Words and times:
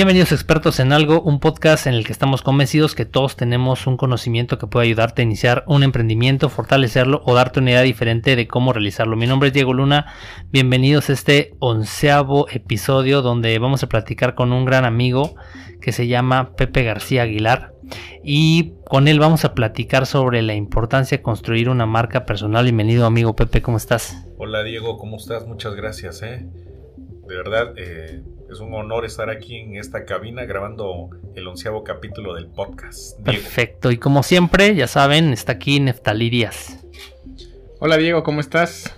Bienvenidos 0.00 0.32
expertos 0.32 0.80
en 0.80 0.94
algo, 0.94 1.20
un 1.20 1.40
podcast 1.40 1.86
en 1.86 1.92
el 1.92 2.06
que 2.06 2.12
estamos 2.12 2.40
convencidos 2.40 2.94
que 2.94 3.04
todos 3.04 3.36
tenemos 3.36 3.86
un 3.86 3.98
conocimiento 3.98 4.56
que 4.56 4.66
puede 4.66 4.86
ayudarte 4.86 5.20
a 5.20 5.26
iniciar 5.26 5.62
un 5.66 5.82
emprendimiento, 5.82 6.48
fortalecerlo 6.48 7.20
o 7.26 7.34
darte 7.34 7.60
una 7.60 7.72
idea 7.72 7.82
diferente 7.82 8.34
de 8.34 8.48
cómo 8.48 8.72
realizarlo. 8.72 9.14
Mi 9.18 9.26
nombre 9.26 9.48
es 9.48 9.52
Diego 9.52 9.74
Luna, 9.74 10.06
bienvenidos 10.50 11.10
a 11.10 11.12
este 11.12 11.54
onceavo 11.58 12.48
episodio 12.48 13.20
donde 13.20 13.58
vamos 13.58 13.82
a 13.82 13.90
platicar 13.90 14.34
con 14.34 14.54
un 14.54 14.64
gran 14.64 14.86
amigo 14.86 15.34
que 15.82 15.92
se 15.92 16.06
llama 16.06 16.56
Pepe 16.56 16.82
García 16.82 17.24
Aguilar 17.24 17.74
y 18.24 18.72
con 18.86 19.06
él 19.06 19.20
vamos 19.20 19.44
a 19.44 19.52
platicar 19.52 20.06
sobre 20.06 20.40
la 20.40 20.54
importancia 20.54 21.18
de 21.18 21.22
construir 21.22 21.68
una 21.68 21.84
marca 21.84 22.24
personal. 22.24 22.64
Bienvenido 22.64 23.04
amigo 23.04 23.36
Pepe, 23.36 23.60
¿cómo 23.60 23.76
estás? 23.76 24.26
Hola 24.38 24.62
Diego, 24.62 24.96
¿cómo 24.96 25.18
estás? 25.18 25.46
Muchas 25.46 25.74
gracias. 25.74 26.22
¿eh? 26.22 26.48
De 27.28 27.36
verdad, 27.36 27.74
eh, 27.76 28.22
es 28.50 28.58
un 28.58 28.74
honor 28.74 29.04
estar 29.04 29.30
aquí 29.30 29.56
en 29.56 29.76
esta 29.76 30.04
cabina 30.04 30.44
grabando 30.44 31.10
el 31.36 31.46
onceavo 31.46 31.84
capítulo 31.84 32.34
del 32.34 32.48
podcast. 32.48 33.20
Perfecto, 33.20 33.92
y 33.92 33.96
como 33.96 34.22
siempre, 34.22 34.74
ya 34.74 34.88
saben, 34.88 35.32
está 35.32 35.52
aquí 35.52 35.78
Neftalí 35.78 36.30
Díaz. 36.30 36.84
Hola 37.78 37.96
Diego, 37.96 38.24
¿cómo 38.24 38.40
estás? 38.40 38.94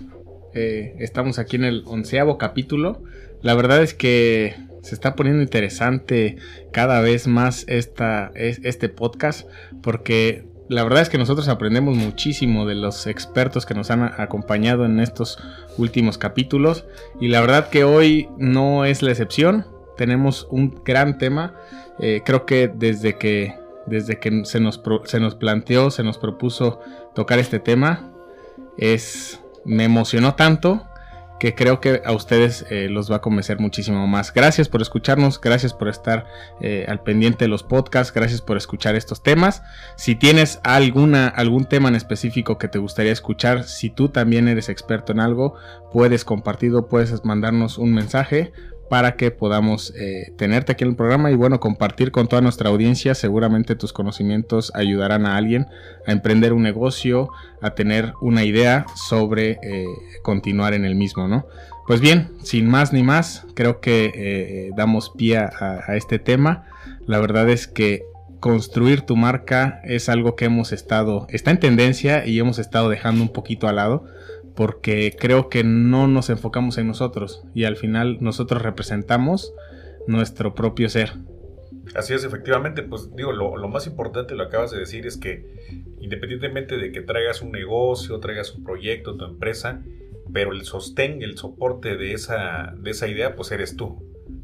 Eh, 0.55 0.95
estamos 0.99 1.37
aquí 1.37 1.57
en 1.57 1.65
el 1.65 1.83
onceavo 1.85 2.37
capítulo. 2.39 3.03
La 3.41 3.53
verdad 3.53 3.83
es 3.83 3.93
que 3.93 4.55
se 4.81 4.95
está 4.95 5.15
poniendo 5.15 5.43
interesante 5.43 6.37
cada 6.71 7.01
vez 7.01 7.27
más 7.27 7.65
esta, 7.67 8.31
este 8.35 8.89
podcast 8.89 9.47
porque 9.81 10.45
la 10.69 10.83
verdad 10.83 11.01
es 11.01 11.09
que 11.09 11.17
nosotros 11.17 11.47
aprendemos 11.49 11.95
muchísimo 11.97 12.65
de 12.65 12.75
los 12.75 13.07
expertos 13.07 13.65
que 13.65 13.73
nos 13.73 13.91
han 13.91 14.03
acompañado 14.03 14.85
en 14.85 14.99
estos 14.99 15.37
últimos 15.77 16.17
capítulos 16.17 16.85
y 17.19 17.27
la 17.27 17.41
verdad 17.41 17.69
que 17.69 17.83
hoy 17.83 18.29
no 18.37 18.85
es 18.85 19.01
la 19.01 19.11
excepción. 19.11 19.67
Tenemos 19.97 20.47
un 20.49 20.81
gran 20.83 21.17
tema. 21.17 21.53
Eh, 21.99 22.21
creo 22.25 22.45
que 22.45 22.71
desde 22.73 23.17
que 23.17 23.55
desde 23.85 24.17
que 24.17 24.45
se 24.45 24.61
nos, 24.61 24.81
se 25.05 25.19
nos 25.19 25.35
planteó, 25.35 25.91
se 25.91 26.03
nos 26.03 26.17
propuso 26.17 26.79
tocar 27.13 27.39
este 27.39 27.59
tema, 27.59 28.13
es 28.77 29.41
me 29.65 29.83
emocionó 29.83 30.35
tanto 30.35 30.85
que 31.43 31.55
creo 31.55 31.81
que 31.81 32.01
a 32.05 32.13
ustedes 32.13 32.65
eh, 32.69 32.87
los 32.89 33.11
va 33.11 33.17
a 33.17 33.21
convencer 33.21 33.59
muchísimo 33.59 34.07
más. 34.07 34.33
Gracias 34.33 34.69
por 34.69 34.81
escucharnos, 34.81 35.41
gracias 35.41 35.73
por 35.73 35.89
estar 35.89 36.25
eh, 36.61 36.85
al 36.87 37.03
pendiente 37.03 37.43
de 37.43 37.49
los 37.49 37.63
podcasts, 37.63 38.13
gracias 38.13 38.39
por 38.39 38.55
escuchar 38.55 38.95
estos 38.95 39.21
temas. 39.21 39.61
Si 39.97 40.15
tienes 40.15 40.61
alguna, 40.63 41.27
algún 41.27 41.65
tema 41.65 41.89
en 41.89 41.95
específico 41.95 42.57
que 42.57 42.69
te 42.69 42.79
gustaría 42.79 43.11
escuchar, 43.11 43.65
si 43.65 43.89
tú 43.89 44.07
también 44.07 44.47
eres 44.47 44.69
experto 44.69 45.11
en 45.11 45.19
algo, 45.19 45.55
puedes 45.91 46.23
compartirlo, 46.23 46.87
puedes 46.87 47.25
mandarnos 47.25 47.77
un 47.77 47.93
mensaje 47.93 48.53
para 48.89 49.15
que 49.15 49.31
podamos 49.31 49.93
eh, 49.95 50.33
tenerte 50.37 50.73
aquí 50.73 50.83
en 50.83 50.91
el 50.91 50.95
programa 50.95 51.31
y 51.31 51.35
bueno, 51.35 51.59
compartir 51.59 52.11
con 52.11 52.27
toda 52.27 52.41
nuestra 52.41 52.69
audiencia. 52.69 53.15
Seguramente 53.15 53.75
tus 53.75 53.93
conocimientos 53.93 54.71
ayudarán 54.75 55.25
a 55.25 55.37
alguien 55.37 55.67
a 56.05 56.11
emprender 56.11 56.53
un 56.53 56.63
negocio, 56.63 57.29
a 57.61 57.71
tener 57.71 58.13
una 58.21 58.43
idea 58.43 58.85
sobre 58.95 59.59
eh, 59.63 59.85
continuar 60.21 60.73
en 60.73 60.85
el 60.85 60.95
mismo, 60.95 61.27
¿no? 61.27 61.47
Pues 61.87 61.99
bien, 61.99 62.29
sin 62.43 62.69
más 62.69 62.93
ni 62.93 63.03
más, 63.03 63.45
creo 63.55 63.81
que 63.81 64.11
eh, 64.15 64.69
damos 64.75 65.09
pie 65.09 65.37
a, 65.37 65.83
a 65.85 65.95
este 65.95 66.19
tema. 66.19 66.65
La 67.07 67.19
verdad 67.19 67.49
es 67.49 67.67
que 67.67 68.03
construir 68.39 69.01
tu 69.01 69.15
marca 69.15 69.81
es 69.83 70.09
algo 70.09 70.35
que 70.35 70.45
hemos 70.45 70.71
estado, 70.71 71.27
está 71.29 71.51
en 71.51 71.59
tendencia 71.59 72.25
y 72.25 72.39
hemos 72.39 72.59
estado 72.59 72.89
dejando 72.89 73.21
un 73.21 73.29
poquito 73.29 73.67
al 73.67 73.77
lado 73.77 74.05
porque 74.55 75.15
creo 75.17 75.49
que 75.49 75.63
no 75.63 76.07
nos 76.07 76.29
enfocamos 76.29 76.77
en 76.77 76.87
nosotros 76.87 77.43
y 77.53 77.63
al 77.63 77.75
final 77.75 78.17
nosotros 78.21 78.61
representamos 78.61 79.53
nuestro 80.07 80.53
propio 80.53 80.89
ser. 80.89 81.13
Así 81.95 82.13
es, 82.13 82.23
efectivamente, 82.23 82.81
pues 82.81 83.13
digo, 83.15 83.31
lo, 83.31 83.67
más 83.67 83.87
importante 83.87 84.35
lo 84.35 84.43
acabas 84.43 84.71
de 84.71 84.79
decir 84.79 85.05
es 85.05 85.17
que 85.17 85.45
independientemente 85.99 86.77
de 86.77 86.91
que 86.91 87.01
traigas 87.01 87.41
un 87.41 87.51
negocio, 87.51 88.19
traigas 88.19 88.53
un 88.55 88.63
proyecto, 88.63 89.15
tu 89.15 89.25
empresa, 89.25 89.81
pero 90.31 90.53
el 90.53 90.63
sostén, 90.63 91.21
el 91.21 91.37
soporte 91.37 91.97
de 91.97 92.13
esa, 92.13 92.73
de 92.77 92.91
esa 92.91 93.07
idea, 93.07 93.35
pues 93.35 93.51
eres 93.51 93.75
tú, 93.75 94.01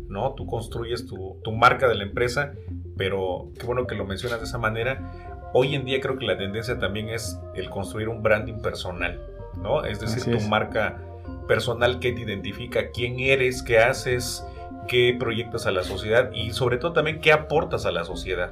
¿no? 0.10 0.34
Tú 0.36 0.46
construyes 0.46 1.06
tu, 1.06 1.40
tu 1.44 1.52
marca 1.52 1.88
de 1.88 1.96
la 1.96 2.04
empresa, 2.04 2.54
pero 2.98 3.52
qué 3.58 3.66
bueno 3.66 3.88
que 3.88 3.96
lo 3.96 4.06
mencionas 4.06 4.40
de 4.40 4.46
esa 4.46 4.58
manera. 4.58 5.12
Hoy 5.54 5.74
en 5.74 5.86
día 5.86 6.00
creo 6.02 6.18
que 6.18 6.26
la 6.26 6.38
tendencia 6.38 6.78
también 6.78 7.10
es 7.10 7.40
el 7.56 7.70
construir 7.70 8.10
un 8.10 8.22
branding 8.22 8.62
personal. 8.62 9.20
¿No? 9.58 9.84
Es 9.84 10.00
decir, 10.00 10.38
tu 10.38 10.48
marca 10.48 11.00
personal 11.48 12.00
que 12.00 12.12
te 12.12 12.22
identifica 12.22 12.92
quién 12.92 13.20
eres, 13.20 13.64
qué 13.64 13.80
haces, 13.80 14.46
qué 14.88 15.16
proyectas 15.20 15.66
a 15.66 15.72
la 15.72 15.84
sociedad 15.84 16.32
y 16.32 16.52
sobre 16.52 16.78
todo 16.78 16.94
también 16.94 17.22
qué 17.22 17.32
aportas 17.32 17.86
a 17.86 17.92
la 17.92 18.04
sociedad. 18.04 18.52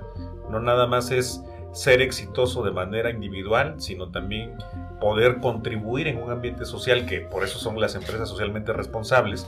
No 0.50 0.60
nada 0.60 0.88
más 0.88 1.12
es 1.12 1.44
ser 1.74 2.02
exitoso 2.02 2.64
de 2.64 2.72
manera 2.72 3.10
individual, 3.10 3.76
sino 3.78 4.10
también 4.10 4.56
poder 5.00 5.40
contribuir 5.40 6.08
en 6.08 6.22
un 6.22 6.32
ambiente 6.32 6.66
social, 6.66 7.06
que 7.06 7.22
por 7.22 7.44
eso 7.44 7.60
son 7.60 7.80
las 7.80 7.96
empresas 7.96 8.30
socialmente 8.30 8.74
responsables, 8.74 9.48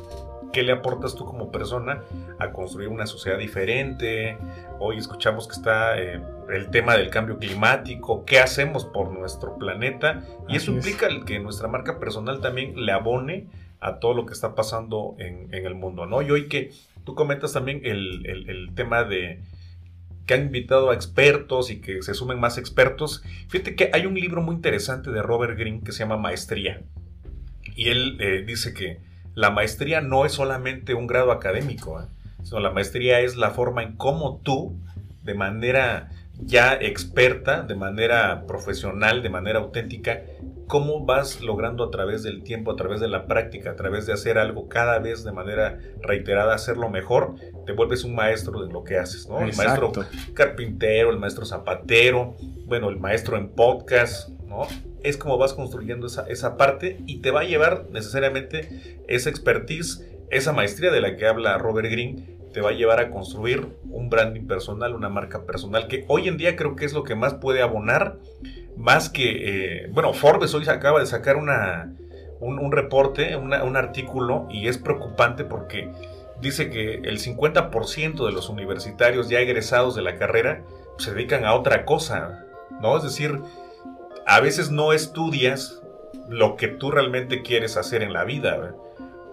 ¿Qué 0.52 0.64
le 0.64 0.72
aportas 0.72 1.16
tú 1.16 1.26
como 1.26 1.52
persona 1.52 2.02
a 2.40 2.52
construir 2.52 2.90
una 2.90 3.06
sociedad 3.06 3.38
diferente? 3.38 4.38
Hoy 4.80 4.98
escuchamos 4.98 5.48
que 5.48 5.54
está 5.54 6.00
eh, 6.02 6.22
el 6.50 6.72
tema 6.72 6.98
del 6.98 7.10
cambio 7.10 7.38
climático, 7.38 8.26
qué 8.26 8.40
hacemos 8.40 8.86
por 8.86 9.12
nuestro 9.12 9.58
planeta 9.58 10.24
y 10.48 10.56
eso 10.56 10.72
implica 10.72 11.08
que 11.26 11.40
nuestra 11.40 11.68
marca 11.68 12.00
personal 12.00 12.42
también 12.42 12.84
le 12.84 12.92
abone 12.92 13.48
a 13.80 14.00
todo 14.00 14.14
lo 14.14 14.26
que 14.26 14.34
está 14.34 14.56
pasando 14.56 15.16
en, 15.20 15.54
el 15.54 15.76
mundo, 15.76 16.06
¿no? 16.06 16.22
Y 16.22 16.32
hoy 16.32 16.48
que 16.48 16.72
tú 17.06 17.16
comentas 17.16 17.54
también 17.54 17.82
el, 17.84 18.26
el, 18.26 18.74
tema 18.74 19.04
de 19.04 19.42
que 20.26 20.34
han 20.34 20.42
invitado 20.44 20.90
a 20.90 20.96
expertos 20.96 21.72
y 21.72 21.80
que 21.80 22.02
se 22.02 22.14
sumen 22.14 22.40
más 22.40 22.58
expertos. 22.58 23.24
Fíjate 23.48 23.76
que 23.76 23.90
hay 23.94 24.06
un 24.06 24.16
libro 24.16 24.42
muy 24.42 24.56
interesante 24.56 25.12
de 25.12 25.22
Robert 25.22 25.58
Greene 25.58 25.82
que 25.82 25.92
se 25.92 26.00
llama 26.00 26.18
Maestría. 26.18 26.82
Y 27.76 27.90
él 27.90 28.18
eh, 28.20 28.44
dice 28.46 28.74
que 28.74 29.00
la 29.40 29.52
maestría 29.52 30.02
no 30.02 30.26
es 30.26 30.34
solamente 30.34 30.94
un 30.94 31.08
grado 31.08 31.32
académico, 31.32 32.02
¿eh? 32.02 32.06
sino 32.44 32.60
la 32.60 32.72
maestría 32.72 33.22
es 33.22 33.38
la 33.38 33.52
forma 33.52 33.84
en 33.84 33.96
cómo 33.96 34.42
tú, 34.44 34.76
de 35.24 35.34
manera 35.34 36.10
ya 36.42 36.74
experta, 36.74 37.62
de 37.62 37.76
manera 37.76 38.44
profesional, 38.48 39.24
de 39.24 39.30
manera 39.30 39.60
auténtica, 39.60 40.24
cómo 40.68 41.06
vas 41.06 41.40
logrando 41.40 41.86
a 41.86 41.90
través 41.90 42.22
del 42.22 42.44
tiempo, 42.44 42.72
a 42.72 42.76
través 42.76 43.00
de 43.00 43.08
la 43.08 43.28
práctica, 43.28 43.72
a 43.72 43.76
través 43.78 44.06
de 44.06 44.12
hacer 44.12 44.38
algo 44.38 44.68
cada 44.68 45.00
vez 45.00 45.24
de 45.24 45.32
manera 45.32 45.80
reiterada, 46.02 46.54
hacerlo 46.54 46.90
mejor, 46.90 47.36
te 47.66 47.72
vuelves 47.72 48.04
un 48.04 48.16
maestro 48.16 48.62
de 48.66 48.74
lo 48.74 48.84
que 48.84 48.98
haces, 48.98 49.30
¿no? 49.30 49.40
El 49.40 49.56
maestro 49.56 49.94
carpintero, 50.34 51.12
el 51.12 51.18
maestro 51.18 51.46
zapatero, 51.46 52.36
bueno, 52.66 52.90
el 52.90 53.00
maestro 53.00 53.38
en 53.38 53.48
podcast, 53.48 54.32
¿no? 54.50 54.68
es 55.04 55.18
como 55.18 55.38
vas 55.38 55.54
construyendo 55.54 56.08
esa, 56.08 56.28
esa 56.28 56.58
parte 56.58 56.98
y 57.06 57.22
te 57.22 57.32
va 57.32 57.42
a 57.42 57.46
llevar 57.46 57.86
necesariamente 57.92 59.02
esa 59.08 59.30
expertise, 59.30 60.06
esa 60.30 60.52
maestría 60.52 60.92
de 60.92 61.02
la 61.02 61.16
que 61.16 61.28
habla 61.28 61.58
Robert 61.58 61.90
Greene, 61.90 62.38
te 62.54 62.62
va 62.62 62.72
a 62.72 62.74
llevar 62.74 63.00
a 63.00 63.12
construir 63.12 63.68
un 63.90 64.10
branding 64.10 64.48
personal, 64.48 64.96
una 64.96 65.10
marca 65.10 65.44
personal, 65.46 65.88
que 65.88 66.06
hoy 66.08 66.28
en 66.28 66.38
día 66.38 66.56
creo 66.56 66.76
que 66.76 66.86
es 66.86 66.94
lo 66.94 67.04
que 67.04 67.16
más 67.16 67.36
puede 67.36 67.62
abonar, 67.62 68.18
más 68.76 69.10
que, 69.10 69.84
eh, 69.84 69.88
bueno, 69.92 70.14
Forbes 70.14 70.54
hoy 70.56 70.68
acaba 70.68 71.00
de 71.00 71.06
sacar 71.06 71.36
una, 71.36 71.94
un, 72.40 72.72
reporte, 72.72 73.36
un 73.36 73.54
artículo, 73.54 74.48
y 74.50 74.68
es 74.68 74.78
preocupante 74.78 75.44
porque 75.44 75.92
dice 76.42 76.70
que 76.70 76.96
el 76.96 77.20
50% 77.20 78.26
de 78.26 78.32
los 78.32 78.50
universitarios 78.50 79.30
ya 79.30 79.40
egresados 79.40 79.96
de 79.96 80.02
la 80.02 80.16
carrera 80.16 80.64
se 80.98 81.14
dedican 81.14 81.46
a 81.46 81.54
otra 81.54 81.86
cosa, 81.86 82.46
¿no? 82.82 82.98
Es 82.98 83.04
decir, 83.04 83.40
a 84.30 84.42
veces 84.42 84.70
no 84.70 84.94
estudias 84.94 85.82
lo 86.28 86.56
que 86.56 86.68
tú 86.68 86.92
realmente 86.92 87.42
quieres 87.42 87.78
hacer 87.78 88.04
en 88.04 88.14
la 88.14 88.26
vida. 88.26 88.76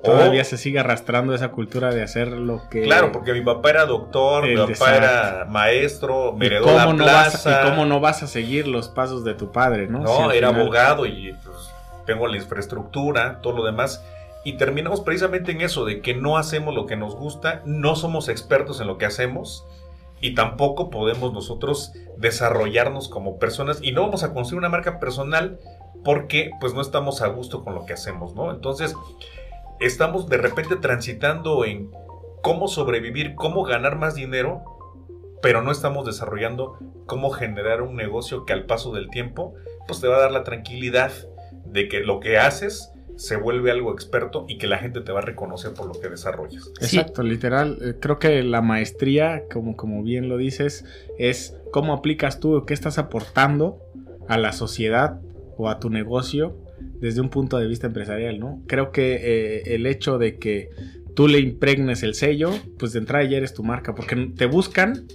Todavía 0.03 0.43
se 0.45 0.57
sigue 0.57 0.79
arrastrando 0.79 1.35
esa 1.35 1.49
cultura 1.51 1.93
de 1.93 2.03
hacer 2.03 2.29
lo 2.29 2.67
que. 2.71 2.85
Claro, 2.85 3.13
porque 3.13 3.35
mi 3.35 3.43
papá 3.43 3.71
era 3.71 3.85
doctor, 3.85 4.47
mi 4.47 4.57
papá 4.57 4.97
era 4.97 5.47
maestro, 5.51 6.33
me 6.33 6.47
heredó 6.47 6.75
la 6.75 6.95
plaza. 6.95 7.61
y 7.61 7.69
cómo 7.69 7.85
no 7.85 8.01
vas 8.01 8.23
a 8.23 8.27
seguir 8.27 8.67
los 8.67 8.89
pasos 8.89 9.23
de 9.23 9.35
tu 9.35 9.53
padre, 9.53 9.87
¿no? 9.87 9.99
No, 9.99 10.33
era 10.33 10.49
abogado 10.49 11.05
y 11.05 11.35
pues, 11.45 11.57
tengo 12.07 12.27
la 12.27 12.39
infraestructura, 12.39 13.41
todo 13.43 13.55
lo 13.55 13.65
demás. 13.67 14.03
Y 14.45 14.55
terminamos 14.55 15.03
precisamente 15.03 15.53
en 15.53 15.61
eso, 15.61 15.85
de 15.85 16.01
que 16.01 16.15
no 16.15 16.39
hacemos 16.39 16.75
lo 16.75 16.87
que 16.87 16.97
nos 16.97 17.15
gusta, 17.17 17.61
no 17.67 17.97
somos 17.97 18.31
expertos 18.31 18.81
en 18.81 18.87
lo 18.87 18.97
que 18.97 19.05
hacemos 19.05 19.67
y 20.21 20.35
tampoco 20.35 20.91
podemos 20.91 21.33
nosotros 21.33 21.93
desarrollarnos 22.17 23.09
como 23.09 23.39
personas 23.39 23.81
y 23.83 23.93
no 23.93 24.03
vamos 24.03 24.23
a 24.23 24.33
construir 24.33 24.59
una 24.59 24.69
marca 24.69 24.99
personal 24.99 25.59
porque 26.05 26.51
pues 26.61 26.75
no 26.75 26.81
estamos 26.81 27.23
a 27.23 27.29
gusto 27.29 27.65
con 27.65 27.75
lo 27.75 27.85
que 27.85 27.93
hacemos, 27.93 28.35
¿no? 28.35 28.51
Entonces, 28.51 28.95
estamos 29.81 30.29
de 30.29 30.39
repente 30.39 30.77
transitando 30.77 31.65
en 31.65 31.91
cómo 32.43 32.69
sobrevivir, 32.69 33.35
cómo 33.35 33.65
ganar 33.65 33.99
más 33.99 34.15
dinero, 34.15 34.63
pero 35.43 35.63
no 35.63 35.71
estamos 35.71 36.07
desarrollando 36.07 36.79
cómo 37.07 37.31
generar 37.31 37.83
un 37.83 37.97
negocio 37.97 38.45
que 38.45 38.53
al 38.53 38.67
paso 38.67 38.93
del 38.93 39.11
tiempo 39.11 39.55
pues 39.87 40.01
te 40.01 40.09
va 40.09 40.17
a 40.17 40.21
dar 40.21 40.33
la 40.33 40.45
tranquilidad 40.45 41.13
de 41.65 41.89
que 41.89 42.01
lo 42.01 42.21
que 42.21 42.39
haces 42.39 42.93
se 43.17 43.37
vuelve 43.37 43.71
algo 43.71 43.93
experto 43.93 44.45
y 44.49 44.59
que 44.59 44.67
la 44.67 44.79
gente 44.79 45.01
te 45.01 45.11
va 45.11 45.21
a 45.21 45.23
reconocer 45.23 45.73
por 45.73 45.87
lo 45.87 46.01
que 46.01 46.09
desarrollas. 46.09 46.71
Exacto, 46.81 47.23
literal. 47.23 47.79
Eh, 47.81 47.95
creo 48.01 48.19
que 48.19 48.43
la 48.43 48.63
maestría, 48.63 49.45
como, 49.51 49.77
como 49.77 50.03
bien 50.03 50.29
lo 50.29 50.37
dices, 50.37 50.85
es 51.19 51.57
cómo 51.73 51.95
aplicas 51.95 52.41
tú, 52.41 52.65
qué 52.67 52.75
estás 52.75 52.99
aportando 52.99 53.81
a 54.29 54.39
la 54.39 54.53
sociedad 54.53 55.21
o 55.57 55.69
a 55.69 55.79
tu 55.79 55.91
negocio 55.91 56.59
desde 57.01 57.21
un 57.21 57.31
punto 57.31 57.59
de 57.59 57.67
vista 57.67 57.87
empresarial, 57.87 58.39
¿no? 58.39 58.63
Creo 58.67 58.93
que 58.93 59.15
eh, 59.15 59.75
el 59.75 59.87
hecho 59.87 60.19
de 60.19 60.39
que 60.39 60.71
tú 61.15 61.29
le 61.29 61.41
impregnes 61.41 62.03
el 62.03 62.15
sello, 62.15 62.51
pues 62.79 62.93
de 62.93 62.99
entrada 62.99 63.25
ya 63.25 63.39
eres 63.39 63.55
tu 63.55 63.65
marca, 63.65 63.95
porque 63.95 64.33
te 64.37 64.47
buscan 64.47 65.07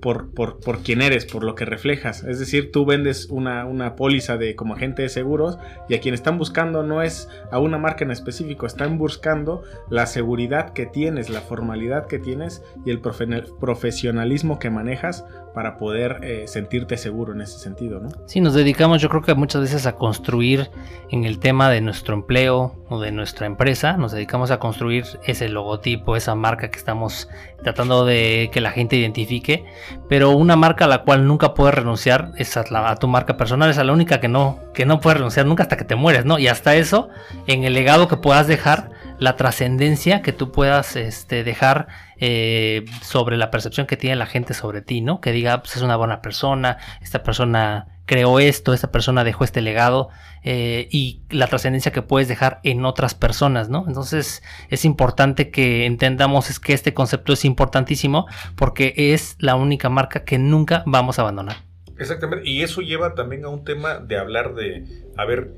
por, 0.00 0.32
por, 0.32 0.60
por 0.60 0.82
quién 0.82 1.02
eres, 1.02 1.26
por 1.26 1.44
lo 1.44 1.54
que 1.54 1.64
reflejas. 1.64 2.24
Es 2.24 2.38
decir, 2.38 2.72
tú 2.72 2.84
vendes 2.84 3.26
una, 3.26 3.64
una 3.66 3.96
póliza 3.96 4.36
de 4.36 4.56
como 4.56 4.74
agente 4.74 5.02
de 5.02 5.08
seguros 5.08 5.58
y 5.88 5.94
a 5.94 6.00
quien 6.00 6.14
están 6.14 6.38
buscando 6.38 6.82
no 6.82 7.02
es 7.02 7.28
a 7.50 7.58
una 7.58 7.78
marca 7.78 8.04
en 8.04 8.10
específico, 8.10 8.66
están 8.66 8.98
buscando 8.98 9.62
la 9.88 10.06
seguridad 10.06 10.72
que 10.72 10.86
tienes, 10.86 11.30
la 11.30 11.40
formalidad 11.40 12.06
que 12.06 12.18
tienes 12.18 12.62
y 12.84 12.90
el 12.90 13.00
profesionalismo 13.00 14.58
que 14.58 14.70
manejas 14.70 15.24
para 15.54 15.76
poder 15.76 16.20
eh, 16.22 16.44
sentirte 16.46 16.96
seguro 16.96 17.32
en 17.32 17.40
ese 17.40 17.58
sentido, 17.58 18.00
¿no? 18.00 18.10
Sí, 18.26 18.40
nos 18.40 18.54
dedicamos 18.54 19.02
yo 19.02 19.08
creo 19.08 19.22
que 19.22 19.34
muchas 19.34 19.62
veces 19.62 19.86
a 19.86 19.96
construir 19.96 20.70
en 21.10 21.24
el 21.24 21.38
tema 21.38 21.70
de 21.70 21.80
nuestro 21.80 22.14
empleo 22.14 22.76
o 22.88 23.00
de 23.00 23.12
nuestra 23.12 23.46
empresa, 23.46 23.96
nos 23.96 24.12
dedicamos 24.12 24.50
a 24.50 24.58
construir 24.58 25.04
ese 25.24 25.48
logotipo, 25.48 26.16
esa 26.16 26.34
marca 26.34 26.70
que 26.70 26.78
estamos 26.78 27.28
tratando 27.62 28.04
de 28.04 28.50
que 28.52 28.60
la 28.60 28.70
gente 28.70 28.96
identifique, 28.96 29.64
pero 30.08 30.30
una 30.30 30.56
marca 30.56 30.84
a 30.84 30.88
la 30.88 31.02
cual 31.02 31.26
nunca 31.26 31.54
puedes 31.54 31.74
renunciar 31.74 32.32
es 32.36 32.56
a, 32.56 32.96
tu 32.96 33.08
marca 33.08 33.36
personal, 33.36 33.70
es 33.70 33.76
la 33.76 33.92
única 33.92 34.20
que 34.20 34.28
no, 34.28 34.60
que 34.74 34.86
no 34.86 35.00
puedes 35.00 35.18
renunciar 35.18 35.46
nunca 35.46 35.64
hasta 35.64 35.76
que 35.76 35.84
te 35.84 35.96
mueres, 35.96 36.24
¿no? 36.24 36.38
Y 36.38 36.48
hasta 36.48 36.76
eso, 36.76 37.08
en 37.46 37.64
el 37.64 37.74
legado 37.74 38.08
que 38.08 38.16
puedas 38.16 38.46
dejar, 38.46 38.90
la 39.18 39.36
trascendencia 39.36 40.22
que 40.22 40.32
tú 40.32 40.50
puedas 40.50 40.96
este, 40.96 41.44
dejar 41.44 41.88
eh, 42.20 42.84
sobre 43.02 43.36
la 43.36 43.50
percepción 43.50 43.86
que 43.86 43.96
tiene 43.96 44.16
la 44.16 44.26
gente 44.26 44.54
sobre 44.54 44.82
ti, 44.82 45.00
¿no? 45.00 45.20
Que 45.20 45.32
diga, 45.32 45.60
pues 45.60 45.76
es 45.76 45.82
una 45.82 45.96
buena 45.96 46.20
persona, 46.20 46.76
esta 47.00 47.22
persona 47.22 47.88
creó 48.04 48.40
esto, 48.40 48.74
esta 48.74 48.90
persona 48.90 49.24
dejó 49.24 49.44
este 49.44 49.60
legado 49.60 50.08
eh, 50.42 50.88
y 50.90 51.22
la 51.30 51.46
trascendencia 51.46 51.92
que 51.92 52.02
puedes 52.02 52.28
dejar 52.28 52.60
en 52.64 52.84
otras 52.84 53.14
personas, 53.14 53.68
¿no? 53.68 53.84
Entonces 53.86 54.42
es 54.68 54.84
importante 54.84 55.50
que 55.50 55.86
entendamos 55.86 56.50
es 56.50 56.60
que 56.60 56.72
este 56.72 56.92
concepto 56.92 57.32
es 57.32 57.44
importantísimo 57.44 58.26
porque 58.56 58.94
es 58.96 59.36
la 59.38 59.54
única 59.54 59.88
marca 59.88 60.24
que 60.24 60.38
nunca 60.38 60.82
vamos 60.86 61.18
a 61.18 61.22
abandonar. 61.22 61.69
Exactamente, 62.00 62.48
y 62.48 62.62
eso 62.62 62.80
lleva 62.80 63.14
también 63.14 63.44
a 63.44 63.48
un 63.48 63.62
tema 63.62 63.98
de 63.98 64.16
hablar 64.16 64.54
de, 64.54 64.84
a 65.18 65.26
ver, 65.26 65.52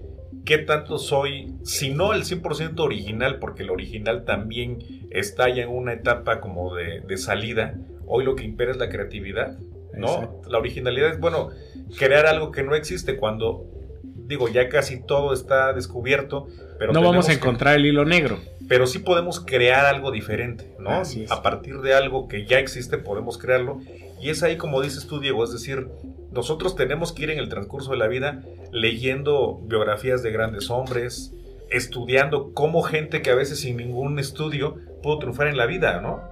qué 0.44 0.58
tanto 0.58 0.98
soy, 0.98 1.54
si 1.62 1.90
no 1.90 2.12
el 2.12 2.24
100% 2.24 2.80
original, 2.80 3.38
porque 3.38 3.62
el 3.62 3.70
original 3.70 4.24
también 4.24 4.78
está 5.10 5.48
ya 5.48 5.62
en 5.62 5.68
una 5.68 5.92
etapa 5.92 6.40
como 6.40 6.74
de, 6.74 7.16
salida, 7.16 7.78
hoy 8.06 8.24
lo 8.24 8.34
que 8.34 8.42
impera 8.42 8.72
es 8.72 8.78
la 8.78 8.88
creatividad, 8.88 9.56
¿no? 9.94 10.40
La 10.48 10.58
originalidad 10.58 11.10
es, 11.12 11.20
bueno, 11.20 11.50
crear 11.96 12.26
algo 12.26 12.50
que 12.50 12.64
no 12.64 12.74
existe 12.74 13.16
cuando, 13.16 13.64
digo, 14.02 14.48
ya 14.48 14.68
casi 14.68 15.00
todo 15.00 15.32
está 15.34 15.72
descubierto, 15.72 16.48
pero... 16.76 16.92
No 16.92 17.02
vamos 17.02 17.28
a 17.28 17.34
encontrar 17.34 17.76
el 17.76 17.86
hilo 17.86 18.04
negro. 18.04 18.40
Pero 18.68 18.88
sí 18.88 18.98
podemos 18.98 19.38
crear 19.38 19.86
algo 19.86 20.10
diferente, 20.10 20.74
¿no? 20.80 21.02
A 21.28 21.42
partir 21.42 21.82
de 21.82 21.94
algo 21.94 22.26
que 22.26 22.46
ya 22.46 22.58
existe 22.58 22.98
podemos 22.98 23.38
crearlo. 23.38 23.80
Y 24.20 24.30
es 24.30 24.42
ahí 24.42 24.56
como 24.56 24.80
dices 24.80 25.06
tú, 25.06 25.20
Diego, 25.20 25.44
es 25.44 25.52
decir, 25.52 25.88
nosotros 26.32 26.74
tenemos 26.76 27.12
que 27.12 27.24
ir 27.24 27.30
en 27.30 27.38
el 27.38 27.48
transcurso 27.48 27.92
de 27.92 27.98
la 27.98 28.08
vida 28.08 28.42
leyendo 28.70 29.60
biografías 29.64 30.22
de 30.22 30.30
grandes 30.30 30.70
hombres, 30.70 31.34
estudiando 31.70 32.52
cómo 32.52 32.82
gente 32.82 33.22
que 33.22 33.30
a 33.30 33.34
veces 33.34 33.60
sin 33.60 33.76
ningún 33.76 34.18
estudio 34.18 34.76
pudo 35.02 35.18
triunfar 35.18 35.48
en 35.48 35.56
la 35.56 35.66
vida, 35.66 36.00
¿no? 36.00 36.22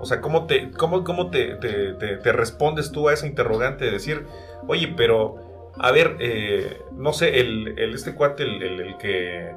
O 0.00 0.06
sea, 0.06 0.20
¿cómo 0.20 0.46
te, 0.46 0.70
cómo, 0.70 1.02
cómo 1.02 1.30
te, 1.30 1.56
te, 1.56 2.32
respondes 2.32 2.92
tú 2.92 3.08
a 3.08 3.14
esa 3.14 3.26
interrogante 3.26 3.84
de 3.86 3.90
decir, 3.90 4.24
oye, 4.66 4.94
pero, 4.96 5.72
a 5.78 5.90
ver, 5.90 6.16
eh, 6.20 6.80
no 6.92 7.12
sé, 7.12 7.40
el, 7.40 7.76
este 7.78 8.14
cuate, 8.14 8.44
el, 8.44 8.96
que 8.98 9.52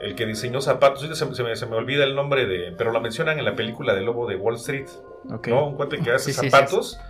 el 0.00 0.14
que 0.14 0.26
diseñó 0.26 0.60
zapatos, 0.60 1.00
se, 1.00 1.26
me, 1.42 1.56
se, 1.56 1.66
me, 1.66 1.76
olvida 1.76 2.04
el 2.04 2.14
nombre 2.14 2.46
de, 2.46 2.72
pero 2.76 2.92
lo 2.92 3.00
mencionan 3.00 3.38
en 3.38 3.44
la 3.44 3.56
película 3.56 3.94
de 3.94 4.02
Lobo 4.02 4.28
de 4.28 4.36
Wall 4.36 4.56
Street, 4.56 4.86
¿no? 5.46 5.66
Un 5.66 5.76
cuate 5.76 5.98
que 5.98 6.12
hace 6.12 6.32
zapatos 6.32 7.00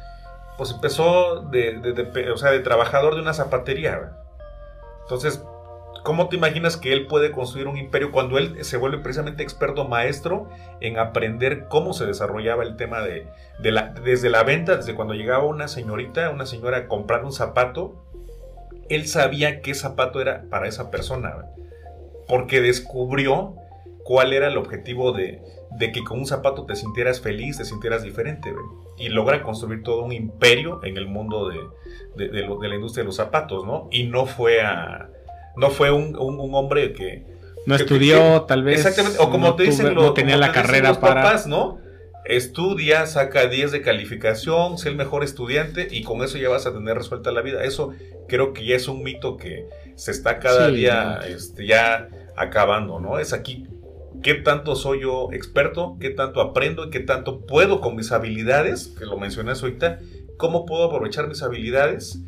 pues 0.57 0.71
empezó 0.71 1.41
de, 1.41 1.79
de, 1.81 2.31
o 2.31 2.37
sea, 2.37 2.51
de 2.51 2.61
trabajador 2.61 3.15
de 3.15 3.23
una 3.23 3.35
zapatería. 3.35 4.13
Entonces, 5.03 5.43
¿cómo 6.03 6.29
te 6.29 6.37
imaginas 6.37 6.77
que 6.77 6.93
él 6.93 7.07
puede 7.07 7.33
construir 7.33 7.67
un 7.67 7.77
imperio 7.77 8.13
cuando 8.13 8.39
él 8.39 8.65
se 8.65 8.77
vuelve 8.77 8.99
precisamente 8.99 9.43
experto 9.43 9.87
maestro 9.87 10.49
en 10.81 10.99
aprender 10.99 11.67
cómo 11.69 11.93
se 11.93 12.07
desarrollaba 12.07 12.63
el 12.63 12.77
tema 12.77 13.01
de, 13.01 13.27
la, 13.71 13.95
desde 14.05 14.31
la 14.31 14.45
venta, 14.45 14.77
desde 14.77 14.95
cuando 14.95 15.15
llegaba 15.15 15.45
una 15.45 15.67
señorita, 15.67 16.31
una 16.31 16.47
señora 16.47 16.79
a 16.79 16.89
comprar 16.89 17.25
un 17.25 17.33
zapato, 17.33 18.05
él 18.89 19.09
sabía 19.09 19.61
qué 19.61 19.75
zapato 19.75 20.21
era 20.21 20.45
para 20.51 20.69
esa 20.69 20.91
persona, 20.91 21.47
porque 22.29 22.61
descubrió 22.61 23.57
cuál 24.05 24.33
era 24.33 24.49
el 24.49 24.57
objetivo 24.57 25.13
de, 25.13 25.41
de 25.79 25.91
que 25.91 26.05
con 26.05 26.21
un 26.21 26.27
zapato 26.27 26.65
te 26.67 26.77
sintieras 26.77 27.21
feliz, 27.21 27.59
te 27.59 27.65
sintieras 27.65 28.03
diferente, 28.03 28.53
y 28.97 29.09
logra 29.09 29.43
construir 29.43 29.83
todo 29.83 30.03
un 30.05 30.13
imperio 30.13 30.81
en 30.85 30.97
el 30.97 31.07
mundo 31.07 31.49
de, 31.49 31.59
la 32.69 32.75
industria 32.75 33.03
de 33.03 33.07
los 33.07 33.17
zapatos, 33.17 33.65
¿no? 33.65 33.89
Y 33.91 34.05
no 34.05 34.27
fue 34.27 34.61
a, 34.61 35.11
no 35.57 35.71
fue 35.71 35.91
un, 35.91 36.17
hombre 36.19 36.93
que... 36.93 37.35
No 37.67 37.75
estudió, 37.75 38.43
tal 38.43 38.63
vez. 38.63 38.79
Exactamente, 38.79 39.19
o 39.21 39.31
como 39.31 39.57
te 39.57 39.65
dicen, 39.65 39.95
no 39.95 40.13
tenía 40.13 40.37
la 40.37 40.53
carrera 40.53 40.91
los 40.91 40.99
para... 40.99 41.23
papás, 41.23 41.47
¿no? 41.47 41.79
Estudia, 42.27 43.07
saca 43.07 43.47
10 43.47 43.73
de 43.73 43.83
calificación, 43.83 44.79
sé 44.79 44.91
el 44.91 44.97
mejor 44.97 45.25
estudiante 45.25 45.89
y 45.91 46.03
con 46.05 46.23
eso 46.23 46.39
ya 46.39 46.49
vas 46.49 46.67
a 46.67 46.73
tener 46.73 46.97
resuelta 46.97 47.33
la 47.33 47.43
vida. 47.43 47.65
Eso 47.65 47.93
creo 48.29 48.53
que 48.53 48.65
ya 48.65 48.77
es 48.77 48.87
un 48.87 49.03
mito 49.03 49.37
que 49.37 49.67
se 49.95 50.11
está 50.11 50.39
cada 50.39 50.69
día 50.71 51.21
este, 51.27 51.67
ya 51.67 52.09
acabando, 52.37 52.99
¿no? 53.01 53.19
Es 53.19 53.33
aquí 53.33 53.67
qué 54.25 54.35
tanto 54.35 54.75
soy 54.75 55.03
yo 55.03 55.29
experto, 55.33 55.99
qué 56.01 56.09
tanto 56.09 56.41
aprendo 56.41 56.87
y 56.87 56.91
qué 56.91 57.01
tanto 57.01 57.43
puedo 57.43 57.83
con 57.83 57.95
mis 57.95 58.11
habilidades, 58.11 58.89
que 58.99 59.05
lo 59.05 59.19
mencioné 59.19 59.53
ahorita, 59.53 59.99
cómo 60.39 60.65
puedo 60.65 60.85
aprovechar 60.85 61.29
mis 61.29 61.43
habilidades 61.43 62.21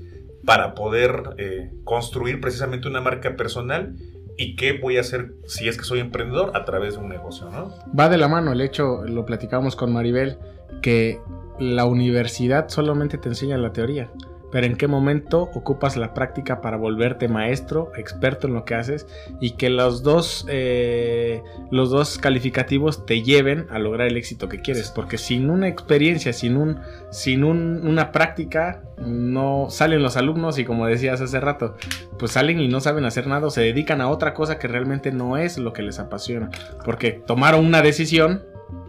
para 0.45 0.75
poder 0.75 1.35
eh, 1.39 1.73
construir 1.85 2.41
precisamente 2.41 2.87
una 2.87 3.01
marca 3.01 3.35
personal 3.35 3.97
y 4.37 4.57
qué 4.57 4.75
voy 4.75 4.99
a 4.99 5.01
hacer 5.01 5.33
si 5.47 5.69
es 5.69 5.79
que 5.79 5.85
soy 5.85 6.01
emprendedor 6.01 6.53
a 6.55 6.67
través 6.67 6.95
de 6.95 7.01
un 7.01 7.09
negocio, 7.09 7.49
¿no? 7.51 7.73
Va 7.99 8.11
de 8.11 8.19
la 8.19 8.29
mano 8.29 8.53
el 8.53 8.61
hecho, 8.61 9.03
lo 9.03 9.25
platicamos 9.25 9.75
con 9.75 9.91
Maribel, 9.91 10.37
que 10.83 11.19
la 11.59 11.87
universidad 11.87 12.69
solamente 12.69 13.17
te 13.17 13.31
enseña 13.31 13.57
la 13.57 13.73
teoría 13.73 14.11
pero 14.57 14.69
en 14.69 14.77
qué 14.77 14.89
momento 14.89 15.51
ocupas 15.53 15.99
la 15.99 16.15
práctica 16.15 16.63
para 16.63 16.79
volverte 16.79 17.29
maestro, 17.29 17.93
experto 17.95 18.47
en 18.47 18.55
lo 18.55 18.65
que 18.65 18.75
haces 18.75 19.07
y 19.39 19.51
que 19.51 19.69
los 19.69 20.03
dos, 20.03 20.47
eh, 20.49 21.43
los 21.71 21.91
dos 21.91 22.17
calificativos 22.17 23.05
te 23.05 23.21
lleven 23.21 23.67
a 23.69 23.79
lograr 23.79 24.09
el 24.09 24.17
éxito 24.17 24.49
que 24.49 24.63
quieres. 24.63 24.91
Porque 24.91 25.19
sin 25.19 25.51
una 25.51 25.69
experiencia, 25.69 26.33
sin, 26.33 26.57
un, 26.57 26.81
sin 27.11 27.45
una 27.45 28.13
práctica, 28.13 28.83
no 28.97 29.67
salen 29.69 30.03
los 30.03 30.17
alumnos 30.17 30.59
y 30.59 30.65
como 30.65 30.87
decías 30.87 31.21
hace 31.21 31.39
rato, 31.39 31.77
pues 32.19 32.33
salen 32.33 32.59
y 32.59 32.69
no 32.69 32.81
saben 32.81 33.05
hacer 33.05 33.27
nada 33.27 33.49
o 33.49 33.51
se 33.51 33.61
dedican 33.61 34.01
a 34.01 34.09
otra 34.09 34.33
cosa 34.33 34.59
que 34.59 34.69
realmente 34.69 35.13
no 35.13 35.37
es 35.37 35.59
lo 35.59 35.75
que 35.75 35.83
les 35.83 35.99
apasiona. 35.99 36.49
Porque 36.83 37.13
tomaron 37.13 37.63
una 37.63 37.83
decisión 37.83 38.43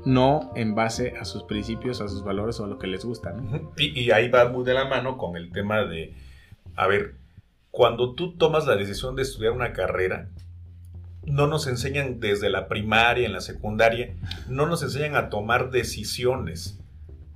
no 0.08 0.54
en 0.56 0.74
base 0.74 1.16
a 1.20 1.26
sus 1.26 1.44
principios, 1.44 2.00
a 2.00 2.08
sus 2.08 2.24
valores 2.24 2.60
o 2.60 2.64
a 2.64 2.68
lo 2.68 2.80
que 2.80 2.88
les 2.88 3.04
gusta. 3.04 3.36
Y, 3.78 4.10
ahí 4.12 4.30
va 4.30 4.48
muy 4.48 4.64
de 4.64 4.74
la 4.74 4.86
mano 4.86 5.18
con 5.18 5.36
el 5.36 5.52
tema 5.52 5.84
de, 5.84 6.16
a 6.76 6.88
ver, 6.88 7.16
cuando 7.72 8.14
tú 8.14 8.38
tomas 8.38 8.66
la 8.66 8.78
decisión 8.78 9.16
de 9.16 9.24
estudiar 9.24 9.52
una 9.52 9.74
carrera, 9.74 10.30
no 11.26 11.48
nos 11.48 11.68
enseñan 11.68 12.22
desde 12.22 12.50
la 12.50 12.70
primaria, 12.70 13.26
en 13.26 13.34
la 13.34 13.42
secundaria, 13.42 14.16
no 14.48 14.66
nos 14.66 14.82
enseñan 14.82 15.16
a 15.16 15.30
tomar 15.30 15.72
decisiones. 15.72 16.80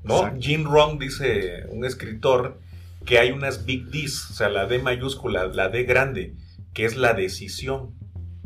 ¿no? 0.04 0.34
Jim 0.40 0.64
Rohn 0.64 0.98
dice, 0.98 1.66
un 1.70 1.84
escritor, 1.84 2.58
que 3.06 3.20
hay 3.20 3.32
unas 3.32 3.66
big 3.66 3.88
D's, 3.92 4.32
o 4.32 4.34
sea, 4.34 4.50
la 4.50 4.66
D 4.66 4.80
mayúscula, 4.80 5.48
la 5.48 5.68
D 5.68 5.84
grande, 5.84 6.36
que 6.74 6.86
es 6.86 6.96
la 6.96 7.14
decisión. 7.14 7.92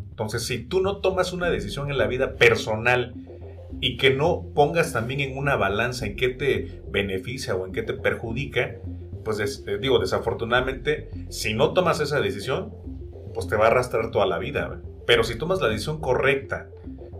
Entonces, 0.09 0.47
si 0.47 0.59
tú 0.63 0.81
no 0.81 0.97
tomas 0.97 1.31
una 1.31 1.51
decisión 1.51 1.91
en 1.91 1.99
la 1.99 2.07
vida 2.07 2.37
personal, 2.37 3.13
y 3.81 3.97
que 3.97 4.11
no 4.11 4.45
pongas 4.53 4.93
también 4.93 5.19
en 5.19 5.37
una 5.37 5.55
balanza 5.55 6.05
en 6.05 6.15
qué 6.15 6.29
te 6.29 6.81
beneficia 6.89 7.55
o 7.55 7.65
en 7.65 7.73
qué 7.73 7.83
te 7.83 7.93
perjudica, 7.93 8.75
pues 9.23 9.63
eh, 9.67 9.77
digo, 9.79 9.99
desafortunadamente, 9.99 11.09
si 11.29 11.53
no 11.53 11.73
tomas 11.73 11.99
esa 11.99 12.19
decisión, 12.19 12.73
pues 13.33 13.47
te 13.47 13.55
va 13.55 13.65
a 13.65 13.67
arrastrar 13.67 14.11
toda 14.11 14.25
la 14.25 14.37
vida. 14.37 14.81
Pero 15.05 15.23
si 15.23 15.37
tomas 15.37 15.61
la 15.61 15.69
decisión 15.69 15.99
correcta, 15.99 16.67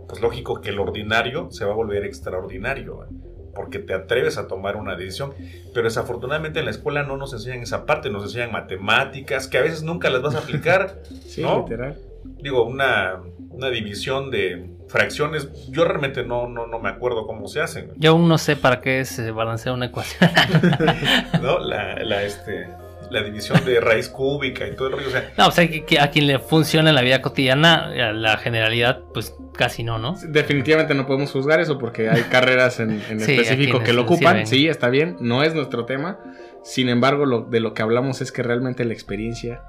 pues 0.08 0.20
lógico 0.20 0.60
que 0.60 0.70
el 0.70 0.78
ordinario 0.78 1.50
se 1.50 1.64
va 1.64 1.72
a 1.72 1.76
volver 1.76 2.04
extraordinario, 2.04 3.06
porque 3.54 3.78
te 3.78 3.94
atreves 3.94 4.38
a 4.38 4.46
tomar 4.46 4.76
una 4.76 4.96
decisión. 4.96 5.32
Pero 5.74 5.84
desafortunadamente 5.84 6.60
en 6.60 6.64
la 6.64 6.70
escuela 6.70 7.02
no 7.02 7.16
nos 7.16 7.32
enseñan 7.32 7.62
esa 7.62 7.86
parte, 7.86 8.10
nos 8.10 8.22
enseñan 8.22 8.52
matemáticas, 8.52 9.48
que 9.48 9.58
a 9.58 9.62
veces 9.62 9.82
nunca 9.82 10.10
las 10.10 10.22
vas 10.22 10.34
a 10.34 10.38
aplicar. 10.38 11.02
sí, 11.26 11.42
literal 11.42 11.96
digo, 12.40 12.64
una, 12.64 13.20
una 13.50 13.70
división 13.70 14.30
de 14.30 14.70
fracciones, 14.88 15.48
yo 15.70 15.84
realmente 15.84 16.24
no, 16.24 16.48
no, 16.48 16.66
no 16.66 16.78
me 16.78 16.88
acuerdo 16.88 17.26
cómo 17.26 17.48
se 17.48 17.60
hacen. 17.60 17.92
Yo 17.96 18.12
aún 18.12 18.28
no 18.28 18.38
sé 18.38 18.56
para 18.56 18.80
qué 18.80 19.04
se 19.04 19.30
balancea 19.30 19.72
una 19.72 19.86
ecuación. 19.86 20.30
¿No? 21.42 21.58
La, 21.58 21.96
la, 21.96 22.22
este, 22.22 22.68
la 23.10 23.22
división 23.22 23.64
de 23.64 23.80
raíz 23.80 24.08
cúbica 24.08 24.66
y 24.66 24.74
todo 24.74 24.88
el 24.88 24.94
rollo. 24.94 25.08
O 25.08 25.10
sea, 25.10 25.32
no, 25.36 25.48
o 25.48 25.50
sea, 25.50 25.68
que, 25.68 26.00
a 26.00 26.10
quien 26.10 26.26
le 26.26 26.38
funciona 26.38 26.90
en 26.90 26.94
la 26.94 27.02
vida 27.02 27.22
cotidiana, 27.22 27.88
la 28.12 28.36
generalidad, 28.38 29.00
pues 29.12 29.34
casi 29.56 29.82
no, 29.82 29.98
¿no? 29.98 30.16
Definitivamente 30.28 30.94
no 30.94 31.06
podemos 31.06 31.30
juzgar 31.30 31.60
eso 31.60 31.78
porque 31.78 32.08
hay 32.08 32.22
carreras 32.30 32.80
en, 32.80 32.90
específico 32.92 33.80
que 33.80 33.92
lo 33.92 34.02
ocupan. 34.02 34.46
Sí, 34.46 34.68
está 34.68 34.88
bien, 34.88 35.16
no 35.20 35.42
es 35.42 35.54
nuestro 35.54 35.84
tema. 35.84 36.18
Sin 36.62 36.88
embargo, 36.88 37.26
lo, 37.26 37.42
de 37.42 37.60
lo 37.60 37.74
que 37.74 37.82
hablamos 37.82 38.20
es 38.20 38.32
que 38.32 38.42
realmente 38.42 38.84
la 38.84 38.92
experiencia 38.92 39.62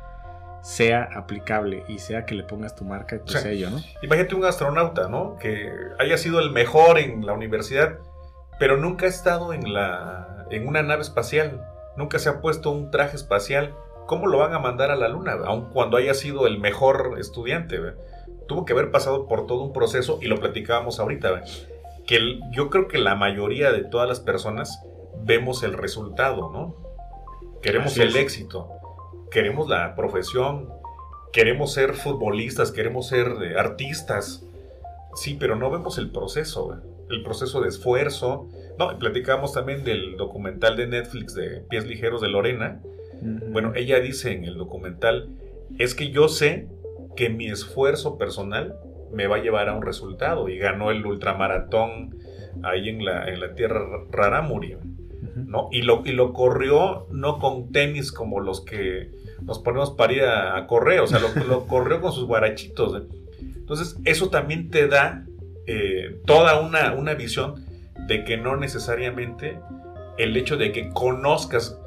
sea 0.62 1.10
aplicable 1.16 1.84
y 1.88 2.00
sea 2.00 2.26
que 2.26 2.36
le 2.36 2.44
pongas 2.44 2.76
tu 2.76 2.84
marca 2.84 3.16
y 3.16 3.20
tu 3.20 3.34
sello, 3.34 3.70
¿no? 3.70 3.80
Imagínate 4.02 4.36
un 4.36 4.46
astronauta, 4.46 5.08
¿no? 5.08 5.38
Que 5.38 5.72
haya 6.00 6.18
sido 6.18 6.40
el 6.40 6.52
mejor 6.52 7.00
en 7.00 7.26
la 7.26 7.34
universidad, 7.34 8.00
pero 8.60 8.78
nunca 8.78 9.06
ha 9.06 9.10
estado 9.10 9.54
en, 9.54 9.74
la, 9.74 10.46
en 10.50 10.68
una 10.68 10.84
nave 10.84 11.02
espacial, 11.02 11.66
nunca 11.96 12.20
se 12.20 12.30
ha 12.30 12.42
puesto 12.42 12.72
un 12.72 12.92
traje 12.92 13.16
espacial. 13.16 13.74
¿Cómo 14.08 14.28
lo 14.28 14.38
van 14.38 14.54
a 14.54 14.60
mandar 14.60 14.90
a 14.90 14.96
la 14.96 15.10
Luna, 15.10 15.38
aun 15.46 15.70
cuando 15.70 15.98
haya 15.98 16.14
sido 16.14 16.48
el 16.48 16.60
mejor 16.60 17.16
estudiante? 17.20 17.78
Tuvo 18.48 18.64
que 18.64 18.74
haber 18.74 18.90
pasado 18.90 19.28
por 19.28 19.48
todo 19.48 19.64
un 19.64 19.74
proceso 19.74 20.20
y 20.22 20.28
lo 20.28 20.38
platicábamos 20.40 21.00
ahorita, 21.00 21.44
que 22.06 22.40
yo 22.52 22.70
creo 22.70 22.88
que 22.88 23.00
la 23.00 23.16
mayoría 23.16 23.74
de 23.74 23.84
todas 23.84 24.08
las 24.08 24.22
personas 24.22 24.82
vemos 25.24 25.64
el 25.64 25.74
resultado, 25.74 26.50
¿no? 26.52 26.76
Queremos 27.62 27.98
el 27.98 28.16
éxito 28.16 28.78
queremos 29.32 29.68
la 29.68 29.96
profesión, 29.96 30.70
queremos 31.32 31.74
ser 31.74 31.94
futbolistas, 31.94 32.72
queremos 32.72 33.08
ser 33.08 33.28
eh, 33.44 33.60
artistas. 33.60 34.46
Sí, 35.16 35.38
pero 35.40 35.56
no 35.56 35.72
vemos 35.72 35.98
el 35.98 36.12
proceso, 36.12 36.80
el 37.10 37.24
proceso 37.24 37.62
de 37.62 37.70
esfuerzo. 37.70 38.48
No, 38.78 38.98
platicamos 39.00 39.54
también 39.54 39.84
del 39.84 40.18
documental 40.18 40.78
de 40.78 40.88
Netflix 40.88 41.34
de 41.34 41.62
Pies 41.70 41.86
Ligeros 41.86 42.22
de 42.22 42.30
Lorena. 42.30 42.82
Bueno, 43.50 43.74
ella 43.76 44.00
dice 44.00 44.32
en 44.32 44.46
el 44.46 44.58
documental, 44.58 45.30
es 45.80 45.96
que 45.96 46.12
yo 46.12 46.30
sé 46.30 46.68
que 47.16 47.30
mi 47.30 47.48
esfuerzo 47.48 48.18
personal 48.18 48.76
me 49.12 49.26
va 49.26 49.38
a 49.38 49.42
llevar 49.42 49.70
a 49.70 49.74
un 49.74 49.82
resultado 49.82 50.50
y 50.50 50.58
ganó 50.58 50.92
el 50.92 51.06
ultramaratón 51.06 52.16
ahí 52.64 52.90
en 52.90 53.04
la, 53.04 53.28
en 53.28 53.40
la 53.40 53.56
tierra 53.56 53.82
Raramuri. 54.12 54.78
¿No? 55.46 55.70
Y 55.72 55.84
lo, 55.84 56.02
y 56.06 56.12
lo 56.12 56.34
corrió 56.34 57.08
no 57.12 57.40
con 57.40 57.72
tenis 57.72 58.12
como 58.12 58.40
los 58.40 58.62
que 58.62 59.12
nos 59.42 59.60
ponemos 59.60 59.92
para 59.92 60.14
ir 60.14 60.24
a, 60.24 60.66
correr, 60.68 61.02
o 61.02 61.08
sea, 61.08 61.20
lo, 61.20 61.66
corrió 61.68 62.02
con 62.02 62.12
sus 62.12 62.26
guarachitos. 62.26 63.02
¿eh? 63.02 63.06
Entonces, 63.42 63.98
eso 64.06 64.30
también 64.30 64.70
te 64.70 64.88
da 64.88 65.26
eh, 65.68 66.20
toda 66.26 66.60
una, 66.60 66.94
una 66.94 67.14
visión 67.14 67.66
de 68.08 68.24
que 68.24 68.38
no 68.38 68.56
necesariamente 68.56 69.60
el 70.18 70.36
hecho 70.36 70.58
de 70.58 70.72
que 70.72 70.90
conozcas 70.90 71.80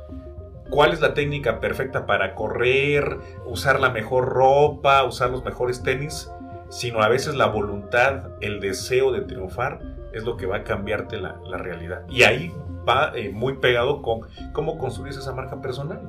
cuál 0.71 0.93
es 0.93 1.01
la 1.01 1.15
técnica 1.15 1.59
perfecta 1.59 2.07
para 2.07 2.35
correr, 2.35 3.19
usar 3.47 3.81
la 3.81 3.91
mejor 3.91 4.29
ropa, 4.29 5.03
usar 5.05 5.31
los 5.31 5.45
mejores 5.45 5.83
tenis, 5.83 6.31
sino 6.69 7.03
a 7.03 7.09
veces 7.09 7.35
la 7.35 7.47
voluntad, 7.47 8.29
el 8.41 8.61
deseo 8.61 9.11
de 9.11 9.23
triunfar 9.23 9.81
es 10.13 10.25
lo 10.25 10.37
que 10.37 10.47
va 10.47 10.59
a 10.59 10.65
cambiarte 10.65 11.19
la, 11.21 11.37
la 11.45 11.59
realidad. 11.59 12.05
Y 12.09 12.23
ahí 12.23 12.53
va 12.89 13.13
eh, 13.15 13.31
muy 13.31 13.55
pegado 13.59 14.03
con 14.03 14.21
cómo 14.53 14.79
construyes 14.79 15.17
esa 15.17 15.33
marca 15.33 15.61
personal. 15.61 16.01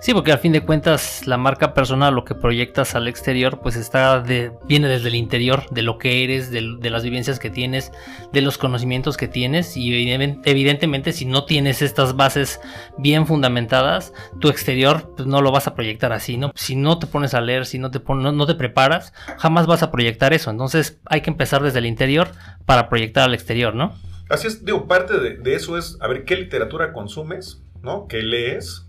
Sí, 0.00 0.14
porque 0.14 0.30
al 0.30 0.38
fin 0.38 0.52
de 0.52 0.60
cuentas 0.60 1.26
la 1.26 1.36
marca 1.36 1.74
personal, 1.74 2.14
lo 2.14 2.24
que 2.24 2.36
proyectas 2.36 2.94
al 2.94 3.08
exterior, 3.08 3.60
pues 3.60 3.74
está 3.74 4.20
de, 4.20 4.52
viene 4.66 4.86
desde 4.86 5.08
el 5.08 5.16
interior, 5.16 5.68
de 5.70 5.82
lo 5.82 5.98
que 5.98 6.22
eres, 6.22 6.52
de, 6.52 6.62
las 6.88 7.02
vivencias 7.02 7.40
que 7.40 7.50
tienes, 7.50 7.90
de 8.32 8.40
los 8.40 8.58
conocimientos 8.58 9.16
que 9.16 9.26
tienes 9.26 9.76
y 9.76 10.12
evidentemente 10.44 11.12
si 11.12 11.24
no 11.24 11.44
tienes 11.44 11.82
estas 11.82 12.14
bases 12.14 12.60
bien 12.96 13.26
fundamentadas, 13.26 14.12
tu 14.38 14.48
exterior 14.48 15.12
pues, 15.16 15.26
no 15.26 15.42
lo 15.42 15.50
vas 15.50 15.66
a 15.66 15.74
proyectar 15.74 16.12
así, 16.12 16.36
¿no? 16.36 16.52
Si 16.54 16.76
no 16.76 17.00
te 17.00 17.08
pones 17.08 17.34
a 17.34 17.40
leer, 17.40 17.66
si 17.66 17.80
no 17.80 17.90
te, 17.90 18.00
no, 18.06 18.46
te 18.46 18.54
preparas, 18.54 19.12
jamás 19.36 19.66
vas 19.66 19.82
a 19.82 19.90
proyectar 19.90 20.32
eso. 20.32 20.50
Entonces 20.50 21.00
hay 21.06 21.22
que 21.22 21.30
empezar 21.30 21.60
desde 21.60 21.80
el 21.80 21.86
interior 21.86 22.28
para 22.66 22.88
proyectar 22.88 23.24
al 23.24 23.34
exterior, 23.34 23.74
¿no? 23.74 23.94
Así 24.30 24.46
es, 24.46 24.64
digo, 24.64 24.86
parte 24.86 25.18
de, 25.18 25.36
de 25.38 25.54
eso 25.54 25.76
es, 25.76 25.96
a 26.00 26.06
ver, 26.06 26.24
¿qué 26.24 26.36
literatura 26.36 26.92
consumes? 26.92 27.62
¿No? 27.82 28.06
¿Qué 28.08 28.22
lees? 28.22 28.87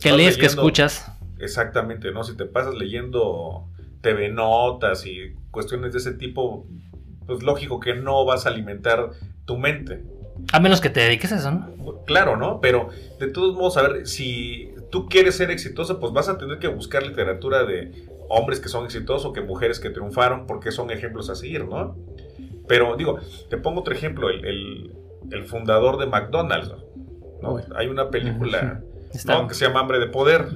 ¿Qué 0.00 0.12
lees, 0.12 0.36
que 0.36 0.46
escuchas? 0.46 1.10
Exactamente, 1.38 2.12
¿no? 2.12 2.24
Si 2.24 2.36
te 2.36 2.44
pasas 2.44 2.74
leyendo 2.74 3.66
TV 4.00 4.28
Notas 4.28 5.06
y 5.06 5.34
cuestiones 5.50 5.92
de 5.92 5.98
ese 5.98 6.12
tipo, 6.12 6.66
pues 7.26 7.42
lógico 7.42 7.80
que 7.80 7.94
no 7.94 8.24
vas 8.24 8.46
a 8.46 8.50
alimentar 8.50 9.10
tu 9.44 9.58
mente. 9.58 10.04
A 10.52 10.60
menos 10.60 10.80
que 10.80 10.90
te 10.90 11.00
dediques 11.00 11.32
a 11.32 11.36
eso, 11.36 11.50
¿no? 11.50 12.04
Claro, 12.06 12.36
¿no? 12.36 12.60
Pero 12.60 12.88
de 13.18 13.26
todos 13.28 13.54
modos, 13.54 13.76
a 13.76 13.82
ver, 13.82 14.06
si 14.06 14.72
tú 14.90 15.08
quieres 15.08 15.36
ser 15.36 15.50
exitoso, 15.50 16.00
pues 16.00 16.12
vas 16.12 16.28
a 16.28 16.38
tener 16.38 16.58
que 16.58 16.68
buscar 16.68 17.02
literatura 17.04 17.64
de 17.64 18.08
hombres 18.28 18.60
que 18.60 18.68
son 18.68 18.84
exitosos 18.84 19.26
o 19.26 19.32
que 19.32 19.40
mujeres 19.40 19.80
que 19.80 19.90
triunfaron, 19.90 20.46
porque 20.46 20.70
son 20.70 20.90
ejemplos 20.90 21.28
a 21.30 21.34
seguir, 21.34 21.66
¿no? 21.66 21.96
Pero 22.68 22.96
digo, 22.96 23.18
te 23.48 23.56
pongo 23.56 23.80
otro 23.80 23.92
ejemplo, 23.92 24.30
el, 24.30 24.94
fundador 25.46 25.98
de 25.98 26.06
McDonald's, 26.06 26.72
¿no? 27.42 27.58
Hay 27.76 27.88
una 27.88 28.10
película 28.10 28.82
que 29.10 29.54
se 29.54 29.66
llama 29.66 29.80
Hambre 29.80 29.98
de 29.98 30.06
Poder. 30.06 30.46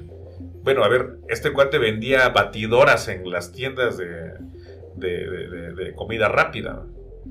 Bueno, 0.63 0.83
a 0.85 0.89
ver, 0.89 1.19
este 1.29 1.53
cuate 1.53 1.79
vendía 1.79 2.29
batidoras 2.31 3.09
en 3.09 3.31
las 3.31 3.53
tiendas 3.53 3.99
de, 3.99 4.35
de, 4.97 5.93
comida 5.95 6.29
rápida. 6.29 6.87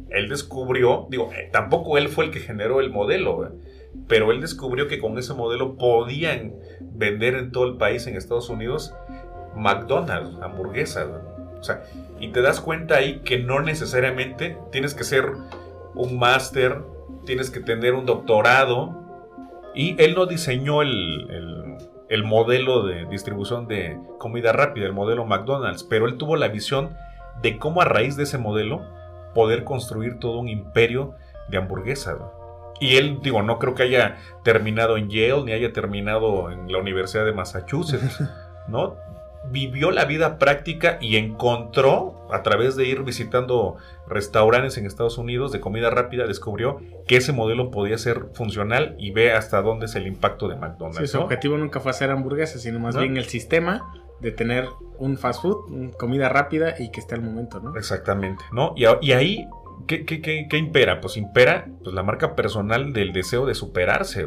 Él 0.10 0.30
descubrió, 0.30 1.08
digo, 1.10 1.32
eh, 1.34 1.50
tampoco 1.52 1.98
él 1.98 2.10
fue 2.10 2.26
el 2.26 2.32
que 2.32 2.40
generó 2.40 2.80
el 2.80 2.92
modelo, 2.92 3.52
pero 4.08 4.32
él 4.32 4.42
descubrió 4.42 4.88
que 4.88 5.00
con 5.00 5.18
ese 5.18 5.34
modelo 5.34 5.78
podían 5.78 6.54
vender 6.80 7.36
en 7.36 7.52
todo 7.52 7.66
el 7.66 7.78
país, 7.78 8.06
en 8.06 8.16
Estados 8.16 8.50
Unidos, 8.50 8.94
McDonald's, 9.56 10.38
hamburguesas. 10.42 11.08
O 11.60 11.64
sea, 11.64 11.84
y 12.20 12.30
te 12.30 12.42
das 12.42 12.60
cuenta 12.60 12.96
ahí 12.96 13.22
que 13.24 13.40
no 13.40 13.62
necesariamente 13.62 14.58
tienes 14.72 14.94
que 14.94 15.04
ser 15.04 15.32
un 15.96 16.20
máster, 16.20 16.82
tienes 17.26 17.50
que 17.50 17.60
tener 17.60 17.94
un 17.94 18.06
doctorado 18.06 19.03
y 19.74 20.02
él 20.02 20.16
no 20.16 20.26
diseñó 20.26 20.82
el, 20.82 21.28
modelo 22.24 22.84
de 22.84 23.06
distribución 23.06 23.68
de 23.68 23.98
comida 24.20 24.52
rápida, 24.52 24.86
el 24.86 24.94
modelo 24.94 25.26
McDonald's, 25.26 25.84
pero 25.84 26.08
él 26.08 26.18
tuvo 26.18 26.36
la 26.36 26.48
visión 26.48 26.96
de 27.42 27.58
cómo 27.58 27.82
a 27.82 27.86
raíz 27.86 28.16
de 28.16 28.24
ese 28.24 28.38
modelo 28.38 28.82
poder 29.34 29.64
construir 29.64 30.20
todo 30.20 30.40
un 30.40 30.48
imperio 30.48 31.16
de 31.50 31.58
hamburguesas. 31.58 32.18
Y 32.80 32.98
él, 32.98 33.20
digo, 33.22 33.42
no 33.42 33.60
creo 33.60 33.76
que 33.76 33.84
haya 33.84 34.18
terminado 34.44 34.98
en 34.98 35.10
Yale 35.10 35.44
ni 35.44 35.52
haya 35.54 35.74
terminado 35.74 36.52
en 36.52 36.72
la 36.72 36.78
Universidad 36.80 37.26
de 37.26 37.34
Massachusetts, 37.34 38.24
¿no? 38.68 38.96
Vivió 39.52 39.92
la 39.92 40.06
vida 40.06 40.40
práctica 40.40 40.98
y 41.02 41.18
encontró, 41.18 42.28
a 42.32 42.42
través 42.44 42.76
de 42.76 42.86
ir 42.86 43.04
visitando 43.04 43.78
restaurantes 44.08 44.78
en 44.78 44.86
Estados 44.86 45.18
Unidos 45.18 45.52
de 45.52 45.60
comida 45.60 45.90
rápida, 45.90 46.26
descubrió 46.26 46.80
que 47.08 47.18
ese 47.18 47.34
modelo 47.34 47.72
podía 47.72 47.98
ser 47.98 48.28
funcional 48.34 48.96
y 48.98 49.12
ve 49.12 49.32
hasta 49.34 49.62
dónde 49.62 49.86
es 49.86 49.96
el 49.96 50.08
impacto 50.08 50.48
de 50.48 50.56
McDonald's. 50.56 51.12
su 51.12 51.20
objetivo 51.20 51.58
nunca 51.58 51.80
fue 51.80 51.92
hacer 51.92 52.10
hamburguesas, 52.10 52.62
sino 52.62 52.80
más 52.80 52.98
bien 52.98 53.18
el 53.18 53.26
sistema 53.26 53.94
de 54.20 54.32
tener 54.32 54.66
un 54.98 55.18
fast 55.18 55.42
food, 55.42 55.92
comida 55.98 56.30
rápida 56.30 56.76
y 56.80 56.90
que 56.92 57.02
esté 57.02 57.16
al 57.16 57.22
momento, 57.22 57.60
¿no? 57.60 57.76
Exactamente, 57.76 58.44
¿no? 58.54 58.74
Y, 58.76 59.12
ahí, 59.12 59.48
¿qué, 59.86 60.06
qué, 60.06 60.58
impera? 60.58 61.02
Pues 61.02 61.18
impera 61.18 61.68
pues, 61.84 61.94
la 61.94 62.04
marca 62.04 62.36
personal 62.36 62.94
del 62.94 63.12
deseo 63.12 63.46
de 63.46 63.54
superarse, 63.54 64.26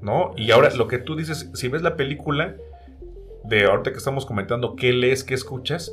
¿no? 0.00 0.32
Y 0.36 0.50
ahora 0.50 0.70
lo 0.74 0.88
que 0.88 0.98
tú 0.98 1.14
dices, 1.14 1.50
si 1.54 1.68
ves 1.68 1.82
la 1.82 1.96
película 1.96 2.56
de 3.44 3.64
ahorita 3.64 3.92
que 3.92 3.98
estamos 3.98 4.26
comentando 4.26 4.76
qué 4.76 4.92
lees, 4.92 5.24
qué 5.24 5.34
escuchas, 5.34 5.92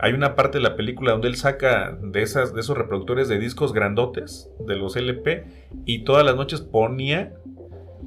hay 0.00 0.12
una 0.12 0.36
parte 0.36 0.58
de 0.58 0.62
la 0.62 0.76
película 0.76 1.12
donde 1.12 1.28
él 1.28 1.36
saca 1.36 1.98
de, 2.00 2.22
esas, 2.22 2.54
de 2.54 2.60
esos 2.60 2.78
reproductores 2.78 3.28
de 3.28 3.38
discos 3.38 3.72
grandotes, 3.72 4.48
de 4.60 4.76
los 4.76 4.96
LP, 4.96 5.44
y 5.84 6.04
todas 6.04 6.24
las 6.24 6.36
noches 6.36 6.60
ponía 6.60 7.34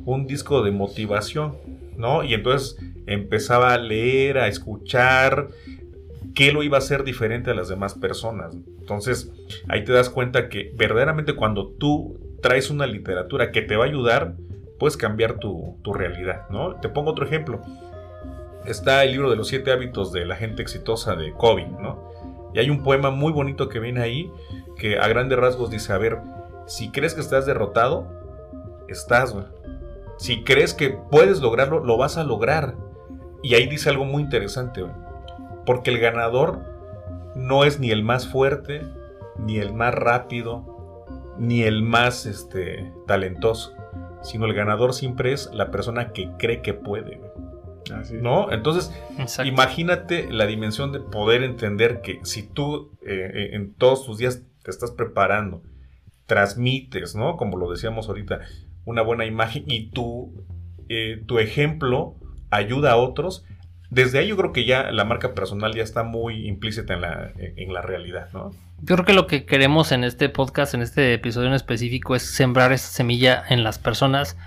un 0.06 0.26
disco 0.26 0.64
de 0.64 0.72
motivación, 0.72 1.58
¿no? 1.98 2.24
Y 2.24 2.34
entonces 2.34 2.78
empezaba 3.08 3.74
a 3.74 3.78
leer, 3.78 4.38
a 4.38 4.48
escuchar 4.48 5.50
qué 6.34 6.54
lo 6.54 6.64
iba 6.64 6.78
a 6.78 6.80
hacer 6.80 7.04
diferente 7.04 7.52
a 7.52 7.56
las 7.56 7.68
demás 7.68 7.94
personas. 7.96 8.56
Entonces 8.80 9.32
ahí 9.68 9.84
te 9.84 9.92
das 9.92 10.10
cuenta 10.10 10.48
que 10.48 10.72
verdaderamente 10.76 11.36
cuando 11.36 11.68
tú 11.74 12.18
traes 12.42 12.70
una 12.70 12.88
literatura 12.88 13.52
que 13.52 13.62
te 13.62 13.76
va 13.76 13.84
a 13.84 13.88
ayudar, 13.88 14.36
puedes 14.80 14.96
cambiar 14.96 15.40
tu, 15.40 15.78
tu 15.84 15.94
realidad, 15.94 16.50
¿no? 16.50 16.76
Te 16.76 16.88
pongo 16.88 17.12
otro 17.12 17.26
ejemplo 17.26 17.62
está 18.66 19.04
el 19.04 19.12
libro 19.12 19.30
de 19.30 19.36
los 19.36 19.48
siete 19.48 19.72
hábitos 19.72 20.12
de 20.12 20.26
la 20.26 20.36
gente 20.36 20.62
exitosa 20.62 21.16
de 21.16 21.34
Kobe, 21.34 21.68
¿no? 21.68 22.12
Y 22.54 22.60
hay 22.60 22.70
un 22.70 22.84
poema 22.84 23.12
muy 23.12 23.32
bonito 23.32 23.70
que 23.70 23.80
viene 23.80 24.02
ahí 24.02 24.32
que 24.78 25.00
a 25.00 25.08
grandes 25.08 25.40
rasgos 25.40 25.70
dice, 25.70 25.94
a 25.94 25.98
ver, 25.98 26.20
si 26.66 26.92
crees 26.92 27.14
que 27.14 27.22
estás 27.22 27.46
derrotado, 27.46 28.08
estás, 28.88 29.34
güey. 29.34 29.46
Si 30.18 30.44
crees 30.44 30.74
que 30.74 30.90
puedes 30.90 31.42
lograrlo, 31.42 31.84
lo 31.84 31.98
vas 31.98 32.18
a 32.18 32.24
lograr. 32.24 32.76
Y 33.42 33.56
ahí 33.56 33.68
dice 33.68 33.90
algo 33.90 34.06
muy 34.06 34.22
interesante, 34.22 34.82
güey. 34.82 34.94
Porque 35.66 35.90
el 35.92 36.00
ganador 36.00 36.60
no 37.36 37.64
es 37.64 37.80
ni 37.80 37.92
el 37.92 38.04
más 38.04 38.28
fuerte, 38.28 38.82
ni 39.38 39.58
el 39.58 39.74
más 39.74 39.96
rápido, 39.96 41.06
ni 41.38 41.64
el 41.64 41.82
más 41.82 42.26
este, 42.26 42.94
talentoso, 43.08 43.74
sino 44.22 44.46
el 44.46 44.54
ganador 44.54 44.94
siempre 44.94 45.34
es 45.34 45.50
la 45.54 45.72
persona 45.72 46.12
que 46.12 46.30
cree 46.38 46.62
que 46.62 46.74
puede. 46.74 47.22
¿No? 48.22 48.52
Entonces, 48.52 48.92
imagínate 49.44 50.32
la 50.32 50.46
dimensión 50.46 50.92
de 50.92 51.00
poder 51.00 51.44
entender 51.44 52.02
que 52.02 52.20
si 52.24 52.44
tú 52.44 52.92
eh, 53.06 53.32
eh, 53.34 53.50
en 53.54 53.74
todos 53.74 54.06
tus 54.06 54.18
días 54.18 54.44
te 54.64 54.72
estás 54.72 54.92
preparando, 54.92 55.64
transmites, 56.26 57.16
¿no? 57.16 57.38
Como 57.38 57.58
lo 57.58 57.72
decíamos 57.72 58.08
ahorita, 58.08 58.42
una 58.86 59.02
buena 59.02 59.26
imagen 59.26 59.64
y 59.68 59.90
tú, 59.92 60.46
eh, 60.90 61.24
tu 61.26 61.40
ejemplo 61.40 62.16
ayuda 62.50 62.92
a 62.92 62.98
otros, 62.98 63.46
desde 63.90 64.20
ahí 64.20 64.28
yo 64.28 64.38
creo 64.38 64.54
que 64.54 64.66
ya 64.66 64.92
la 64.92 65.04
marca 65.04 65.34
personal 65.34 65.74
ya 65.74 65.84
está 65.84 66.04
muy 66.04 66.48
implícita 66.48 66.94
en 66.94 67.02
la, 67.02 67.34
en 67.36 67.74
la 67.74 67.82
realidad, 67.82 68.30
¿no? 68.34 68.52
Yo 68.84 68.96
creo 68.96 69.06
que 69.06 69.14
lo 69.14 69.28
que 69.28 69.46
queremos 69.46 69.92
en 69.92 70.04
este 70.04 70.28
podcast, 70.28 70.74
en 70.74 70.82
este 70.82 71.14
episodio 71.14 71.48
en 71.48 71.54
específico, 71.54 72.16
es 72.16 72.24
sembrar 72.24 72.72
esa 72.72 72.88
semilla 72.88 73.44
en 73.48 73.64
las 73.64 73.78
personas 73.78 74.38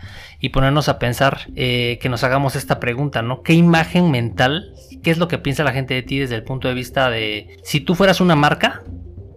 y 0.40 0.48
ponernos 0.48 0.88
a 0.88 0.98
pensar 0.98 1.42
eh, 1.54 1.98
que 2.02 2.08
nos 2.08 2.24
hagamos 2.24 2.56
esta 2.56 2.80
pregunta, 2.80 3.22
¿no? 3.22 3.42
¿Qué 3.42 3.52
imagen 3.52 4.10
mental, 4.10 4.74
qué 5.04 5.12
es 5.12 5.18
lo 5.18 5.28
que 5.28 5.38
piensa 5.38 5.62
la 5.62 5.72
gente 5.72 5.94
de 5.94 6.02
ti 6.02 6.18
desde 6.18 6.34
el 6.34 6.42
punto 6.42 6.66
de 6.66 6.74
vista 6.74 7.10
de 7.10 7.58
si 7.62 7.80
tú 7.80 7.94
fueras 7.94 8.20
una 8.20 8.34
marca, 8.34 8.82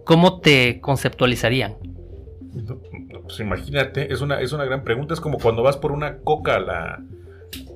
¿cómo 0.04 0.40
te 0.40 0.80
conceptualizarían? 0.80 1.76
pues 3.22 3.38
imagínate, 3.38 4.12
es 4.12 4.20
una, 4.20 4.40
es 4.40 4.52
una 4.52 4.64
gran 4.64 4.82
pregunta. 4.82 5.14
Es 5.14 5.20
como 5.20 5.38
cuando 5.38 5.62
vas 5.62 5.76
por 5.76 5.92
una 5.92 6.18
coca 6.18 6.56
a 6.56 6.60
la, 6.60 7.04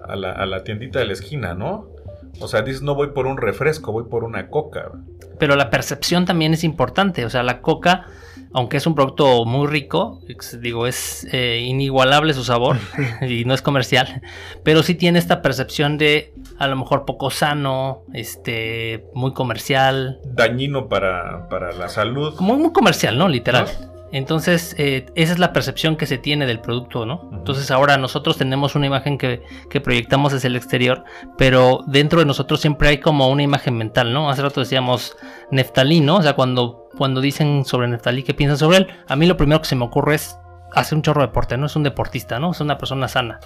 a 0.08 0.16
la, 0.16 0.32
a 0.32 0.46
la 0.46 0.64
tiendita 0.64 0.98
de 0.98 1.04
la 1.04 1.12
esquina, 1.12 1.54
¿no? 1.54 1.91
O 2.40 2.48
sea, 2.48 2.62
dices, 2.62 2.82
no 2.82 2.94
voy 2.94 3.08
por 3.08 3.26
un 3.26 3.36
refresco, 3.36 3.92
voy 3.92 4.04
por 4.04 4.24
una 4.24 4.48
coca. 4.48 4.92
Pero 5.38 5.56
la 5.56 5.70
percepción 5.70 6.24
también 6.24 6.54
es 6.54 6.64
importante. 6.64 7.24
O 7.24 7.30
sea, 7.30 7.42
la 7.42 7.60
coca, 7.60 8.06
aunque 8.52 8.76
es 8.76 8.86
un 8.86 8.94
producto 8.94 9.44
muy 9.44 9.66
rico, 9.66 10.20
digo, 10.60 10.86
es 10.86 11.26
eh, 11.32 11.60
inigualable 11.64 12.34
su 12.34 12.44
sabor 12.44 12.78
y 13.22 13.44
no 13.44 13.54
es 13.54 13.62
comercial, 13.62 14.22
pero 14.64 14.82
sí 14.82 14.94
tiene 14.94 15.18
esta 15.18 15.42
percepción 15.42 15.98
de 15.98 16.32
a 16.58 16.66
lo 16.66 16.76
mejor 16.76 17.04
poco 17.04 17.30
sano, 17.30 18.02
este, 18.12 19.04
muy 19.14 19.32
comercial. 19.32 20.20
Dañino 20.24 20.88
para, 20.88 21.48
para 21.48 21.72
la 21.72 21.88
salud. 21.88 22.34
Muy, 22.40 22.56
muy 22.56 22.72
comercial, 22.72 23.18
¿no? 23.18 23.28
Literal. 23.28 23.66
Entonces, 24.12 24.75
eh, 24.78 25.07
esa 25.14 25.33
es 25.33 25.38
la 25.38 25.54
percepción 25.54 25.97
que 25.97 26.04
se 26.04 26.19
tiene 26.19 26.47
del 26.47 26.61
producto, 26.61 27.07
¿no? 27.07 27.31
Entonces, 27.33 27.71
ahora 27.71 27.97
nosotros 27.97 28.37
tenemos 28.37 28.75
una 28.75 28.87
imagen 28.87 29.16
que, 29.16 29.42
proyectamos 29.83 30.33
desde 30.33 30.49
el 30.49 30.57
exterior, 30.57 31.02
pero 31.38 31.83
dentro 31.87 32.21
de 32.21 32.26
nosotros 32.26 32.61
siempre 32.61 32.88
hay 32.88 32.99
como 32.99 33.28
una 33.28 33.42
imagen 33.42 33.75
mental, 33.75 34.12
¿no? 34.12 34.28
Hace 34.28 34.42
rato 34.42 34.61
decíamos 34.61 35.16
Neftalí, 35.50 36.00
¿no? 36.00 36.16
O 36.16 36.23
sea, 36.23 36.35
cuando, 36.35 36.90
cuando 36.97 37.23
dicen 37.23 37.64
sobre 37.64 37.88
Neftalí, 37.88 38.23
¿qué 38.23 38.35
piensan 38.35 38.59
sobre 38.59 38.78
él? 38.78 38.88
A 39.09 39.16
mí 39.16 39.25
lo 39.26 39.38
primero 39.38 39.62
que 39.62 39.69
se 39.69 39.76
me 39.76 39.85
ocurre 39.87 40.16
es 40.16 40.37
hacer 40.75 40.97
un 40.97 41.02
chorro 41.02 41.23
de 41.23 41.28
deporte, 41.28 41.57
¿no? 41.57 41.64
Es 41.64 41.75
un 41.75 41.83
deportista, 41.83 42.38
¿no? 42.38 42.50
Es 42.50 42.61
una 42.61 42.76
persona 42.76 43.09
sana. 43.09 43.40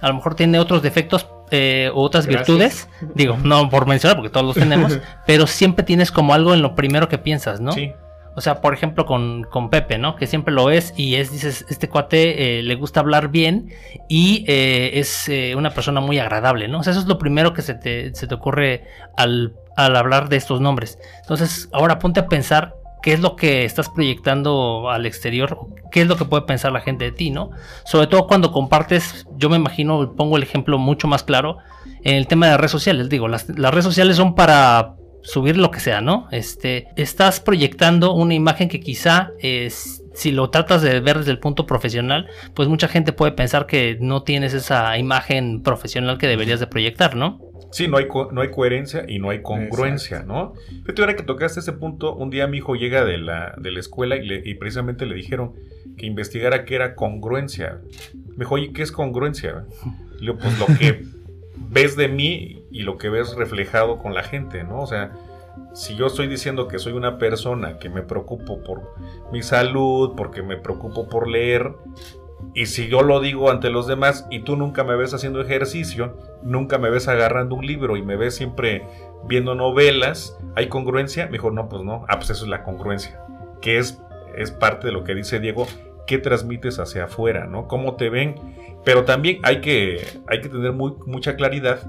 A 0.00 0.08
lo 0.08 0.14
mejor 0.14 0.34
tiene 0.34 0.58
otros 0.58 0.82
defectos 0.82 1.28
eh, 1.50 1.90
u 1.94 2.00
otras 2.00 2.26
virtudes, 2.26 2.88
digo, 3.14 3.36
no 3.42 3.70
por 3.70 3.86
mencionar 3.86 4.16
porque 4.16 4.30
todos 4.30 4.46
los 4.46 4.56
tenemos, 4.56 4.98
pero 5.26 5.46
siempre 5.46 5.84
tienes 5.84 6.10
como 6.10 6.34
algo 6.34 6.54
en 6.54 6.62
lo 6.62 6.74
primero 6.74 7.08
que 7.08 7.18
piensas, 7.18 7.60
¿no? 7.60 7.72
Sí. 7.72 7.92
O 8.38 8.40
sea, 8.40 8.60
por 8.60 8.72
ejemplo, 8.72 9.04
con, 9.04 9.68
Pepe, 9.68 9.98
¿no? 9.98 10.14
Que 10.14 10.28
siempre 10.28 10.54
lo 10.54 10.70
es 10.70 10.94
y 10.96 11.16
es, 11.16 11.32
dices, 11.32 11.66
este 11.68 11.88
cuate 11.88 12.60
eh, 12.60 12.62
le 12.62 12.76
gusta 12.76 13.00
hablar 13.00 13.30
bien 13.30 13.72
y 14.08 14.44
eh, 14.46 14.92
es 14.94 15.28
eh, 15.28 15.56
una 15.56 15.70
persona 15.70 16.00
muy 16.00 16.20
agradable, 16.20 16.68
¿no? 16.68 16.78
O 16.78 16.82
sea, 16.84 16.92
eso 16.92 17.00
es 17.00 17.08
lo 17.08 17.18
primero 17.18 17.52
que 17.52 17.62
se 17.62 17.74
te, 17.74 18.12
ocurre 18.32 18.84
al, 19.16 19.54
al, 19.74 19.96
hablar 19.96 20.28
de 20.28 20.36
estos 20.36 20.60
nombres. 20.60 21.00
Entonces, 21.20 21.68
ahora 21.72 21.98
ponte 21.98 22.20
a 22.20 22.28
pensar 22.28 22.76
qué 23.02 23.12
es 23.12 23.18
lo 23.18 23.34
que 23.34 23.64
estás 23.64 23.88
proyectando 23.88 24.88
al 24.88 25.04
exterior, 25.04 25.58
qué 25.90 26.02
es 26.02 26.06
lo 26.06 26.16
que 26.16 26.24
puede 26.24 26.44
pensar 26.44 26.70
la 26.70 26.80
gente 26.80 27.06
de 27.06 27.10
ti, 27.10 27.30
¿no? 27.30 27.50
Sobre 27.84 28.06
todo 28.06 28.28
cuando 28.28 28.52
compartes, 28.52 29.26
yo 29.36 29.50
me 29.50 29.56
imagino, 29.56 30.14
pongo 30.14 30.36
el 30.36 30.44
ejemplo 30.44 30.78
mucho 30.78 31.08
más 31.08 31.24
claro, 31.24 31.58
en 32.04 32.14
el 32.14 32.28
tema 32.28 32.46
de 32.46 32.56
redes 32.56 32.70
sociales. 32.70 33.08
Digo, 33.08 33.26
las, 33.26 33.48
las 33.48 33.72
redes 33.72 33.84
sociales 33.84 34.16
son 34.16 34.36
para 34.36 34.94
subir 35.22 35.56
lo 35.56 35.70
que 35.70 35.80
sea, 35.80 36.00
¿no? 36.00 36.28
Este, 36.30 36.88
estás 36.96 37.40
proyectando 37.40 38.14
una 38.14 38.34
imagen 38.34 38.68
que 38.68 38.80
quizá 38.80 39.32
es, 39.40 40.02
si 40.14 40.32
lo 40.32 40.50
tratas 40.50 40.82
de 40.82 41.00
ver 41.00 41.18
desde 41.18 41.32
el 41.32 41.38
punto 41.38 41.66
profesional, 41.66 42.28
pues 42.54 42.68
mucha 42.68 42.88
gente 42.88 43.12
puede 43.12 43.32
pensar 43.32 43.66
que 43.66 43.98
no 44.00 44.22
tienes 44.22 44.54
esa 44.54 44.96
imagen 44.98 45.62
profesional 45.62 46.18
que 46.18 46.26
deberías 46.26 46.60
de 46.60 46.66
proyectar, 46.66 47.16
¿no? 47.16 47.40
Sí, 47.70 47.86
no 47.86 47.98
hay, 47.98 48.06
no 48.32 48.40
hay 48.40 48.50
coherencia 48.50 49.04
y 49.06 49.18
no 49.18 49.28
hay 49.28 49.42
congruencia, 49.42 50.22
¿no? 50.22 50.54
Pero 50.86 51.02
ahora 51.02 51.16
que 51.16 51.22
tocaste 51.22 51.60
ese 51.60 51.74
punto, 51.74 52.14
un 52.14 52.30
día 52.30 52.46
mi 52.46 52.58
hijo 52.58 52.76
llega 52.76 53.04
de 53.04 53.18
la, 53.18 53.54
de 53.58 53.70
la 53.70 53.80
escuela 53.80 54.16
y, 54.16 54.54
precisamente 54.54 55.04
le 55.04 55.14
dijeron 55.14 55.52
que 55.98 56.06
investigara 56.06 56.64
qué 56.64 56.76
era 56.76 56.94
congruencia. 56.94 57.80
Me 58.14 58.44
dijo, 58.44 58.54
oye, 58.54 58.72
¿qué 58.72 58.82
es 58.82 58.90
congruencia? 58.90 59.66
Le 60.14 60.20
digo, 60.20 60.38
pues 60.38 60.58
lo 60.58 60.66
que 60.78 61.04
ves 61.70 61.96
de 61.96 62.08
mí 62.08 62.64
y 62.70 62.82
lo 62.82 62.98
que 62.98 63.08
ves 63.08 63.34
reflejado 63.34 63.98
con 63.98 64.14
la 64.14 64.22
gente, 64.22 64.64
¿no? 64.64 64.80
O 64.80 64.86
sea, 64.86 65.12
si 65.74 65.96
yo 65.96 66.06
estoy 66.06 66.26
diciendo 66.28 66.68
que 66.68 66.78
soy 66.78 66.92
una 66.92 67.18
persona 67.18 67.78
que 67.78 67.88
me 67.88 68.02
preocupo 68.02 68.62
por 68.62 68.94
mi 69.32 69.42
salud, 69.42 70.14
porque 70.16 70.42
me 70.42 70.56
preocupo 70.56 71.08
por 71.08 71.28
leer, 71.28 71.72
y 72.54 72.66
si 72.66 72.88
yo 72.88 73.02
lo 73.02 73.20
digo 73.20 73.50
ante 73.50 73.70
los 73.70 73.86
demás 73.86 74.26
y 74.30 74.40
tú 74.40 74.56
nunca 74.56 74.84
me 74.84 74.96
ves 74.96 75.12
haciendo 75.12 75.40
ejercicio, 75.40 76.16
nunca 76.42 76.78
me 76.78 76.90
ves 76.90 77.08
agarrando 77.08 77.54
un 77.56 77.66
libro 77.66 77.96
y 77.96 78.02
me 78.02 78.16
ves 78.16 78.36
siempre 78.36 78.86
viendo 79.26 79.54
novelas, 79.54 80.38
¿hay 80.54 80.68
congruencia? 80.68 81.26
Mejor 81.26 81.52
no, 81.52 81.68
pues 81.68 81.82
no. 81.82 82.04
Ah, 82.08 82.16
pues 82.16 82.30
eso 82.30 82.44
es 82.44 82.50
la 82.50 82.62
congruencia, 82.62 83.20
que 83.60 83.78
es, 83.78 84.00
es 84.36 84.50
parte 84.50 84.86
de 84.86 84.92
lo 84.92 85.04
que 85.04 85.14
dice 85.14 85.40
Diego, 85.40 85.66
qué 86.06 86.18
transmites 86.18 86.78
hacia 86.78 87.04
afuera, 87.04 87.46
¿no? 87.46 87.68
¿Cómo 87.68 87.96
te 87.96 88.08
ven? 88.08 88.36
Pero 88.84 89.04
también 89.04 89.38
hay 89.42 89.60
que, 89.60 90.06
hay 90.28 90.40
que 90.40 90.48
tener 90.48 90.72
muy, 90.72 90.92
mucha 91.06 91.36
claridad 91.36 91.80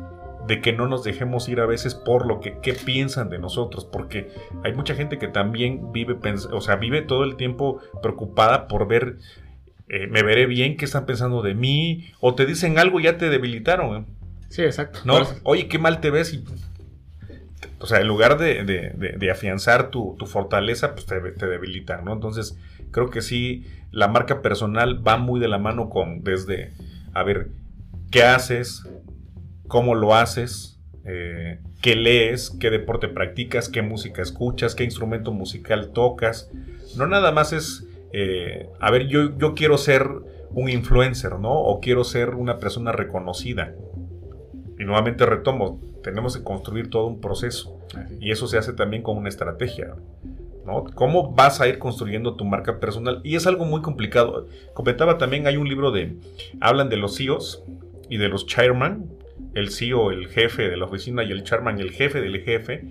de 0.47 0.62
que 0.62 0.73
no 0.73 0.88
nos 0.88 1.04
dejemos 1.04 1.47
ir 1.47 1.60
a 1.60 1.67
veces 1.67 1.93
por 1.93 2.25
lo 2.25 2.39
que 2.39 2.58
qué 2.60 2.73
piensan 2.73 3.30
de 3.30 3.38
nosotros, 3.38 3.86
porque 3.86 4.32
hay 4.63 4.73
mucha 4.73 4.95
gente 4.95 5.19
que 5.19 5.28
también 5.28 5.91
vive, 5.91 6.17
o 6.52 6.62
sea, 6.62 6.75
vive 6.75 7.04
todo 7.04 7.23
el 7.23 7.36
tiempo 7.36 7.80
preocupada 8.02 8.67
por 8.67 8.88
ver, 8.88 9.17
eh, 9.89 10.08
me 10.08 10.23
veré 10.23 10.47
bien, 10.47 10.75
qué 10.75 10.86
están 10.86 11.06
pensando 11.06 11.43
de 11.43 11.54
mí, 11.54 12.12
o 12.19 12.34
te 12.34 12.47
dicen 12.47 12.80
algo 12.80 12.99
y 12.99 13.04
ya 13.04 13.17
te 13.17 13.30
debilitaron. 13.30 13.95
¿eh? 13.95 14.06
Sí, 14.49 14.63
exacto. 14.63 15.02
No, 15.06 15.19
oye, 15.43 15.67
qué 15.67 15.78
mal 15.78 16.02
te 16.02 16.10
ves 16.10 16.34
y 16.34 16.43
o 17.80 17.86
sea, 17.86 18.02
en 18.02 18.08
lugar 18.08 18.38
de, 18.38 19.30
afianzar 19.32 19.89
tu, 19.89 20.15
fortaleza, 20.26 20.94
pues 20.94 21.06
te, 21.06 21.20
te, 21.32 21.48
debilitan, 21.48 22.04
¿no? 22.04 22.13
Entonces, 22.13 22.58
creo 22.92 23.10
que 23.10 23.22
sí, 23.22 23.65
la 23.92 24.08
marca 24.08 24.42
personal 24.42 25.06
va 25.06 25.18
muy 25.18 25.39
de 25.39 25.48
la 25.48 25.58
mano 25.58 25.89
con 25.89 26.24
desde, 26.24 26.72
a 27.13 27.24
ver, 27.24 27.50
¿qué 28.12 28.24
haces? 28.24 28.84
¿Cómo 29.68 29.96
lo 29.96 30.15
haces? 30.15 30.80
Eh, 31.06 31.60
¿Qué 31.82 31.96
lees? 31.96 32.52
¿Qué 32.60 32.70
deporte 32.70 33.08
practicas? 33.08 33.70
¿Qué 33.70 33.82
música 33.82 34.22
escuchas? 34.22 34.76
¿Qué 34.76 34.84
instrumento 34.84 35.32
musical 35.32 35.92
tocas? 35.94 36.52
No 36.98 37.08
nada 37.08 37.32
más 37.32 37.54
es, 37.54 37.88
eh, 38.12 38.68
a 38.80 38.92
ver, 38.92 39.08
yo, 39.08 39.38
yo 39.38 39.54
quiero 39.54 39.78
ser 39.78 40.10
un 40.52 40.70
influencer, 40.70 41.39
¿no? 41.39 41.54
O 41.54 41.80
quiero 41.80 42.04
ser 42.04 42.32
una 42.32 42.60
persona 42.60 42.92
reconocida. 42.92 43.74
Y 44.80 44.86
nuevamente 44.86 45.26
retomo, 45.26 45.80
tenemos 46.04 46.38
que 46.38 46.44
construir 46.44 46.89
todo 46.89 47.06
un 47.06 47.20
proceso. 47.20 47.78
Y 48.22 48.32
eso 48.32 48.48
se 48.48 48.58
hace 48.58 48.72
también 48.72 49.04
con 49.04 49.18
una 49.18 49.28
estrategia. 49.28 49.94
¿no? 50.65 50.86
¿Cómo 50.96 51.34
vas 51.34 51.60
a 51.60 51.68
ir 51.68 51.80
construyendo 51.80 52.36
tu 52.36 52.46
marca 52.46 52.80
personal? 52.80 53.20
Y 53.24 53.36
es 53.36 53.46
algo 53.46 53.65
muy 53.65 53.82
complicado. 53.82 54.48
Comentaba 54.74 55.18
también, 55.18 55.48
hay 55.48 55.58
un 55.58 55.68
libro 55.68 55.92
de, 55.92 56.15
hablan 56.62 56.88
de 56.88 56.96
los 56.96 57.18
CEOs 57.18 57.63
y 58.10 58.18
de 58.18 58.30
los 58.30 58.46
chairman, 58.46 59.06
el 59.54 59.70
CEO, 59.70 60.12
el 60.12 60.28
jefe 60.30 60.70
de 60.70 60.78
la 60.78 60.86
oficina 60.86 61.24
y 61.24 61.32
el 61.32 61.44
chairman, 61.44 61.80
el 61.80 61.92
jefe 61.92 62.22
del 62.22 62.42
jefe, 62.42 62.86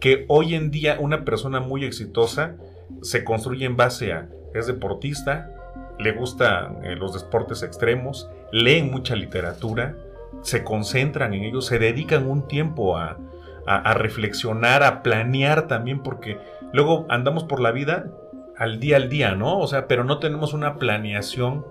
que 0.00 0.24
hoy 0.28 0.54
en 0.54 0.70
día 0.70 0.96
una 0.98 1.24
persona 1.24 1.60
muy 1.60 1.84
exitosa 1.84 2.56
se 3.02 3.24
construye 3.24 3.66
en 3.66 3.76
base 3.76 4.12
a, 4.12 4.28
es 4.54 4.66
deportista, 4.66 5.50
le 5.98 6.12
gustan 6.12 6.84
eh, 6.84 6.96
los 6.96 7.14
deportes 7.14 7.62
extremos, 7.62 8.28
leen 8.52 8.90
mucha 8.90 9.14
literatura, 9.14 9.96
se 10.44 10.62
concentran 10.62 11.34
en 11.34 11.42
ello, 11.42 11.60
se 11.60 11.78
dedican 11.78 12.26
un 12.26 12.46
tiempo 12.46 12.98
a, 12.98 13.18
a, 13.66 13.94
reflexionar, 13.94 14.82
a 14.82 15.02
planear 15.02 15.66
también, 15.66 16.02
porque 16.02 16.38
luego 16.72 17.06
andamos 17.08 17.44
por 17.44 17.60
la 17.60 17.72
vida 17.72 18.10
al 18.56 18.78
día 18.78 18.96
al 18.96 19.08
día, 19.08 19.34
¿no? 19.34 19.58
O 19.58 19.66
sea, 19.66 19.88
pero 19.88 20.04
no 20.04 20.18
tenemos 20.18 20.52
una 20.52 20.76
planeación 20.76 21.66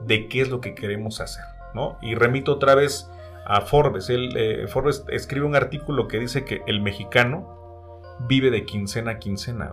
de 0.00 0.28
qué 0.28 0.40
es 0.40 0.50
lo 0.50 0.60
que 0.60 0.74
queremos 0.74 1.20
hacer, 1.20 1.44
¿no? 1.74 1.96
Y 2.02 2.16
remito 2.16 2.52
otra 2.52 2.74
vez 2.74 3.08
a 3.46 3.60
Forbes. 3.60 4.08
Eh, 4.10 4.66
Forbes 4.68 5.04
escribe 5.08 5.46
un 5.46 5.54
artículo 5.54 6.08
que 6.08 6.18
dice 6.18 6.44
que 6.44 6.62
el 6.66 6.80
mexicano 6.80 8.02
vive 8.28 8.50
de 8.50 8.64
quincena 8.64 9.12
a 9.12 9.18
quincena. 9.18 9.72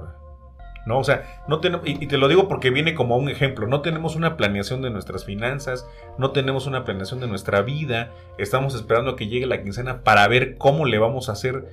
¿No? 0.86 1.00
O 1.00 1.04
sea, 1.04 1.44
no 1.48 1.60
tenemos, 1.60 1.88
y, 1.88 2.08
te 2.08 2.18
lo 2.18 2.28
digo 2.28 2.48
porque 2.48 2.70
viene 2.70 2.96
como 2.96 3.18
un 3.18 3.30
ejemplo, 3.30 3.68
no 3.68 3.82
tenemos 3.82 4.16
una 4.16 4.38
planeación 4.38 4.82
de 4.82 4.90
nuestras 4.90 5.26
finanzas, 5.26 5.88
no 6.18 6.32
tenemos 6.32 6.68
una 6.68 6.84
planeación 6.84 7.20
de 7.20 7.28
nuestra 7.28 7.62
vida, 7.62 8.12
estamos 8.38 8.76
esperando 8.76 9.16
que 9.16 9.28
llegue 9.28 9.46
la 9.46 9.62
quincena 9.62 10.04
para 10.04 10.28
ver 10.28 10.58
cómo 10.58 10.86
le 10.86 10.98
vamos 10.98 11.30
a 11.30 11.34
hacer 11.34 11.66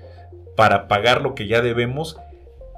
para 0.57 0.89
pagar 0.89 1.23
lo 1.23 1.35
que 1.35 1.47
ya 1.47 1.63
debemos 1.63 2.19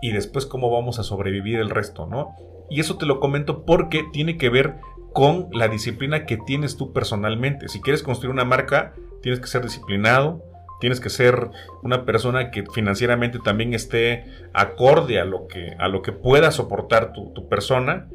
y 0.03 0.13
después 0.13 0.47
cómo 0.47 0.71
vamos 0.71 0.99
a 0.99 1.03
sobrevivir 1.03 1.59
el 1.59 1.71
resto, 1.71 2.07
¿no? 2.07 2.37
Y 2.71 2.81
eso 2.81 2.97
te 2.97 3.07
lo 3.07 3.21
comento 3.21 3.65
porque 3.65 4.05
tiene 4.13 4.37
que 4.37 4.49
ver 4.49 4.75
con 5.13 5.49
la 5.53 5.69
disciplina 5.69 6.27
que 6.27 6.37
tienes 6.37 6.77
tú 6.77 6.93
personalmente. 6.93 7.69
Si 7.69 7.81
quieres 7.81 8.03
construir 8.03 8.33
una 8.33 8.45
marca, 8.45 8.95
tienes 9.23 9.41
que 9.41 9.47
ser 9.47 9.63
disciplinado, 9.63 10.43
tienes 10.81 11.01
que 11.01 11.11
ser 11.11 11.51
una 11.83 12.05
persona 12.05 12.51
que 12.51 12.65
financieramente 12.73 13.39
también 13.43 13.75
esté 13.75 14.25
acorde 14.53 15.21
a 15.21 15.25
lo 15.25 15.47
que, 15.47 15.75
a 15.79 15.89
lo 15.89 16.03
que 16.03 16.13
pueda 16.13 16.51
soportar 16.51 17.13
tu, 17.13 17.49
persona, 17.49 18.09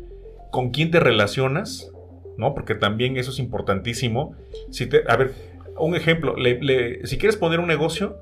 con 0.52 0.72
quién 0.72 0.92
te 0.92 1.00
relacionas, 1.00 1.92
¿no? 2.38 2.54
Porque 2.54 2.76
también 2.76 3.18
eso 3.18 3.32
es 3.32 3.40
importantísimo. 3.40 4.36
Si 4.72 4.86
te, 4.86 5.04
a 5.08 5.16
ver, 5.16 5.34
un 5.78 5.96
ejemplo, 5.96 6.36
si 7.04 7.18
quieres 7.18 7.38
poner 7.38 7.60
un 7.60 7.68
negocio, 7.68 8.18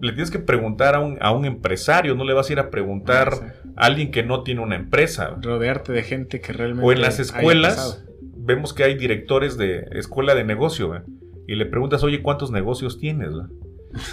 le 0.00 0.12
tienes 0.12 0.30
que 0.30 0.38
preguntar 0.38 0.94
a 0.94 1.00
un, 1.00 1.18
a 1.20 1.30
un, 1.32 1.44
empresario, 1.44 2.14
no 2.14 2.24
le 2.24 2.32
vas 2.32 2.48
a 2.48 2.52
ir 2.52 2.58
a 2.58 2.70
preguntar 2.70 3.54
a 3.76 3.84
alguien 3.84 4.10
que 4.10 4.22
no 4.22 4.42
tiene 4.42 4.62
una 4.62 4.76
empresa. 4.76 5.36
Rodearte 5.40 5.92
de 5.92 6.02
gente 6.02 6.40
que 6.40 6.52
realmente. 6.52 6.86
O 6.86 6.92
en 6.92 7.02
las 7.02 7.18
escuelas, 7.18 8.04
vemos 8.22 8.72
que 8.72 8.84
hay 8.84 8.94
directores 8.94 9.58
de 9.58 9.86
escuela 9.92 10.34
de 10.34 10.44
negocio, 10.44 11.02
y 11.50 11.56
le 11.56 11.66
preguntas, 11.66 12.04
oye, 12.04 12.22
¿cuántos 12.22 12.52
negocios 12.52 12.98
tienes? 12.98 13.34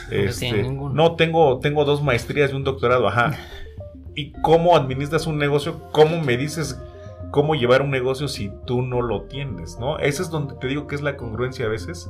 Este, 0.09 0.63
no, 0.63 1.15
tengo, 1.15 1.59
tengo 1.59 1.85
dos 1.85 2.01
maestrías 2.01 2.51
y 2.51 2.55
un 2.55 2.63
doctorado, 2.63 3.07
ajá. 3.07 3.37
¿Y 4.15 4.31
cómo 4.41 4.75
administras 4.75 5.27
un 5.27 5.37
negocio? 5.37 5.83
¿Cómo 5.91 6.19
me 6.19 6.35
dices 6.35 6.81
cómo 7.29 7.53
llevar 7.53 7.83
un 7.83 7.91
negocio 7.91 8.27
si 8.27 8.51
tú 8.65 8.81
no 8.81 9.03
lo 9.03 9.25
tienes? 9.25 9.77
¿no? 9.79 9.99
Ese 9.99 10.23
es 10.23 10.31
donde 10.31 10.55
te 10.55 10.65
digo 10.65 10.87
que 10.87 10.95
es 10.95 11.03
la 11.03 11.15
congruencia 11.15 11.67
a 11.67 11.69
veces 11.69 12.09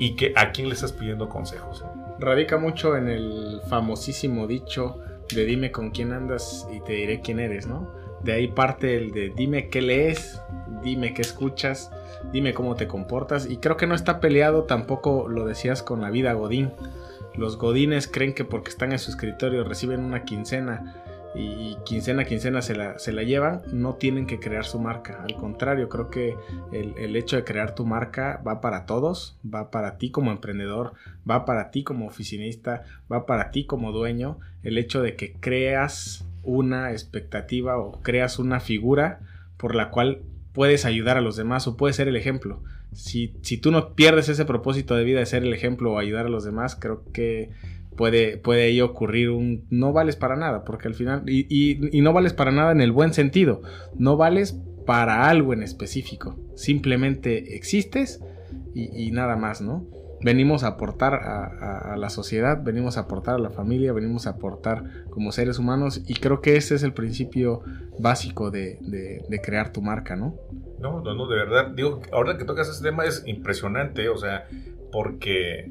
y 0.00 0.16
que 0.16 0.32
a 0.34 0.50
quién 0.50 0.68
le 0.68 0.74
estás 0.74 0.92
pidiendo 0.92 1.28
consejos. 1.28 1.84
Radica 2.18 2.58
mucho 2.58 2.96
en 2.96 3.08
el 3.08 3.60
famosísimo 3.68 4.48
dicho 4.48 4.98
de 5.32 5.44
dime 5.44 5.70
con 5.70 5.90
quién 5.90 6.12
andas 6.12 6.66
y 6.74 6.80
te 6.80 6.94
diré 6.94 7.20
quién 7.20 7.38
eres, 7.38 7.68
¿no? 7.68 7.88
De 8.24 8.32
ahí 8.32 8.48
parte 8.48 8.96
el 8.96 9.12
de 9.12 9.30
dime 9.30 9.68
qué 9.68 9.80
lees, 9.80 10.42
dime 10.82 11.14
qué 11.14 11.22
escuchas, 11.22 11.90
dime 12.32 12.54
cómo 12.54 12.74
te 12.74 12.86
comportas. 12.86 13.46
Y 13.48 13.58
creo 13.58 13.76
que 13.76 13.86
no 13.86 13.94
está 13.94 14.20
peleado 14.20 14.64
tampoco, 14.64 15.28
lo 15.28 15.46
decías, 15.46 15.82
con 15.82 16.00
la 16.00 16.10
vida 16.10 16.32
Godín. 16.32 16.72
Los 17.34 17.58
Godines 17.58 18.08
creen 18.08 18.34
que 18.34 18.44
porque 18.44 18.70
están 18.70 18.92
en 18.92 18.98
su 18.98 19.10
escritorio 19.10 19.64
reciben 19.64 20.00
una 20.00 20.24
quincena 20.24 20.94
y 21.38 21.76
quincena 21.84 22.22
a 22.22 22.24
quincena 22.24 22.62
se 22.62 22.74
la, 22.74 22.98
se 22.98 23.12
la, 23.12 23.22
llevan, 23.22 23.60
no 23.70 23.94
tienen 23.96 24.26
que 24.26 24.40
crear 24.40 24.64
su 24.64 24.78
marca. 24.78 25.22
Al 25.22 25.34
contrario, 25.36 25.88
creo 25.88 26.08
que 26.08 26.34
el, 26.72 26.94
el, 26.96 27.14
hecho 27.14 27.36
de 27.36 27.44
crear 27.44 27.74
tu 27.74 27.84
marca 27.84 28.40
va 28.46 28.60
para 28.62 28.86
todos, 28.86 29.38
va 29.44 29.70
para 29.70 29.98
ti 29.98 30.10
como 30.10 30.30
emprendedor, 30.30 30.94
va 31.28 31.44
para 31.44 31.70
ti 31.70 31.84
como 31.84 32.06
oficinista, 32.06 32.84
va 33.12 33.26
para 33.26 33.50
ti 33.50 33.66
como 33.66 33.92
dueño. 33.92 34.38
El 34.62 34.78
hecho 34.78 35.02
de 35.02 35.14
que 35.14 35.34
creas 35.34 36.26
una 36.42 36.92
expectativa 36.92 37.76
o 37.78 38.00
creas 38.02 38.38
una 38.38 38.60
figura 38.60 39.20
por 39.58 39.74
la 39.74 39.90
cual 39.90 40.22
puedes 40.56 40.86
ayudar 40.86 41.18
a 41.18 41.20
los 41.20 41.36
demás 41.36 41.68
o 41.68 41.76
puedes 41.76 41.96
ser 41.96 42.08
el 42.08 42.16
ejemplo. 42.16 42.62
Si, 42.94 43.34
si 43.42 43.58
tú 43.58 43.70
no 43.70 43.94
pierdes 43.94 44.30
ese 44.30 44.46
propósito 44.46 44.96
de 44.96 45.04
vida 45.04 45.18
de 45.18 45.26
ser 45.26 45.42
el 45.42 45.52
ejemplo 45.52 45.92
o 45.92 45.98
ayudar 45.98 46.24
a 46.24 46.30
los 46.30 46.44
demás, 46.44 46.76
creo 46.76 47.04
que 47.12 47.50
puede, 47.94 48.38
puede 48.38 48.64
ahí 48.64 48.80
ocurrir 48.80 49.28
un 49.28 49.66
no 49.68 49.92
vales 49.92 50.16
para 50.16 50.34
nada, 50.34 50.64
porque 50.64 50.88
al 50.88 50.94
final, 50.94 51.24
y, 51.28 51.78
no 52.00 52.14
vales 52.14 52.32
para 52.32 52.52
nada 52.52 52.72
en 52.72 52.80
el 52.80 52.90
buen 52.90 53.12
sentido, 53.12 53.60
no 53.98 54.16
vales 54.16 54.58
para 54.86 55.28
algo 55.28 55.52
en 55.52 55.62
específico, 55.62 56.38
simplemente 56.54 57.54
existes 57.54 58.22
y, 58.74 59.10
nada 59.10 59.36
más, 59.36 59.60
¿no? 59.60 59.84
Venimos 60.22 60.64
a 60.64 60.68
aportar 60.68 61.14
a, 61.14 61.96
la 61.96 62.10
sociedad, 62.10 62.62
venimos 62.62 62.96
a 62.96 63.00
aportar 63.00 63.34
a 63.36 63.38
la 63.38 63.50
familia, 63.50 63.92
venimos 63.92 64.26
a 64.26 64.30
aportar 64.30 64.84
como 65.10 65.30
seres 65.32 65.58
humanos 65.58 66.02
y 66.06 66.14
creo 66.14 66.40
que 66.40 66.56
ese 66.56 66.74
es 66.74 66.82
el 66.82 66.92
principio 66.92 67.62
básico 67.98 68.50
de, 68.50 68.78
de 68.80 69.40
crear 69.40 69.72
tu 69.72 69.82
marca, 69.82 70.16
¿no? 70.16 70.34
No, 70.78 71.00
no, 71.00 71.14
no, 71.14 71.26
de 71.26 71.36
verdad, 71.36 71.68
digo, 71.68 72.00
ahora 72.12 72.36
que 72.36 72.44
tocas 72.44 72.68
ese 72.68 72.82
tema 72.82 73.04
es 73.04 73.22
impresionante, 73.26 74.08
o 74.08 74.16
sea, 74.16 74.46
porque 74.92 75.70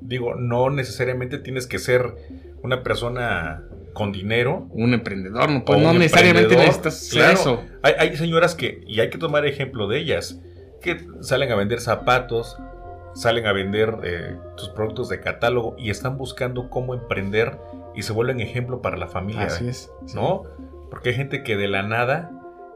digo, 0.00 0.34
no 0.36 0.70
necesariamente 0.70 1.38
tienes 1.38 1.66
que 1.66 1.78
ser 1.78 2.14
una 2.62 2.82
persona 2.82 3.64
con 3.94 4.12
dinero. 4.12 4.66
Un 4.70 4.92
emprendedor, 4.92 5.50
no, 5.50 5.64
pues 5.64 5.80
no 5.80 5.92
necesariamente 5.94 6.56
necesitas 6.56 7.12
eso. 7.14 7.62
Hay, 7.82 8.16
señoras 8.16 8.54
que, 8.54 8.82
y 8.86 9.00
hay 9.00 9.10
que 9.10 9.18
tomar 9.18 9.46
ejemplo 9.46 9.88
de 9.88 9.98
ellas, 9.98 10.40
que 10.82 11.06
salen 11.20 11.50
a 11.50 11.56
vender 11.56 11.80
zapatos, 11.80 12.58
salen 13.14 13.46
a 13.46 13.52
vender 13.52 13.98
eh, 14.04 14.36
sus 14.56 14.70
productos 14.70 15.08
de 15.08 15.20
catálogo 15.20 15.74
y 15.78 15.90
están 15.90 16.18
buscando 16.18 16.68
cómo 16.68 16.94
emprender 16.94 17.58
y 17.94 18.02
se 18.02 18.12
vuelven 18.12 18.40
ejemplo 18.40 18.82
para 18.82 18.96
la 18.96 19.06
familia. 19.06 19.44
Así 19.44 19.68
es. 19.68 19.90
¿No? 20.14 20.42
Porque 20.90 21.10
hay 21.10 21.14
gente 21.14 21.42
que 21.42 21.56
de 21.56 21.68
la 21.68 21.82
nada, 21.82 22.30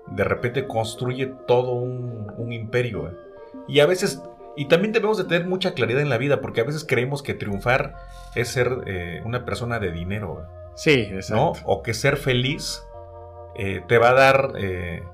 de 0.07 0.25
repente 0.25 0.67
construye 0.67 1.27
todo 1.47 1.73
un, 1.73 2.33
un 2.37 2.53
imperio. 2.53 3.13
Y 3.67 3.81
a 3.81 3.87
veces 3.87 4.23
y 4.59 4.65
también 4.65 4.93
debemos 4.93 5.17
de 5.17 5.23
tener 5.23 5.47
mucha 5.47 5.73
claridad 5.73 6.03
en 6.03 6.09
la 6.09 6.19
vida, 6.19 6.41
porque 6.41 6.61
a 6.61 6.65
veces 6.65 6.85
creemos 6.85 7.23
que 7.23 7.33
triunfar 7.33 7.95
es 8.35 8.49
ser 8.49 8.79
eh, 8.87 9.23
una 9.25 9.45
persona 9.45 9.79
de 9.79 9.93
dinero. 9.93 10.49
Sí, 10.75 11.09
exacto. 11.13 11.53
O 11.65 11.85
que 11.85 11.95
ser 11.95 12.17
feliz 12.17 12.83
eh, 13.55 13.83
te 13.87 13.99
va 13.99 14.11
a 14.11 14.15
dar 14.15 14.55
eh, 14.59 15.05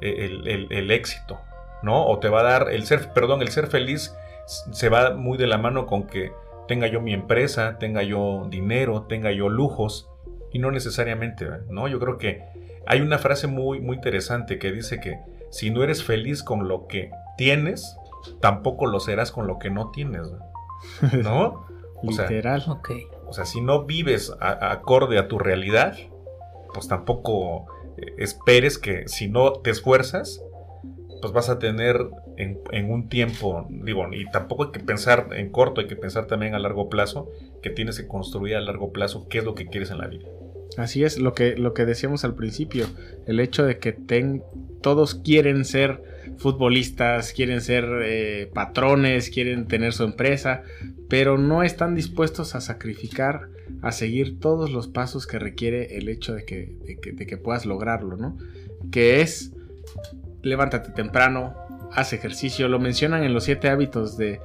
el, 0.00 0.90
éxito, 0.92 1.40
¿no? 1.82 2.06
O 2.06 2.20
te 2.20 2.28
va 2.28 2.42
a 2.42 2.44
dar 2.44 2.70
el 2.70 2.86
ser, 2.86 3.12
perdón, 3.12 3.42
el 3.42 3.48
ser 3.48 3.66
feliz 3.66 4.14
se 4.46 4.88
va 4.88 5.14
muy 5.14 5.38
de 5.38 5.46
la 5.46 5.58
mano 5.58 5.86
con 5.86 6.06
que 6.06 6.32
tenga 6.68 6.86
yo 6.86 7.00
mi 7.00 7.12
empresa, 7.12 7.78
tenga 7.78 8.02
yo 8.02 8.46
dinero, 8.48 9.02
tenga 9.08 9.32
yo 9.32 9.48
lujos, 9.48 10.08
y 10.52 10.58
no 10.58 10.70
necesariamente, 10.70 11.48
¿no? 11.70 11.88
Yo 11.88 11.98
creo 11.98 12.18
que 12.18 12.44
hay 12.86 13.00
una 13.00 13.18
frase 13.18 13.46
muy, 13.46 13.80
muy 13.80 13.96
interesante 13.96 14.58
que 14.58 14.72
dice 14.72 15.00
que 15.00 15.18
si 15.50 15.70
no 15.70 15.82
eres 15.82 16.04
feliz 16.04 16.42
con 16.42 16.68
lo 16.68 16.86
que 16.86 17.10
tienes, 17.36 17.96
tampoco 18.40 18.86
lo 18.86 19.00
serás 19.00 19.32
con 19.32 19.46
lo 19.46 19.58
que 19.58 19.70
no 19.70 19.90
tienes. 19.90 20.30
¿No? 21.22 21.66
Literal. 22.02 22.64
O 23.26 23.32
sea, 23.32 23.44
si 23.46 23.60
no 23.60 23.84
vives 23.84 24.32
acorde 24.40 25.18
a 25.18 25.28
tu 25.28 25.38
realidad, 25.38 25.96
pues 26.74 26.88
tampoco 26.88 27.66
eh, 27.96 28.14
esperes 28.18 28.78
que 28.78 29.06
si 29.08 29.28
no 29.28 29.52
te 29.52 29.70
esfuerzas, 29.70 30.42
pues 31.22 31.32
vas 31.32 31.48
a 31.48 31.58
tener 31.60 32.10
en, 32.36 32.90
un 32.90 33.08
tiempo, 33.08 33.66
digo, 33.70 34.12
y 34.12 34.28
tampoco 34.30 34.64
hay 34.64 34.72
que 34.72 34.80
pensar 34.80 35.28
en 35.32 35.50
corto, 35.50 35.80
hay 35.80 35.86
que 35.86 35.96
pensar 35.96 36.26
también 36.26 36.54
a 36.54 36.58
largo 36.58 36.90
plazo, 36.90 37.30
que 37.62 37.70
tienes 37.70 37.98
que 37.98 38.08
construir 38.08 38.56
a 38.56 38.60
largo 38.60 38.92
plazo 38.92 39.28
qué 39.30 39.38
es 39.38 39.44
lo 39.44 39.54
que 39.54 39.68
quieres 39.68 39.92
en 39.92 39.98
la 39.98 40.08
vida. 40.08 40.26
Así 40.76 41.04
es, 41.04 41.18
lo 41.18 41.32
que, 41.32 41.56
lo 41.56 41.74
que 41.74 41.84
decíamos 41.84 42.24
al 42.24 42.34
principio, 42.34 42.86
el 43.26 43.38
hecho 43.38 43.64
de 43.64 43.78
que 43.78 43.92
ten, 43.92 44.42
todos 44.80 45.14
quieren 45.14 45.64
ser 45.64 46.02
futbolistas, 46.38 47.32
quieren 47.32 47.60
ser 47.60 47.84
eh, 48.02 48.50
patrones, 48.52 49.30
quieren 49.30 49.68
tener 49.68 49.92
su 49.92 50.02
empresa, 50.02 50.64
pero 51.08 51.38
no 51.38 51.62
están 51.62 51.94
dispuestos 51.94 52.56
a 52.56 52.60
sacrificar, 52.60 53.48
a 53.80 53.92
seguir 53.92 54.40
todos 54.40 54.72
los 54.72 54.88
pasos 54.88 55.28
que 55.28 55.38
requiere 55.38 55.98
el 55.98 56.08
hecho 56.08 56.34
de 56.34 56.44
que, 56.44 56.98
de 57.12 57.26
que 57.26 57.36
puedas 57.36 57.64
lograrlo, 57.64 58.16
¿no? 58.16 58.38
Que 58.90 59.20
es 59.20 59.52
levántate 60.42 60.90
temprano, 60.90 61.54
haz 61.92 62.12
ejercicio, 62.12 62.68
lo 62.68 62.78
mencionan 62.78 63.24
en 63.24 63.32
los 63.32 63.44
siete 63.44 63.68
hábitos 63.68 64.16
de... 64.16 64.40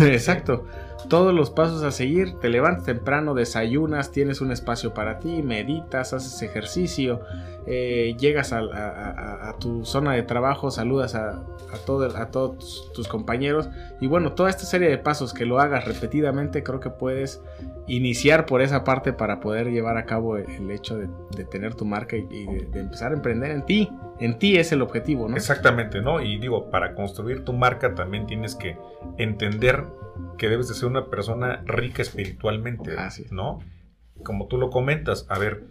exacto. 0.00 0.66
Todos 1.10 1.34
los 1.34 1.50
pasos 1.50 1.82
a 1.82 1.90
seguir, 1.90 2.38
te 2.38 2.48
levantas 2.48 2.84
temprano, 2.84 3.34
desayunas, 3.34 4.12
tienes 4.12 4.40
un 4.40 4.52
espacio 4.52 4.94
para 4.94 5.18
ti, 5.18 5.42
meditas, 5.42 6.12
haces 6.12 6.40
ejercicio, 6.40 7.20
eh, 7.66 8.14
llegas 8.16 8.52
a, 8.52 9.56
tu 9.58 9.84
zona 9.84 10.12
de 10.12 10.22
trabajo, 10.22 10.70
saludas 10.70 11.16
a, 11.16 11.42
todo, 11.84 12.16
a 12.16 12.30
todos 12.30 12.92
tus 12.94 13.08
compañeros 13.08 13.68
y 14.00 14.06
bueno, 14.06 14.34
toda 14.34 14.50
esta 14.50 14.62
serie 14.62 14.88
de 14.88 14.98
pasos 14.98 15.34
que 15.34 15.46
lo 15.46 15.58
hagas 15.58 15.84
repetidamente 15.84 16.62
creo 16.62 16.78
que 16.78 16.90
puedes 16.90 17.42
iniciar 17.88 18.46
por 18.46 18.62
esa 18.62 18.84
parte 18.84 19.12
para 19.12 19.40
poder 19.40 19.72
llevar 19.72 19.98
a 19.98 20.06
cabo 20.06 20.36
el 20.36 20.70
hecho 20.70 20.96
de, 20.96 21.08
tener 21.46 21.74
tu 21.74 21.84
marca 21.84 22.16
y, 22.16 22.22
de, 22.22 22.80
empezar 22.80 23.10
a 23.10 23.16
emprender 23.16 23.50
en 23.50 23.66
ti. 23.66 23.90
En 24.20 24.38
ti 24.38 24.58
es 24.58 24.70
el 24.70 24.80
objetivo, 24.80 25.28
¿no? 25.28 25.36
Exactamente, 25.36 26.00
¿no? 26.00 26.20
Y 26.20 26.38
digo, 26.38 26.70
para 26.70 26.94
construir 26.94 27.44
tu 27.44 27.52
marca 27.52 27.96
también 27.96 28.26
tienes 28.28 28.54
que 28.54 28.78
entender 29.18 29.86
que 30.38 30.48
debes 30.48 30.68
de 30.68 30.74
ser 30.74 30.88
una 30.88 31.06
persona 31.06 31.62
rica 31.66 32.02
espiritualmente, 32.02 32.96
¿no? 33.30 33.60
Como 34.24 34.46
tú 34.46 34.58
lo 34.58 34.70
comentas, 34.70 35.26
a 35.28 35.38
ver, 35.38 35.64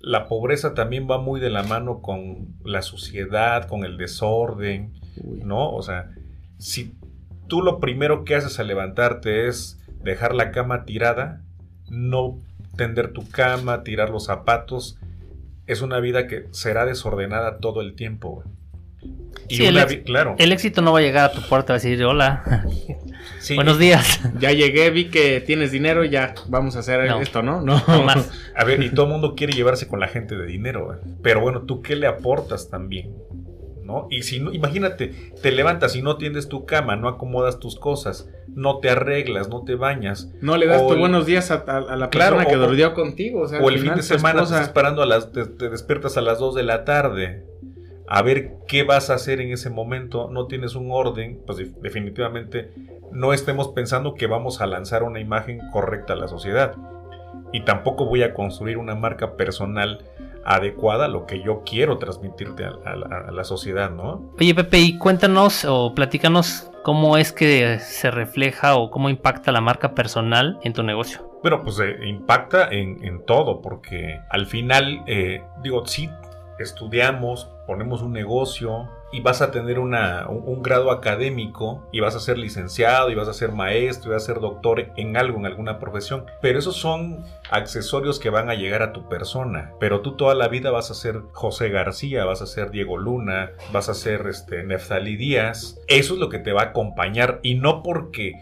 la 0.00 0.26
pobreza 0.26 0.74
también 0.74 1.06
va 1.10 1.18
muy 1.18 1.40
de 1.40 1.50
la 1.50 1.62
mano 1.62 2.02
con 2.02 2.56
la 2.64 2.82
suciedad, 2.82 3.68
con 3.68 3.84
el 3.84 3.96
desorden, 3.96 4.92
¿no? 5.44 5.70
O 5.70 5.82
sea, 5.82 6.10
si 6.58 6.94
tú 7.48 7.62
lo 7.62 7.80
primero 7.80 8.24
que 8.24 8.34
haces 8.34 8.58
al 8.58 8.66
levantarte 8.66 9.46
es 9.46 9.78
dejar 10.02 10.34
la 10.34 10.50
cama 10.50 10.84
tirada, 10.84 11.42
no 11.88 12.38
tender 12.76 13.12
tu 13.12 13.28
cama, 13.28 13.84
tirar 13.84 14.10
los 14.10 14.26
zapatos, 14.26 14.98
es 15.66 15.82
una 15.82 16.00
vida 16.00 16.26
que 16.26 16.46
será 16.50 16.84
desordenada 16.84 17.58
todo 17.58 17.80
el 17.80 17.94
tiempo. 17.94 18.42
Y 19.48 19.58
claro. 20.04 20.34
El 20.38 20.52
éxito 20.52 20.82
no 20.82 20.92
va 20.92 21.00
a 21.00 21.02
llegar 21.02 21.30
a 21.30 21.32
tu 21.32 21.42
puerta 21.42 21.72
a 21.72 21.76
decir 21.76 22.02
hola. 22.04 22.64
Buenos 23.54 23.78
días. 23.78 24.20
Ya 24.38 24.52
llegué, 24.52 24.90
vi 24.90 25.06
que 25.06 25.40
tienes 25.40 25.72
dinero, 25.72 26.04
ya 26.04 26.34
vamos 26.48 26.76
a 26.76 26.80
hacer 26.80 27.00
esto, 27.20 27.42
¿no? 27.42 27.60
No. 27.60 27.82
más. 28.04 28.30
A 28.54 28.64
ver, 28.64 28.82
y 28.82 28.90
todo 28.90 29.06
el 29.06 29.12
mundo 29.12 29.34
quiere 29.34 29.52
llevarse 29.52 29.88
con 29.88 30.00
la 30.00 30.08
gente 30.08 30.36
de 30.36 30.46
dinero. 30.46 31.00
Pero 31.22 31.40
bueno, 31.40 31.62
¿tú 31.62 31.82
qué 31.82 31.96
le 31.96 32.06
aportas 32.06 32.70
también? 32.70 33.14
¿No? 33.82 34.06
Y 34.10 34.22
si 34.22 34.38
no, 34.38 34.52
imagínate, 34.52 35.32
te 35.42 35.50
levantas 35.50 35.96
y 35.96 36.02
no 36.02 36.16
tiendes 36.16 36.48
tu 36.48 36.66
cama, 36.66 36.94
no 36.94 37.08
acomodas 37.08 37.58
tus 37.58 37.76
cosas, 37.76 38.30
no 38.46 38.78
te 38.78 38.90
arreglas, 38.90 39.48
no 39.48 39.64
te 39.64 39.74
bañas. 39.74 40.30
No 40.40 40.56
le 40.56 40.66
das 40.66 40.86
tus 40.86 40.96
buenos 40.96 41.26
días 41.26 41.50
a, 41.50 41.64
la 41.96 42.08
persona 42.08 42.46
que 42.46 42.56
durmió 42.56 42.94
contigo. 42.94 43.42
O, 43.60 43.70
el 43.70 43.78
fin 43.80 43.94
de 43.94 44.02
semana 44.02 44.42
estás 44.42 44.68
parando 44.68 45.02
a 45.02 45.06
las, 45.06 45.32
te, 45.32 45.46
te, 45.46 45.68
despiertas 45.68 46.16
a 46.16 46.20
las 46.20 46.38
2 46.38 46.54
de 46.54 46.62
la 46.62 46.84
tarde 46.84 47.44
a 48.06 48.22
ver 48.22 48.56
qué 48.66 48.82
vas 48.82 49.10
a 49.10 49.14
hacer 49.14 49.40
en 49.40 49.52
ese 49.52 49.70
momento, 49.70 50.28
no 50.30 50.46
tienes 50.46 50.74
un 50.74 50.90
orden, 50.90 51.40
pues 51.46 51.58
definitivamente 51.80 52.72
no 53.10 53.32
estemos 53.32 53.68
pensando 53.68 54.14
que 54.14 54.26
vamos 54.26 54.60
a 54.60 54.66
lanzar 54.66 55.02
una 55.02 55.20
imagen 55.20 55.60
correcta 55.70 56.14
a 56.14 56.16
la 56.16 56.28
sociedad. 56.28 56.74
Y 57.52 57.64
tampoco 57.64 58.06
voy 58.06 58.22
a 58.22 58.32
construir 58.32 58.78
una 58.78 58.94
marca 58.94 59.36
personal 59.36 60.04
adecuada 60.44 61.04
a 61.04 61.08
lo 61.08 61.26
que 61.26 61.42
yo 61.42 61.62
quiero 61.64 61.98
transmitirte 61.98 62.64
a, 62.64 62.96
la 63.30 63.44
sociedad, 63.44 63.90
¿no? 63.90 64.32
Oye, 64.38 64.54
Pepe, 64.54 64.78
y 64.78 64.98
cuéntanos 64.98 65.64
o 65.64 65.94
platícanos 65.94 66.70
cómo 66.82 67.16
es 67.16 67.32
que 67.32 67.78
se 67.78 68.10
refleja 68.10 68.76
o 68.76 68.90
cómo 68.90 69.08
impacta 69.08 69.52
la 69.52 69.60
marca 69.60 69.94
personal 69.94 70.58
en 70.62 70.72
tu 70.72 70.82
negocio. 70.82 71.30
Bueno, 71.42 71.62
pues 71.62 71.78
eh, 71.80 71.96
impacta 72.06 72.68
en, 72.70 73.24
todo, 73.26 73.60
porque 73.62 74.20
al 74.30 74.46
final, 74.46 75.02
eh, 75.06 75.42
digo, 75.62 75.86
sí 75.86 76.08
estudiamos, 76.58 77.50
ponemos 77.66 78.02
un 78.02 78.12
negocio 78.12 78.88
y 79.12 79.20
vas 79.20 79.42
a 79.42 79.50
tener 79.50 79.78
una, 79.78 80.26
un, 80.28 80.62
grado 80.62 80.90
académico 80.90 81.86
y 81.92 82.00
vas 82.00 82.16
a 82.16 82.20
ser 82.20 82.38
licenciado 82.38 83.10
y 83.10 83.14
vas 83.14 83.28
a 83.28 83.34
ser 83.34 83.52
maestro 83.52 84.10
y 84.10 84.14
vas 84.14 84.22
a 84.22 84.26
ser 84.26 84.40
doctor 84.40 84.90
en 84.96 85.16
algo, 85.16 85.38
en 85.38 85.46
alguna 85.46 85.78
profesión. 85.78 86.24
Pero 86.40 86.58
esos 86.58 86.76
son 86.76 87.24
accesorios 87.50 88.18
que 88.18 88.30
van 88.30 88.48
a 88.48 88.54
llegar 88.54 88.82
a 88.82 88.92
tu 88.92 89.08
persona. 89.08 89.72
Pero 89.78 90.00
tú 90.00 90.16
toda 90.16 90.34
la 90.34 90.48
vida 90.48 90.70
vas 90.70 90.90
a 90.90 90.94
ser 90.94 91.20
José 91.32 91.68
García, 91.68 92.24
vas 92.24 92.40
a 92.40 92.46
ser 92.46 92.70
Diego 92.70 92.96
Luna, 92.96 93.50
vas 93.70 93.88
a 93.88 93.94
ser 93.94 94.26
este, 94.28 94.64
Neftalí 94.64 95.16
Díaz. 95.16 95.78
Eso 95.88 96.14
es 96.14 96.20
lo 96.20 96.30
que 96.30 96.38
te 96.38 96.52
va 96.52 96.62
a 96.62 96.66
acompañar 96.66 97.38
y 97.42 97.56
no 97.56 97.82
porque 97.82 98.32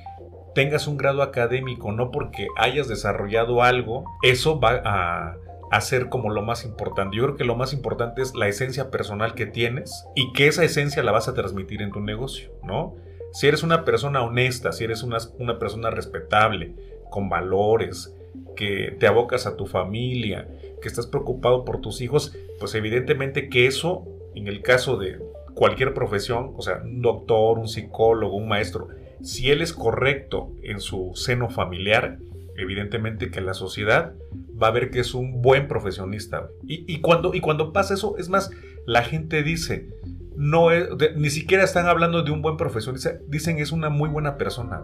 tengas 0.54 0.86
un 0.86 0.96
grado 0.96 1.22
académico, 1.22 1.92
no 1.92 2.10
porque 2.10 2.46
hayas 2.56 2.88
desarrollado 2.88 3.62
algo, 3.62 4.04
eso 4.22 4.60
va 4.60 4.80
a 4.84 5.36
hacer 5.70 6.08
como 6.08 6.30
lo 6.30 6.42
más 6.42 6.64
importante. 6.64 7.16
Yo 7.16 7.24
creo 7.24 7.36
que 7.36 7.44
lo 7.44 7.56
más 7.56 7.72
importante 7.72 8.22
es 8.22 8.34
la 8.34 8.48
esencia 8.48 8.90
personal 8.90 9.34
que 9.34 9.46
tienes 9.46 10.04
y 10.14 10.32
que 10.32 10.48
esa 10.48 10.64
esencia 10.64 11.02
la 11.02 11.12
vas 11.12 11.28
a 11.28 11.34
transmitir 11.34 11.82
en 11.82 11.92
tu 11.92 12.00
negocio, 12.00 12.50
¿no? 12.62 12.96
Si 13.32 13.46
eres 13.46 13.62
una 13.62 13.84
persona 13.84 14.22
honesta, 14.22 14.72
si 14.72 14.84
eres 14.84 15.02
una, 15.02 15.18
una 15.38 15.58
persona 15.58 15.90
respetable, 15.90 16.74
con 17.10 17.28
valores, 17.28 18.14
que 18.56 18.96
te 18.98 19.06
abocas 19.06 19.46
a 19.46 19.56
tu 19.56 19.66
familia, 19.66 20.48
que 20.80 20.88
estás 20.88 21.06
preocupado 21.06 21.64
por 21.64 21.80
tus 21.80 22.00
hijos, 22.00 22.36
pues 22.58 22.74
evidentemente 22.74 23.48
que 23.48 23.66
eso, 23.66 24.06
en 24.34 24.48
el 24.48 24.62
caso 24.62 24.96
de 24.96 25.18
cualquier 25.54 25.94
profesión, 25.94 26.52
o 26.56 26.62
sea, 26.62 26.80
un 26.82 27.02
doctor, 27.02 27.58
un 27.58 27.68
psicólogo, 27.68 28.36
un 28.36 28.48
maestro, 28.48 28.88
si 29.22 29.50
él 29.50 29.60
es 29.62 29.72
correcto 29.72 30.52
en 30.62 30.80
su 30.80 31.12
seno 31.14 31.50
familiar, 31.50 32.18
evidentemente 32.60 33.30
que 33.30 33.40
la 33.40 33.54
sociedad 33.54 34.14
va 34.60 34.68
a 34.68 34.72
ver 34.72 34.90
que 34.90 35.00
es 35.00 35.14
un 35.14 35.42
buen 35.42 35.68
profesionista. 35.68 36.48
Y, 36.62 37.00
cuando, 37.00 37.34
y 37.34 37.40
cuando 37.40 37.72
pasa 37.72 37.94
eso, 37.94 38.16
es 38.18 38.28
más, 38.28 38.50
la 38.86 39.02
gente 39.02 39.42
dice, 39.42 39.88
no 40.36 40.68
ni 41.16 41.30
siquiera 41.30 41.64
están 41.64 41.86
hablando 41.86 42.22
de 42.22 42.30
un 42.30 42.42
buen 42.42 42.56
profesionista, 42.56 43.14
dicen 43.26 43.58
es 43.58 43.72
una 43.72 43.88
muy 43.88 44.08
buena 44.08 44.36
persona. 44.36 44.82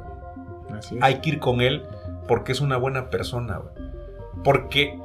Hay 1.01 1.21
que 1.21 1.31
ir 1.31 1.39
con 1.39 1.61
él 1.61 1.83
porque 2.29 2.53
es 2.53 2.61
una 2.61 2.77
buena 2.77 3.11
persona. 3.11 3.61
Porque 4.45 4.99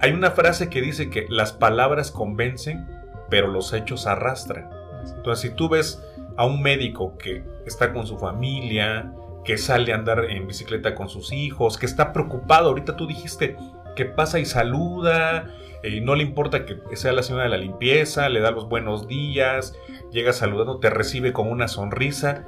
hay 0.00 0.12
una 0.12 0.30
frase 0.30 0.68
que 0.68 0.80
dice 0.80 1.10
que 1.10 1.26
las 1.28 1.52
palabras 1.52 2.10
convencen, 2.10 2.86
pero 3.30 3.48
los 3.48 3.72
hechos 3.72 4.06
arrastran. 4.06 4.68
Entonces, 5.16 5.50
si 5.50 5.56
tú 5.56 5.68
ves 5.68 6.02
a 6.36 6.46
un 6.46 6.62
médico 6.62 7.16
que 7.18 7.44
está 7.66 7.92
con 7.92 8.06
su 8.06 8.18
familia, 8.18 9.12
que 9.44 9.58
sale 9.58 9.92
a 9.92 9.96
andar 9.96 10.24
en 10.30 10.46
bicicleta 10.46 10.94
con 10.94 11.08
sus 11.08 11.32
hijos, 11.32 11.78
que 11.78 11.86
está 11.86 12.12
preocupado. 12.12 12.68
Ahorita 12.68 12.96
tú 12.96 13.06
dijiste 13.06 13.56
que 13.94 14.06
pasa 14.06 14.38
y 14.38 14.44
saluda, 14.44 15.54
y 15.82 15.98
eh, 15.98 16.00
no 16.00 16.14
le 16.14 16.22
importa 16.22 16.64
que 16.64 16.96
sea 16.96 17.12
la 17.12 17.22
señora 17.22 17.44
de 17.44 17.50
la 17.50 17.58
limpieza, 17.58 18.28
le 18.28 18.40
da 18.40 18.50
los 18.50 18.68
buenos 18.68 19.06
días, 19.06 19.76
llega 20.10 20.32
saludando, 20.32 20.78
te 20.78 20.90
recibe 20.90 21.32
con 21.32 21.48
una 21.50 21.68
sonrisa. 21.68 22.46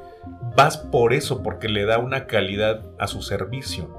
Vas 0.56 0.78
por 0.78 1.12
eso, 1.12 1.42
porque 1.42 1.68
le 1.68 1.84
da 1.84 1.98
una 1.98 2.26
calidad 2.26 2.82
a 2.98 3.06
su 3.06 3.22
servicio. 3.22 3.94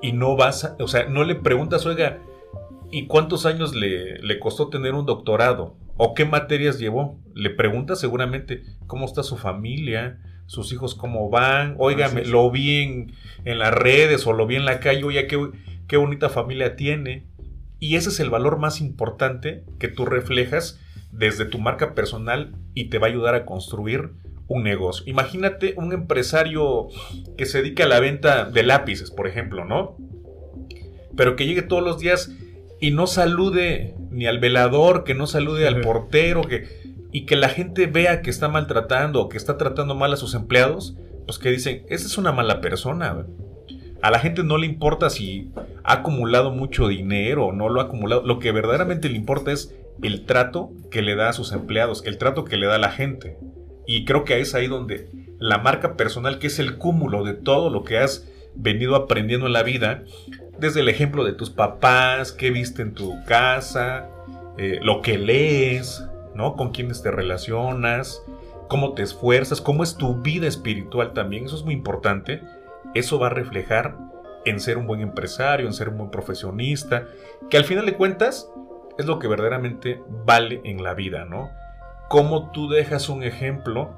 Y 0.00 0.12
no 0.12 0.34
vas, 0.34 0.74
o 0.80 0.88
sea, 0.88 1.04
no 1.04 1.24
le 1.24 1.34
preguntas, 1.34 1.84
oiga, 1.84 2.20
¿y 2.90 3.06
cuántos 3.06 3.44
años 3.44 3.74
le, 3.74 4.18
le 4.18 4.38
costó 4.38 4.70
tener 4.70 4.94
un 4.94 5.04
doctorado? 5.04 5.76
¿O 5.98 6.14
qué 6.14 6.24
materias 6.24 6.78
llevó? 6.78 7.20
Le 7.34 7.50
preguntas 7.50 8.00
seguramente 8.00 8.62
cómo 8.86 9.04
está 9.04 9.22
su 9.22 9.36
familia, 9.36 10.18
sus 10.50 10.72
hijos 10.72 10.96
cómo 10.96 11.30
van, 11.30 11.76
oígame, 11.78 12.24
lo 12.24 12.50
vi 12.50 13.12
en, 13.44 13.58
las 13.58 13.72
redes 13.72 14.26
o 14.26 14.32
lo 14.32 14.48
vi 14.48 14.56
en 14.56 14.64
la 14.64 14.80
calle, 14.80 15.04
oye, 15.04 15.28
qué, 15.28 15.38
qué 15.86 15.96
bonita 15.96 16.28
familia 16.28 16.74
tiene. 16.74 17.28
Y 17.78 17.94
ese 17.94 18.08
es 18.08 18.18
el 18.18 18.30
valor 18.30 18.58
más 18.58 18.80
importante 18.80 19.62
que 19.78 19.86
tú 19.86 20.06
reflejas 20.06 20.80
desde 21.12 21.44
tu 21.44 21.60
marca 21.60 21.94
personal 21.94 22.56
y 22.74 22.86
te 22.86 22.98
va 22.98 23.06
a 23.06 23.10
ayudar 23.10 23.36
a 23.36 23.46
construir 23.46 24.10
un 24.48 24.64
negocio. 24.64 25.04
Imagínate 25.06 25.74
un 25.76 25.92
empresario 25.92 26.88
que 27.38 27.46
se 27.46 27.62
dedica 27.62 27.84
a 27.84 27.88
la 27.88 28.00
venta 28.00 28.44
de 28.44 28.64
lápices, 28.64 29.12
por 29.12 29.28
ejemplo, 29.28 29.64
¿no? 29.64 29.96
Pero 31.16 31.36
que 31.36 31.46
llegue 31.46 31.62
todos 31.62 31.84
los 31.84 32.00
días 32.00 32.32
y 32.80 32.90
no 32.90 33.06
salude 33.06 33.94
ni 34.10 34.26
al 34.26 34.40
velador, 34.40 35.04
que 35.04 35.14
no 35.14 35.28
salude 35.28 35.68
al 35.68 35.80
portero, 35.80 36.42
que 36.42 36.66
y 37.12 37.26
que 37.26 37.36
la 37.36 37.48
gente 37.48 37.86
vea 37.86 38.22
que 38.22 38.30
está 38.30 38.48
maltratando 38.48 39.20
o 39.20 39.28
que 39.28 39.36
está 39.36 39.58
tratando 39.58 39.94
mal 39.94 40.12
a 40.12 40.16
sus 40.16 40.34
empleados, 40.34 40.96
pues 41.26 41.38
que 41.38 41.50
dicen, 41.50 41.84
esa 41.88 42.06
es 42.06 42.18
una 42.18 42.32
mala 42.32 42.60
persona. 42.60 43.26
A 44.02 44.10
la 44.10 44.18
gente 44.18 44.42
no 44.42 44.56
le 44.58 44.66
importa 44.66 45.10
si 45.10 45.50
ha 45.84 45.94
acumulado 45.94 46.50
mucho 46.50 46.88
dinero 46.88 47.46
o 47.46 47.52
no 47.52 47.68
lo 47.68 47.80
ha 47.80 47.84
acumulado. 47.84 48.22
Lo 48.24 48.38
que 48.38 48.52
verdaderamente 48.52 49.08
le 49.08 49.16
importa 49.16 49.52
es 49.52 49.74
el 50.02 50.24
trato 50.24 50.70
que 50.90 51.02
le 51.02 51.16
da 51.16 51.28
a 51.28 51.32
sus 51.32 51.52
empleados, 51.52 52.02
el 52.06 52.16
trato 52.16 52.44
que 52.44 52.56
le 52.56 52.66
da 52.66 52.76
a 52.76 52.78
la 52.78 52.90
gente. 52.90 53.36
Y 53.86 54.04
creo 54.04 54.24
que 54.24 54.40
es 54.40 54.54
ahí 54.54 54.68
donde 54.68 55.10
la 55.38 55.58
marca 55.58 55.96
personal, 55.96 56.38
que 56.38 56.46
es 56.46 56.58
el 56.58 56.78
cúmulo 56.78 57.24
de 57.24 57.34
todo 57.34 57.70
lo 57.70 57.82
que 57.82 57.98
has 57.98 58.28
venido 58.54 58.94
aprendiendo 58.94 59.46
en 59.46 59.52
la 59.52 59.62
vida, 59.62 60.04
desde 60.58 60.80
el 60.80 60.88
ejemplo 60.88 61.24
de 61.24 61.32
tus 61.32 61.50
papás, 61.50 62.32
qué 62.32 62.50
viste 62.50 62.82
en 62.82 62.94
tu 62.94 63.24
casa, 63.24 64.08
eh, 64.58 64.78
lo 64.82 65.00
que 65.00 65.18
lees, 65.18 66.04
Con 66.56 66.70
quiénes 66.70 67.02
te 67.02 67.10
relacionas, 67.10 68.22
cómo 68.68 68.94
te 68.94 69.02
esfuerzas, 69.02 69.60
cómo 69.60 69.82
es 69.82 69.96
tu 69.96 70.16
vida 70.16 70.46
espiritual 70.46 71.12
también, 71.12 71.44
eso 71.44 71.56
es 71.56 71.64
muy 71.64 71.74
importante. 71.74 72.42
Eso 72.94 73.18
va 73.18 73.28
a 73.28 73.30
reflejar 73.30 73.96
en 74.44 74.60
ser 74.60 74.78
un 74.78 74.86
buen 74.86 75.00
empresario, 75.00 75.66
en 75.66 75.72
ser 75.72 75.90
un 75.90 75.98
buen 75.98 76.10
profesionista, 76.10 77.06
que 77.50 77.56
al 77.56 77.64
final 77.64 77.86
de 77.86 77.96
cuentas 77.96 78.50
es 78.98 79.06
lo 79.06 79.18
que 79.18 79.28
verdaderamente 79.28 80.02
vale 80.24 80.60
en 80.64 80.82
la 80.82 80.94
vida, 80.94 81.24
¿no? 81.24 81.50
Cómo 82.08 82.50
tú 82.50 82.68
dejas 82.68 83.08
un 83.08 83.22
ejemplo 83.22 83.90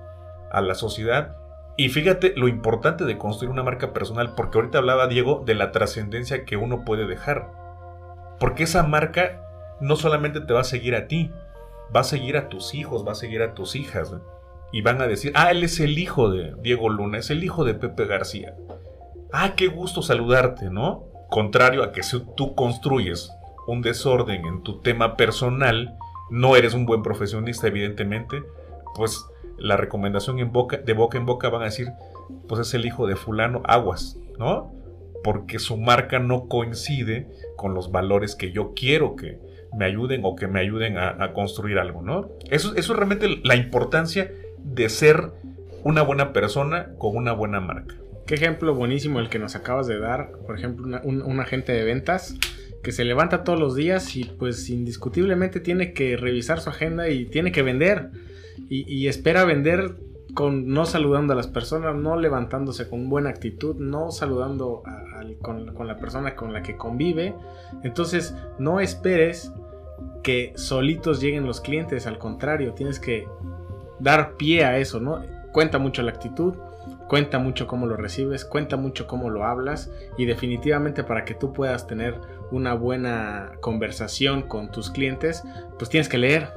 a 0.51 0.61
la 0.61 0.75
sociedad 0.75 1.37
y 1.77 1.89
fíjate 1.89 2.35
lo 2.37 2.49
importante 2.49 3.05
de 3.05 3.17
construir 3.17 3.51
una 3.51 3.63
marca 3.63 3.93
personal, 3.93 4.35
porque 4.35 4.59
ahorita 4.59 4.79
hablaba 4.79 5.07
Diego 5.07 5.43
de 5.47 5.55
la 5.55 5.73
trascendencia 5.73 6.45
que 6.45 6.57
uno 6.57 6.85
puede 6.85 7.07
dejar. 7.07 7.51
Porque 8.39 8.65
esa 8.65 8.83
marca 8.83 9.41
no 9.81 9.97
solamente 9.97 10.41
te 10.41 10.53
va 10.53 10.61
a 10.61 10.65
seguir 10.65 10.95
a 10.95 11.09
ti, 11.09 11.33
va 11.95 12.01
a 12.01 12.05
seguir 12.05 12.37
a 12.37 12.49
tus 12.49 12.75
hijos, 12.75 13.07
va 13.07 13.13
a 13.13 13.17
seguir 13.17 13.43
a 13.43 13.55
tus 13.55 13.77
hijas. 13.77 14.15
Y 14.73 14.83
van 14.83 15.03
a 15.03 15.07
decir, 15.07 15.33
ah, 15.35 15.51
él 15.51 15.63
es 15.65 15.81
el 15.81 15.99
hijo 15.99 16.31
de 16.31 16.55
Diego 16.63 16.89
Luna, 16.89 17.19
es 17.19 17.31
el 17.31 17.45
hijo 17.45 17.65
de 17.65 17.75
Pepe 17.75 18.07
García. 18.07 18.55
Ah, 19.33 19.55
qué 19.57 19.69
gusto 19.69 20.03
saludarte, 20.03 20.71
¿no? 20.71 21.05
Contrario 21.31 21.83
a 21.83 21.93
que 21.93 22.03
si 22.03 22.21
tú 22.37 22.55
construyes 22.55 23.31
un 23.67 23.83
desorden 23.83 24.47
en 24.47 24.63
tu 24.63 24.81
tema 24.81 25.17
personal, 25.17 25.97
no 26.31 26.57
eres 26.57 26.75
un 26.75 26.87
buen 26.87 27.03
profesionista, 27.03 27.67
evidentemente, 27.67 28.43
pues 28.95 29.25
la 29.59 29.77
recomendación 29.77 30.37
de 30.37 30.45
boca 30.95 31.19
en 31.19 31.27
boca 31.27 31.49
van 31.49 31.63
a 31.63 31.67
decir, 31.67 31.93
pues 32.49 32.61
es 32.61 32.75
el 32.75 32.87
hijo 32.87 33.07
de 33.07 33.17
fulano, 33.17 33.63
aguas, 33.65 34.19
¿no? 34.39 34.73
Porque 35.23 35.59
su 35.59 35.77
marca 35.77 36.19
no 36.19 36.49
coincide 36.49 37.29
con 37.57 37.75
los 37.75 37.93
valores 37.93 38.35
que 38.35 38.51
yo 38.51 38.73
quiero 38.75 39.15
que, 39.17 39.39
me 39.77 39.85
ayuden 39.87 40.23
o 40.25 40.37
que 40.37 40.47
me 40.47 40.61
ayuden 40.61 40.99
a, 40.99 41.33
construir 41.33 41.79
algo, 41.79 42.03
¿no? 42.03 42.31
Eso, 42.51 42.75
eso 42.77 42.93
es 42.93 42.97
realmente 42.97 43.41
la 43.43 43.57
importancia 43.57 44.31
de 44.59 44.89
ser 44.89 45.33
una 45.85 46.03
buena 46.03 46.33
persona 46.33 46.91
con 46.99 47.17
una 47.17 47.33
buena 47.33 47.61
marca. 47.61 47.97
Qué 48.27 48.35
ejemplo 48.35 48.75
buenísimo 48.75 49.19
el 49.21 49.29
que 49.29 49.39
nos 49.39 49.57
acabas 49.57 49.87
de 49.87 49.99
dar, 49.99 50.33
por 50.47 50.57
ejemplo, 50.57 51.01
un, 51.03 51.41
agente 51.41 51.73
de 51.73 51.85
ventas 51.85 52.37
que 52.83 52.93
se 52.93 53.05
levanta 53.05 53.45
todos 53.45 53.59
los 53.59 53.75
días 53.75 54.17
y 54.17 54.25
pues 54.25 54.69
indiscutiblemente 54.71 55.61
tiene 55.61 55.93
que 55.93 56.17
revisar 56.17 56.61
su 56.61 56.71
agenda 56.71 57.09
y 57.09 57.27
tiene 57.27 57.53
que 57.53 57.63
vender 57.63 58.11
y, 58.69 59.07
espera 59.07 59.45
vender 59.45 59.97
con 60.35 60.69
no 60.73 60.87
saludando 60.87 61.33
a 61.33 61.37
las 61.37 61.47
personas, 61.47 61.95
no 61.95 62.17
levantándose 62.17 62.89
con 62.89 63.09
buena 63.09 63.31
actitud, 63.31 63.77
no 63.77 64.11
saludando 64.11 64.83
con, 65.41 65.75
con, 65.75 65.87
la 65.87 65.99
persona 65.99 66.35
con 66.35 66.53
la 66.53 66.63
que 66.63 66.77
convive. 66.77 67.35
Entonces, 67.83 68.35
no 68.59 68.81
esperes 68.81 69.53
que 70.23 70.53
solitos 70.57 71.21
lleguen 71.21 71.47
los 71.47 71.61
clientes, 71.61 72.07
al 72.07 72.19
contrario, 72.19 72.73
tienes 72.73 72.99
que 72.99 73.27
dar 73.99 74.37
pie 74.37 74.65
a 74.65 74.79
eso, 74.79 75.01
¿no? 75.01 75.23
Cuenta 75.53 75.79
mucho 75.79 76.03
la 76.03 76.13
actitud, 76.13 76.55
cuenta 77.09 77.39
mucho 77.39 77.67
cómo 77.67 77.87
lo 77.87 77.97
recibes, 77.97 78.45
cuenta 78.45 78.77
mucho 78.77 79.07
cómo 79.07 79.31
lo 79.31 79.45
hablas 79.45 79.91
y 80.17 80.25
definitivamente 80.25 81.05
para 81.05 81.25
que 81.25 81.35
tú 81.35 81.53
puedas 81.53 81.87
tener 81.87 82.19
una 82.51 82.75
buena 82.75 83.53
conversación 83.61 84.43
con 84.43 84.71
tus 84.71 84.91
clientes, 84.91 85.43
pues 85.79 85.91
tienes 85.91 86.09
que 86.09 86.19
leer, 86.19 86.53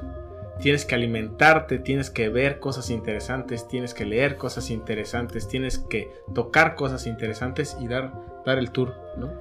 tienes 0.60 0.84
que 0.84 0.94
alimentarte, 0.94 1.78
tienes 1.78 2.10
que 2.10 2.28
ver 2.28 2.58
cosas 2.58 2.90
interesantes, 2.90 3.68
tienes 3.68 3.94
que 3.94 4.04
leer 4.04 4.36
cosas 4.36 4.70
interesantes, 4.70 5.48
tienes 5.48 5.78
que 5.78 6.10
tocar 6.34 6.74
cosas 6.74 7.06
interesantes 7.06 7.76
y 7.80 7.88
dar, 7.88 8.12
dar 8.44 8.58
el 8.58 8.70
tour, 8.70 8.94
¿no? 9.16 9.32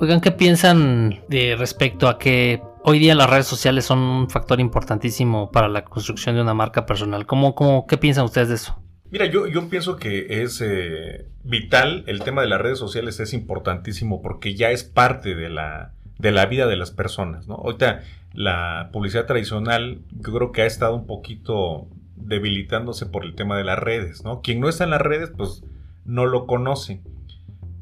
Oigan, 0.00 0.20
¿qué 0.20 0.30
piensan 0.30 1.20
de 1.28 1.56
respecto 1.56 2.08
a 2.08 2.18
que 2.18 2.62
hoy 2.84 3.00
día 3.00 3.16
las 3.16 3.28
redes 3.28 3.46
sociales 3.46 3.84
son 3.84 3.98
un 3.98 4.30
factor 4.30 4.60
importantísimo 4.60 5.50
para 5.50 5.68
la 5.68 5.84
construcción 5.84 6.36
de 6.36 6.42
una 6.42 6.54
marca 6.54 6.86
personal? 6.86 7.26
¿Cómo, 7.26 7.54
cómo, 7.54 7.86
¿Qué 7.86 7.98
piensan 7.98 8.24
ustedes 8.24 8.48
de 8.48 8.54
eso? 8.54 8.80
Mira, 9.10 9.26
yo, 9.26 9.46
yo 9.46 9.68
pienso 9.68 9.96
que 9.96 10.42
es 10.42 10.60
eh, 10.60 11.26
vital, 11.42 12.04
el 12.06 12.20
tema 12.20 12.42
de 12.42 12.48
las 12.48 12.60
redes 12.60 12.78
sociales 12.78 13.18
es 13.20 13.32
importantísimo 13.32 14.22
porque 14.22 14.54
ya 14.54 14.70
es 14.70 14.84
parte 14.84 15.34
de 15.34 15.48
la, 15.48 15.94
de 16.18 16.30
la 16.30 16.46
vida 16.46 16.66
de 16.66 16.76
las 16.76 16.90
personas, 16.90 17.48
¿no? 17.48 17.54
Ahorita 17.54 18.02
la 18.32 18.90
publicidad 18.92 19.26
tradicional 19.26 20.00
yo 20.10 20.32
creo 20.32 20.52
que 20.52 20.62
ha 20.62 20.66
estado 20.66 20.94
un 20.94 21.06
poquito 21.06 21.88
debilitándose 22.16 23.06
por 23.06 23.24
el 23.24 23.34
tema 23.34 23.56
de 23.56 23.64
las 23.64 23.78
redes, 23.78 24.24
¿no? 24.24 24.42
Quien 24.42 24.60
no 24.60 24.68
está 24.68 24.84
en 24.84 24.90
las 24.90 25.00
redes, 25.00 25.30
pues 25.36 25.64
no 26.04 26.26
lo 26.26 26.46
conoce. 26.46 27.00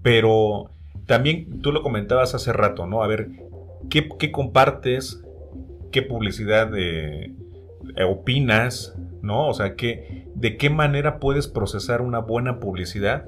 Pero 0.02 0.70
también 1.06 1.60
tú 1.62 1.72
lo 1.72 1.82
comentabas 1.82 2.34
hace 2.34 2.52
rato, 2.52 2.86
¿no? 2.86 3.02
A 3.02 3.06
ver, 3.06 3.28
¿qué, 3.90 4.30
compartes? 4.30 5.22
¿Qué 5.90 6.02
publicidad 6.02 6.70
eh, 6.76 7.34
opinas? 8.06 8.96
¿No? 9.22 9.48
O 9.48 9.54
sea, 9.54 9.74
¿qué, 9.74 10.28
¿de 10.34 10.56
qué 10.56 10.70
manera 10.70 11.18
puedes 11.18 11.48
procesar 11.48 12.02
una 12.02 12.20
buena 12.20 12.60
publicidad? 12.60 13.26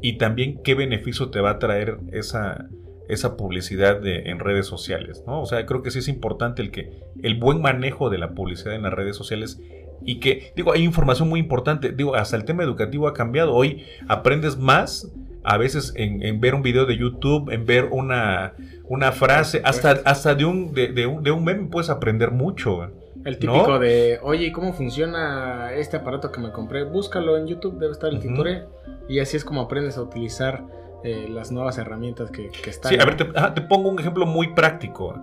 Y 0.00 0.18
también 0.18 0.62
qué 0.62 0.74
beneficio 0.74 1.30
te 1.30 1.40
va 1.40 1.50
a 1.50 1.58
traer 1.58 1.98
esa, 2.12 2.68
esa 3.08 3.36
publicidad 3.36 4.00
de, 4.00 4.30
en 4.30 4.38
redes 4.38 4.66
sociales, 4.66 5.22
¿no? 5.26 5.42
O 5.42 5.46
sea, 5.46 5.66
creo 5.66 5.82
que 5.82 5.90
sí 5.90 5.98
es 5.98 6.08
importante 6.08 6.62
el 6.62 6.70
que 6.70 7.02
el 7.22 7.38
buen 7.38 7.60
manejo 7.60 8.10
de 8.10 8.18
la 8.18 8.34
publicidad 8.34 8.74
en 8.74 8.82
las 8.82 8.92
redes 8.92 9.16
sociales 9.16 9.60
y 10.04 10.20
que, 10.20 10.52
digo, 10.56 10.72
hay 10.72 10.82
información 10.82 11.28
muy 11.28 11.40
importante, 11.40 11.92
digo, 11.92 12.14
hasta 12.14 12.36
el 12.36 12.44
tema 12.44 12.62
educativo 12.62 13.08
ha 13.08 13.14
cambiado, 13.14 13.54
hoy 13.54 13.84
aprendes 14.08 14.58
más 14.58 15.10
a 15.44 15.58
veces 15.58 15.92
en, 15.96 16.40
ver 16.40 16.54
un 16.54 16.62
video 16.62 16.86
de 16.86 16.96
YouTube, 16.96 17.50
en 17.50 17.66
ver 17.66 17.88
una, 17.90 18.54
una 18.84 19.12
frase, 19.12 19.60
hasta, 19.64 20.00
hasta 20.04 20.34
de, 20.34 20.46
un, 20.46 20.72
de, 20.72 21.06
un, 21.06 21.22
de 21.22 21.30
un 21.30 21.44
meme 21.44 21.68
puedes 21.68 21.90
aprender 21.90 22.30
mucho. 22.30 22.90
El 23.24 23.38
típico 23.38 23.78
de, 23.78 24.18
oye, 24.22 24.52
¿cómo 24.52 24.72
funciona 24.72 25.72
este 25.74 25.98
aparato 25.98 26.30
que 26.30 26.40
me 26.40 26.50
compré? 26.50 26.84
Búscalo 26.84 27.38
en 27.38 27.46
YouTube, 27.46 27.78
debe 27.78 27.92
estar 27.92 28.10
el 28.10 28.20
tutorial. 28.20 28.68
Y 29.08 29.18
así 29.18 29.36
es 29.36 29.44
como 29.44 29.62
aprendes 29.62 29.96
a 29.96 30.02
utilizar 30.02 30.64
eh, 31.04 31.28
las 31.28 31.52
nuevas 31.52 31.78
herramientas 31.78 32.30
que, 32.30 32.50
están. 32.66 32.90
Sí, 32.90 32.98
a 32.98 33.04
ver, 33.04 33.16
te, 33.16 33.60
pongo 33.62 33.90
un 33.90 34.00
ejemplo 34.00 34.26
muy 34.26 34.54
práctico. 34.54 35.14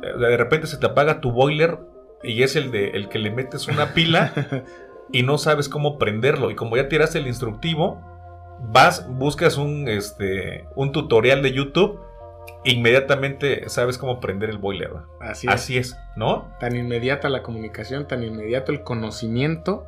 De 0.00 0.36
repente 0.36 0.66
se 0.66 0.78
te 0.78 0.86
apaga 0.86 1.20
tu 1.20 1.32
boiler 1.32 1.78
y 2.22 2.42
es 2.42 2.54
el 2.54 2.70
de 2.70 2.90
el 2.90 3.08
que 3.08 3.18
le 3.18 3.30
metes 3.30 3.66
una 3.66 3.92
pila 3.92 4.32
y 5.12 5.22
no 5.24 5.36
sabes 5.36 5.68
cómo 5.68 5.98
prenderlo. 5.98 6.50
Y 6.50 6.54
como 6.54 6.76
ya 6.76 6.88
tiraste 6.88 7.18
el 7.18 7.26
instructivo, 7.26 8.00
vas, 8.60 9.08
buscas 9.08 9.58
un, 9.58 9.88
este, 9.88 10.68
un 10.76 10.92
tutorial 10.92 11.42
de 11.42 11.52
YouTube 11.52 12.00
inmediatamente 12.64 13.68
sabes 13.68 13.98
cómo 13.98 14.20
prender 14.20 14.50
el 14.50 14.58
boiler. 14.58 14.90
Así 15.20 15.46
es. 15.46 15.52
Así 15.52 15.78
es, 15.78 15.96
¿no? 16.16 16.52
Tan 16.60 16.76
inmediata 16.76 17.28
la 17.28 17.42
comunicación, 17.42 18.06
tan 18.06 18.22
inmediato 18.22 18.72
el 18.72 18.82
conocimiento, 18.82 19.86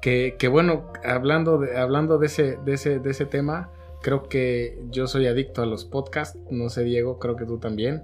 que, 0.00 0.36
que 0.38 0.48
bueno, 0.48 0.90
hablando 1.04 1.58
de, 1.58 1.78
hablando 1.78 2.18
de 2.18 2.26
ese, 2.26 2.58
de 2.64 2.74
ese, 2.74 2.98
de 2.98 3.10
ese 3.10 3.26
tema, 3.26 3.70
Creo 4.02 4.28
que 4.28 4.78
yo 4.90 5.06
soy 5.06 5.26
adicto 5.26 5.62
a 5.62 5.66
los 5.66 5.84
podcasts, 5.84 6.38
no 6.50 6.70
sé 6.70 6.84
Diego, 6.84 7.18
creo 7.18 7.36
que 7.36 7.44
tú 7.44 7.58
también. 7.58 8.02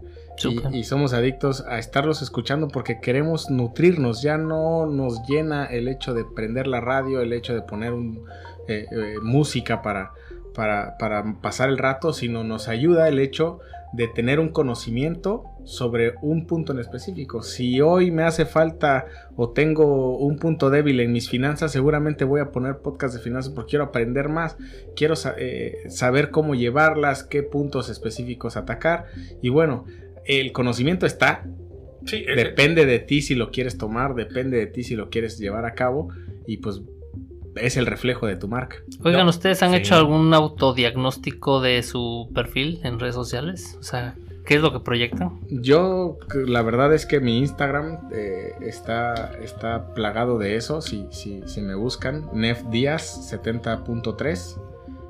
Y, 0.72 0.84
somos 0.84 1.14
adictos 1.14 1.62
a 1.66 1.78
estarlos 1.78 2.20
escuchando 2.20 2.68
porque 2.68 3.00
queremos 3.00 3.48
nutrirnos, 3.48 4.20
ya 4.20 4.36
no 4.36 4.84
nos 4.84 5.26
llena 5.26 5.64
el 5.64 5.88
hecho 5.88 6.12
de 6.12 6.24
prender 6.26 6.66
la 6.66 6.80
radio, 6.80 7.22
el 7.22 7.32
hecho 7.32 7.54
de 7.54 7.62
poner 7.62 7.94
un, 7.94 8.26
eh, 8.68 8.86
eh, 8.90 9.14
música 9.22 9.80
para, 9.80 10.12
para, 10.54 10.98
para 10.98 11.36
pasar 11.40 11.70
el 11.70 11.78
rato, 11.78 12.12
sino 12.12 12.44
nos 12.44 12.68
ayuda 12.68 13.08
el 13.08 13.18
hecho 13.18 13.60
de 13.94 14.08
tener 14.08 14.38
un 14.38 14.50
conocimiento 14.50 15.44
sobre 15.66 16.14
un 16.22 16.46
punto 16.46 16.72
en 16.72 16.78
específico. 16.78 17.42
Si 17.42 17.80
hoy 17.80 18.12
me 18.12 18.22
hace 18.22 18.46
falta 18.46 19.06
o 19.34 19.50
tengo 19.50 20.16
un 20.16 20.38
punto 20.38 20.70
débil 20.70 21.00
en 21.00 21.12
mis 21.12 21.28
finanzas, 21.28 21.72
seguramente 21.72 22.24
voy 22.24 22.40
a 22.40 22.52
poner 22.52 22.78
podcast 22.78 23.14
de 23.14 23.20
finanzas 23.20 23.52
porque 23.52 23.70
quiero 23.70 23.84
aprender 23.84 24.28
más, 24.28 24.56
quiero 24.94 25.14
eh, 25.36 25.74
saber 25.88 26.30
cómo 26.30 26.54
llevarlas, 26.54 27.24
qué 27.24 27.42
puntos 27.42 27.88
específicos 27.88 28.56
atacar. 28.56 29.06
Y 29.42 29.48
bueno, 29.48 29.84
el 30.24 30.52
conocimiento 30.52 31.04
está. 31.04 31.44
depende 32.00 32.86
de 32.86 33.00
ti 33.00 33.20
si 33.20 33.34
lo 33.34 33.50
quieres 33.50 33.76
tomar, 33.76 34.14
depende 34.14 34.58
de 34.58 34.66
ti 34.66 34.84
si 34.84 34.94
lo 34.94 35.10
quieres 35.10 35.36
llevar 35.36 35.66
a 35.66 35.74
cabo. 35.74 36.10
Y 36.46 36.58
pues 36.58 36.80
es 37.56 37.76
el 37.76 37.86
reflejo 37.86 38.28
de 38.28 38.36
tu 38.36 38.46
marca. 38.46 38.76
Oigan, 39.02 39.26
¿ustedes 39.26 39.64
han 39.64 39.74
hecho 39.74 39.96
algún 39.96 40.32
autodiagnóstico 40.32 41.60
de 41.60 41.82
su 41.82 42.30
perfil 42.32 42.78
en 42.84 43.00
redes 43.00 43.16
sociales? 43.16 43.76
O 43.80 43.82
sea, 43.82 44.14
¿qué 44.46 44.54
es 44.54 44.62
lo 44.62 44.72
que 44.72 44.80
proyectan? 44.80 45.40
Yo, 45.50 46.18
la 46.34 46.62
verdad 46.62 46.94
es 46.94 47.04
que 47.04 47.20
mi 47.20 47.38
Instagram 47.38 48.08
eh, 48.12 48.54
está, 48.62 49.32
está 49.42 49.92
plagado 49.92 50.38
de 50.38 50.56
eso. 50.56 50.80
Si, 50.80 51.06
si, 51.10 51.42
si 51.46 51.60
me 51.60 51.74
buscan, 51.74 52.28
Nef 52.32 52.62
Díaz 52.70 53.32
70.3. 53.32 54.62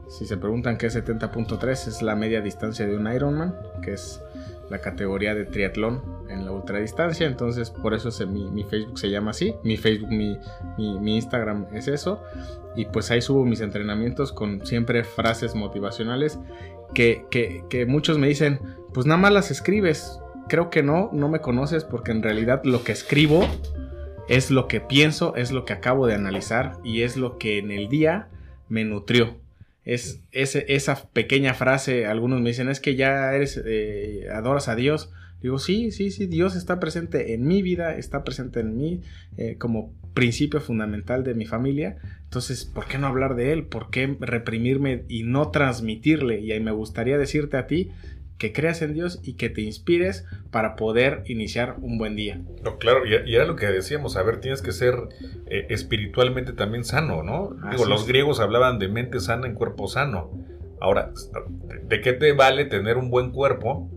Si 0.08 0.24
se 0.24 0.36
preguntan 0.36 0.78
qué 0.78 0.86
es 0.86 0.96
70.3, 0.96 1.70
es 1.70 2.02
la 2.02 2.16
media 2.16 2.40
distancia 2.40 2.86
de 2.86 2.96
un 2.96 3.12
Ironman, 3.12 3.54
que 3.82 3.92
es 3.92 4.22
la 4.70 4.80
categoría 4.80 5.34
de 5.34 5.44
triatlón 5.44 6.02
en 6.28 6.44
la 6.44 6.52
ultradistancia. 6.52 7.26
Entonces, 7.26 7.70
por 7.70 7.94
eso 7.94 8.10
mi, 8.26 8.64
Facebook 8.64 8.98
se 8.98 9.10
llama 9.10 9.30
así. 9.30 9.54
Mi 9.62 9.76
Facebook, 9.76 10.10
mi, 10.10 11.16
Instagram 11.16 11.66
es 11.72 11.88
eso. 11.88 12.22
Y 12.74 12.86
pues 12.86 13.10
ahí 13.10 13.22
subo 13.22 13.44
mis 13.44 13.60
entrenamientos 13.60 14.32
con 14.32 14.66
siempre 14.66 15.04
frases 15.04 15.54
motivacionales 15.54 16.38
que, 16.94 17.24
que, 17.30 17.86
muchos 17.86 18.18
me 18.18 18.28
dicen, 18.28 18.60
pues 18.92 19.06
nada 19.06 19.20
más 19.20 19.32
las 19.32 19.50
escribes. 19.50 20.18
Creo 20.48 20.70
que 20.70 20.82
no, 20.82 21.10
no 21.12 21.28
me 21.28 21.40
conoces 21.40 21.84
porque 21.84 22.12
en 22.12 22.22
realidad 22.22 22.62
lo 22.64 22.84
que 22.84 22.92
escribo 22.92 23.44
es 24.28 24.50
lo 24.50 24.68
que 24.68 24.80
pienso, 24.80 25.34
es 25.36 25.52
lo 25.52 25.64
que 25.64 25.72
acabo 25.72 26.06
de 26.06 26.14
analizar 26.14 26.78
y 26.84 27.02
es 27.02 27.16
lo 27.16 27.38
que 27.38 27.58
en 27.58 27.70
el 27.70 27.88
día 27.88 28.28
me 28.68 28.84
nutrió 28.84 29.36
es, 29.86 30.24
esa 30.32 31.08
pequeña 31.12 31.54
frase, 31.54 32.06
algunos 32.06 32.40
me 32.40 32.50
dicen, 32.50 32.68
es 32.68 32.80
que 32.80 32.96
ya 32.96 33.32
eres, 33.32 33.62
eh, 33.64 34.26
adoras 34.32 34.68
a 34.68 34.74
Dios. 34.74 35.10
Digo, 35.40 35.58
sí, 35.58 35.92
sí, 35.92 36.10
sí, 36.10 36.26
Dios 36.26 36.56
está 36.56 36.80
presente 36.80 37.34
en 37.34 37.46
mi 37.46 37.62
vida, 37.62 37.96
está 37.96 38.24
presente 38.24 38.60
en 38.60 38.76
mí 38.76 39.02
eh, 39.36 39.56
como 39.58 39.94
principio 40.12 40.60
fundamental 40.60 41.22
de 41.22 41.34
mi 41.34 41.46
familia. 41.46 41.98
Entonces, 42.24 42.64
¿por 42.64 42.86
qué 42.86 42.98
no 42.98 43.06
hablar 43.06 43.36
de 43.36 43.52
Él? 43.52 43.66
¿Por 43.66 43.90
qué 43.90 44.16
reprimirme 44.18 45.04
y 45.08 45.22
no 45.22 45.50
transmitirle? 45.50 46.40
Y 46.40 46.50
ahí 46.50 46.60
me 46.60 46.72
gustaría 46.72 47.16
decirte 47.16 47.56
a 47.56 47.68
ti 47.68 47.92
que 48.38 48.52
creas 48.52 48.82
en 48.82 48.94
Dios 48.94 49.20
y 49.22 49.34
que 49.34 49.48
te 49.48 49.62
inspires 49.62 50.26
para 50.50 50.76
poder 50.76 51.22
iniciar 51.26 51.76
un 51.80 51.98
buen 51.98 52.16
día. 52.16 52.40
No, 52.62 52.78
claro, 52.78 53.06
y, 53.06 53.34
era 53.34 53.46
lo 53.46 53.56
que 53.56 53.66
decíamos, 53.66 54.16
a 54.16 54.22
ver, 54.22 54.40
tienes 54.40 54.62
que 54.62 54.72
ser 54.72 54.94
eh, 55.46 55.66
espiritualmente 55.70 56.52
también 56.52 56.84
sano, 56.84 57.22
¿no? 57.22 57.56
Digo, 57.70 57.86
los 57.86 58.06
griegos 58.06 58.40
hablaban 58.40 58.78
de 58.78 58.88
mente 58.88 59.20
sana 59.20 59.46
en 59.46 59.54
cuerpo 59.54 59.88
sano. 59.88 60.30
Ahora, 60.80 61.12
¿de 61.84 62.00
qué 62.00 62.12
te 62.12 62.32
vale 62.32 62.66
tener 62.66 62.98
un 62.98 63.10
buen 63.10 63.30
cuerpo, 63.30 63.90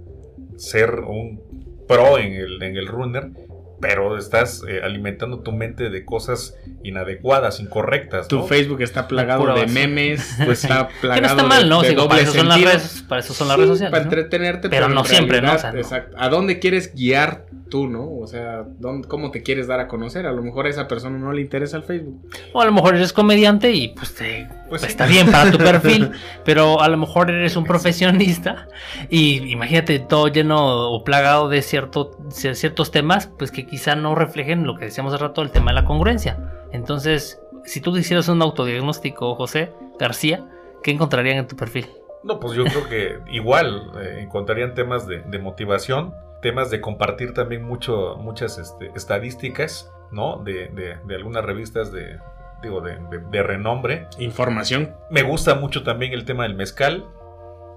ser 0.56 1.02
un 1.02 1.42
pro 1.88 2.18
en 2.18 2.34
el, 2.34 2.64
en 2.64 2.78
el 2.78 2.88
runner, 2.88 3.32
pero 3.80 4.18
estás 4.18 4.64
eh, 4.68 4.82
alimentando 4.84 5.40
tu 5.40 5.52
mente 5.52 5.90
de 5.90 6.06
cosas 6.06 6.56
inadecuadas, 6.84 7.60
incorrectas. 7.60 8.28
Tu 8.28 8.46
Facebook 8.46 8.82
está 8.82 9.08
plagado 9.08 9.54
de 9.54 9.68
memes, 9.68 10.36
pues 10.46 10.64
está 10.64 10.90
plagado 11.02 11.36
no 11.36 11.42
está 11.42 11.44
mal, 11.48 11.70
¿no? 11.70 11.82
de, 11.82 11.94
para, 11.94 12.22
eso 12.22 12.34
son 12.34 12.50
las 12.50 12.62
redes, 12.62 13.06
para 13.08 13.22
eso 13.22 13.34
son 13.34 13.48
las 13.48 13.58
redes 13.58 13.70
sociales. 13.70 13.92
Para 13.92 14.04
entretenerte, 14.04 14.70
pero, 14.70 14.90
no 14.90 15.04
siempre, 15.04 15.42
¿no? 15.42 15.54
exacto. 15.54 16.16
¿A 16.20 16.30
dónde 16.30 16.60
quieres 16.60 16.94
guiar 16.94 17.46
tú, 17.70 17.88
no? 17.88 18.18
O 18.18 18.28
sea, 18.28 18.66
¿cómo 19.08 19.32
te 19.32 19.44
quieres 19.44 19.68
dar 19.68 19.80
a 19.80 19.88
conocer? 19.88 20.26
A 20.26 20.32
lo 20.32 20.42
mejor 20.42 20.66
a 20.66 20.70
esa 20.70 20.88
persona 20.88 21.18
no 21.18 21.32
le 21.32 21.42
interesa 21.42 21.78
el 21.78 21.84
Facebook. 21.84 22.30
O 22.54 22.62
a 22.62 22.66
lo 22.66 22.72
mejor 22.72 22.96
eres 22.96 23.14
comediante 23.14 23.72
y 23.72 23.90
pues, 23.90 24.16
te, 24.16 24.48
pues 24.68 24.84
está 24.84 25.06
bien 25.06 25.32
para 25.32 25.52
tu 25.52 25.58
perfil, 25.58 26.12
pero 26.46 26.82
a 26.82 26.90
lo 26.90 26.98
mejor 26.98 27.30
eres 27.30 27.56
un 27.56 27.64
profesionista 27.64 28.68
y 29.10 29.52
imagínate 29.52 30.00
todo 30.00 30.28
lleno 30.28 30.92
o 30.92 31.04
plagado 31.04 31.50
de 31.50 31.62
cierto, 31.62 32.18
ciertos 32.30 32.92
temas, 32.92 33.32
pues 33.38 33.52
que 33.52 33.66
quizá 33.66 33.96
no 33.96 34.16
reflejen 34.16 34.66
lo 34.66 34.76
que 34.76 34.86
decíamos 34.86 35.14
hace 35.14 35.24
rato, 35.24 35.42
el 35.42 35.52
tema 35.52 35.72
de 35.72 35.76
la 35.76 35.86
congruencia. 35.86 36.38
Entonces, 36.72 37.40
si 37.66 37.82
tú 37.82 37.96
hicieras 37.98 38.28
un 38.28 38.42
autodiagnóstico, 38.42 39.36
José 39.36 39.72
García, 40.00 40.46
¿qué 40.84 40.92
encontrarían 40.92 41.38
en 41.38 41.48
tu 41.48 41.56
perfil? 41.56 41.88
No, 42.24 42.40
pues 42.40 42.54
yo 42.54 42.66
creo 42.66 42.88
que 42.90 43.20
igual 43.32 43.92
eh, 44.02 44.20
encontrarían 44.22 44.74
temas 44.74 45.08
de, 45.08 45.40
motivación, 45.40 46.14
temas 46.42 46.70
de 46.70 46.82
compartir 46.82 47.34
también 47.34 47.64
mucho, 47.64 48.18
muchas 48.18 48.58
este, 48.58 48.92
estadísticas, 48.96 49.92
¿no? 50.12 50.38
De, 50.44 50.70
de, 51.06 51.16
algunas 51.16 51.44
revistas 51.44 51.92
de, 51.92 52.18
digo, 52.62 52.82
de, 52.82 53.44
renombre. 53.44 54.08
Información. 54.18 54.96
Me 55.10 55.24
gusta 55.24 55.56
mucho 55.56 55.84
también 55.84 56.14
el 56.14 56.26
tema 56.26 56.44
del 56.44 56.56
mezcal, 56.56 57.08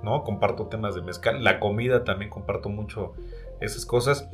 ¿no? 0.03 0.23
Comparto 0.25 0.67
temas 0.67 0.95
de 0.95 1.03
mezcal. 1.03 1.43
La 1.43 1.61
comida 1.61 2.05
también 2.05 2.31
comparto 2.31 2.69
mucho 2.69 3.15
esas 3.61 3.85
cosas. 3.87 4.29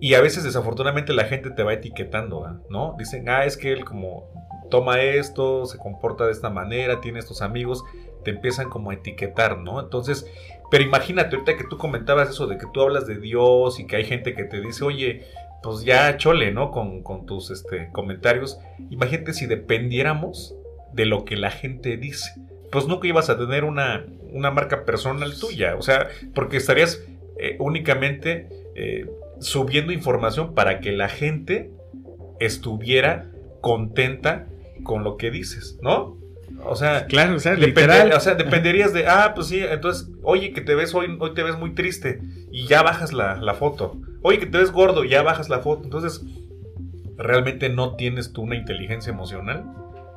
Y 0.00 0.14
a 0.14 0.20
veces 0.20 0.44
desafortunadamente 0.44 1.12
la 1.14 1.24
gente 1.24 1.50
te 1.50 1.62
va 1.62 1.72
etiquetando, 1.72 2.60
¿no? 2.68 2.94
Dicen, 2.98 3.28
ah, 3.28 3.44
es 3.44 3.56
que 3.56 3.72
él 3.72 3.84
como 3.84 4.28
toma 4.70 5.00
esto, 5.00 5.64
se 5.66 5.78
comporta 5.78 6.26
de 6.26 6.32
esta 6.32 6.50
manera, 6.50 7.00
tiene 7.00 7.18
estos 7.18 7.40
amigos, 7.40 7.84
te 8.24 8.32
empiezan 8.32 8.68
como 8.68 8.90
a 8.90 8.94
etiquetar, 8.94 9.58
¿no? 9.58 9.80
Entonces, 9.80 10.26
pero 10.70 10.84
imagínate 10.84 11.36
ahorita 11.36 11.56
que 11.56 11.64
tú 11.64 11.78
comentabas 11.78 12.30
eso 12.30 12.46
de 12.46 12.58
que 12.58 12.66
tú 12.72 12.82
hablas 12.82 13.06
de 13.06 13.18
Dios 13.18 13.78
y 13.78 13.86
que 13.86 13.96
hay 13.96 14.04
gente 14.04 14.34
que 14.34 14.44
te 14.44 14.60
dice, 14.60 14.84
oye, 14.84 15.24
pues 15.62 15.84
ya 15.84 16.16
chole, 16.16 16.52
¿no? 16.52 16.70
Con, 16.70 17.26
tus 17.26 17.50
este, 17.50 17.90
comentarios. 17.92 18.58
Imagínate 18.90 19.32
si 19.32 19.46
dependiéramos 19.46 20.54
de 20.92 21.06
lo 21.06 21.24
que 21.24 21.36
la 21.36 21.50
gente 21.50 21.96
dice. 21.96 22.30
Pues 22.70 22.86
nunca 22.86 23.06
ibas 23.06 23.30
a 23.30 23.38
tener 23.38 23.64
una, 23.64 24.04
una 24.32 24.50
marca 24.50 24.84
personal 24.84 25.38
tuya. 25.38 25.76
O 25.76 25.82
sea, 25.82 26.08
porque 26.34 26.56
estarías 26.56 27.02
eh, 27.38 27.56
únicamente 27.58 28.48
eh, 28.74 29.10
subiendo 29.40 29.92
información 29.92 30.54
para 30.54 30.80
que 30.80 30.92
la 30.92 31.08
gente 31.08 31.70
estuviera 32.40 33.30
contenta 33.60 34.46
con 34.82 35.04
lo 35.04 35.16
que 35.16 35.30
dices, 35.30 35.78
¿no? 35.82 36.16
O 36.68 36.76
sea, 36.76 37.06
claro, 37.06 37.36
o 37.36 37.38
sea, 37.38 37.54
literal. 37.54 38.12
o 38.12 38.20
sea, 38.20 38.34
dependerías 38.34 38.92
de, 38.92 39.06
ah, 39.06 39.32
pues 39.34 39.48
sí, 39.48 39.60
entonces, 39.60 40.10
oye, 40.22 40.52
que 40.52 40.60
te 40.60 40.74
ves 40.74 40.94
hoy, 40.94 41.16
hoy 41.18 41.34
te 41.34 41.42
ves 41.42 41.58
muy 41.58 41.74
triste 41.74 42.20
y 42.50 42.66
ya 42.66 42.82
bajas 42.82 43.12
la, 43.12 43.36
la 43.36 43.54
foto. 43.54 43.96
Oye, 44.22 44.38
que 44.38 44.46
te 44.46 44.58
ves 44.58 44.72
gordo 44.72 45.04
y 45.04 45.10
ya 45.10 45.22
bajas 45.22 45.48
la 45.48 45.60
foto. 45.60 45.84
Entonces, 45.84 46.22
realmente 47.16 47.68
no 47.68 47.96
tienes 47.96 48.32
tú 48.32 48.42
una 48.42 48.56
inteligencia 48.56 49.12
emocional, 49.12 49.64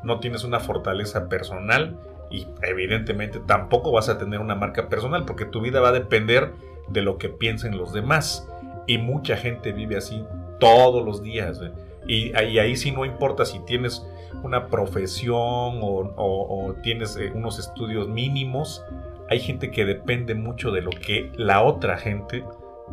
no 0.03 0.19
tienes 0.19 0.43
una 0.43 0.59
fortaleza 0.59 1.29
personal 1.29 1.97
y 2.31 2.47
evidentemente 2.61 3.39
tampoco 3.39 3.91
vas 3.91 4.09
a 4.09 4.17
tener 4.17 4.39
una 4.39 4.55
marca 4.55 4.89
personal 4.89 5.25
porque 5.25 5.45
tu 5.45 5.61
vida 5.61 5.79
va 5.79 5.89
a 5.89 5.93
depender 5.93 6.51
de 6.89 7.01
lo 7.01 7.17
que 7.17 7.29
piensen 7.29 7.77
los 7.77 7.93
demás. 7.93 8.47
Y 8.87 8.97
mucha 8.97 9.37
gente 9.37 9.71
vive 9.71 9.97
así 9.97 10.23
todos 10.59 11.05
los 11.05 11.21
días. 11.21 11.61
Y, 12.07 12.33
ahí 12.35 12.75
sí 12.75 12.91
no 12.91 13.05
importa 13.05 13.45
si 13.45 13.59
tienes 13.59 14.03
una 14.43 14.67
profesión 14.67 15.79
o, 15.81 16.75
tienes 16.83 17.17
eh, 17.17 17.31
unos 17.33 17.59
estudios 17.59 18.07
mínimos. 18.07 18.83
Hay 19.29 19.39
gente 19.39 19.71
que 19.71 19.85
depende 19.85 20.35
mucho 20.35 20.71
de 20.71 20.81
lo 20.81 20.91
que 20.91 21.31
la 21.35 21.61
otra 21.61 21.97
gente 21.97 22.43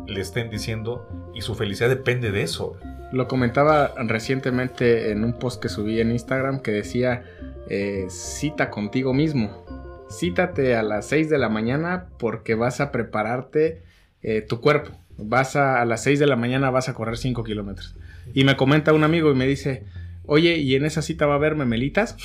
le 0.05 0.21
estén 0.21 0.49
diciendo 0.49 1.07
y 1.33 1.41
su 1.41 1.55
felicidad 1.55 1.89
depende 1.89 2.31
de 2.31 2.43
eso. 2.43 2.77
Lo 3.11 3.27
comentaba 3.27 3.93
recientemente 3.97 5.11
en 5.11 5.23
un 5.23 5.33
post 5.33 5.61
que 5.61 5.69
subí 5.69 5.99
en 5.99 6.11
Instagram 6.11 6.61
que 6.61 6.71
decía 6.71 7.23
eh, 7.69 8.07
cita 8.09 8.69
contigo 8.69 9.13
mismo. 9.13 9.65
Cítate 10.11 10.75
a 10.75 10.83
las 10.83 11.07
6 11.07 11.29
de 11.29 11.37
la 11.37 11.49
mañana 11.49 12.07
porque 12.17 12.55
vas 12.55 12.79
a 12.81 12.91
prepararte 12.91 13.81
eh, 14.21 14.41
tu 14.41 14.61
cuerpo. 14.61 14.91
Vas 15.17 15.55
a, 15.55 15.81
a 15.81 15.85
las 15.85 16.03
6 16.03 16.19
de 16.19 16.27
la 16.27 16.35
mañana 16.35 16.69
vas 16.69 16.89
a 16.89 16.93
correr 16.93 17.17
5 17.17 17.43
kilómetros. 17.43 17.95
Y 18.33 18.43
me 18.43 18.55
comenta 18.55 18.93
un 18.93 19.03
amigo 19.03 19.31
y 19.31 19.35
me 19.35 19.47
dice, 19.47 19.85
oye, 20.27 20.57
¿y 20.57 20.75
en 20.75 20.85
esa 20.85 21.01
cita 21.01 21.25
va 21.25 21.33
a 21.33 21.37
haber 21.37 21.55
memelitas? 21.55 22.15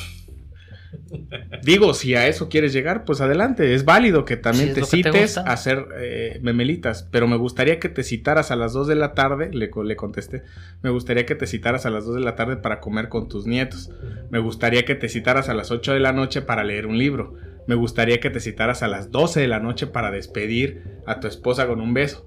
Digo, 1.63 1.95
si 1.95 2.15
a 2.15 2.27
eso 2.27 2.49
quieres 2.49 2.73
llegar, 2.73 3.05
pues 3.05 3.21
adelante. 3.21 3.75
Es 3.75 3.85
válido 3.85 4.25
que 4.25 4.37
también 4.37 4.75
te 4.75 4.85
cites 4.85 5.39
a 5.39 5.43
hacer 5.43 5.87
eh, 5.99 6.39
memelitas, 6.43 7.09
pero 7.11 7.27
me 7.27 7.37
gustaría 7.37 7.79
que 7.79 7.89
te 7.89 8.03
citaras 8.03 8.51
a 8.51 8.57
las 8.57 8.73
2 8.73 8.89
de 8.89 8.95
la 8.95 9.15
tarde, 9.15 9.51
le, 9.53 9.71
le, 9.85 9.97
contesté, 9.97 10.43
me 10.83 10.91
gustaría 10.91 11.25
que 11.25 11.35
te 11.35 11.47
citaras 11.47 11.87
a 11.87 11.91
las 11.91 12.05
2 12.05 12.17
de 12.17 12.21
la 12.21 12.35
tarde 12.35 12.57
para 12.57 12.81
comer 12.81 13.09
con 13.09 13.29
tus 13.29 13.47
nietos. 13.47 13.91
Me 14.31 14.39
gustaría 14.39 14.85
que 14.85 14.95
te 14.95 15.09
citaras 15.09 15.49
a 15.49 15.55
las 15.55 15.71
8 15.71 15.95
de 15.95 16.01
la 16.01 16.13
noche 16.13 16.43
para 16.43 16.65
leer 16.65 16.87
un 16.87 16.99
libro. 16.99 17.35
Me 17.67 17.75
gustaría 17.75 18.19
que 18.19 18.31
te 18.31 18.41
citaras 18.41 18.83
a 18.83 18.89
las 18.89 19.11
12 19.11 19.41
de 19.41 19.49
la 19.49 19.61
noche 19.61 19.87
para 19.87 20.11
despedir 20.11 20.83
a 21.07 21.21
tu 21.21 21.29
esposa 21.29 21.67
con 21.67 21.81
un 21.81 21.95
beso. 21.95 22.27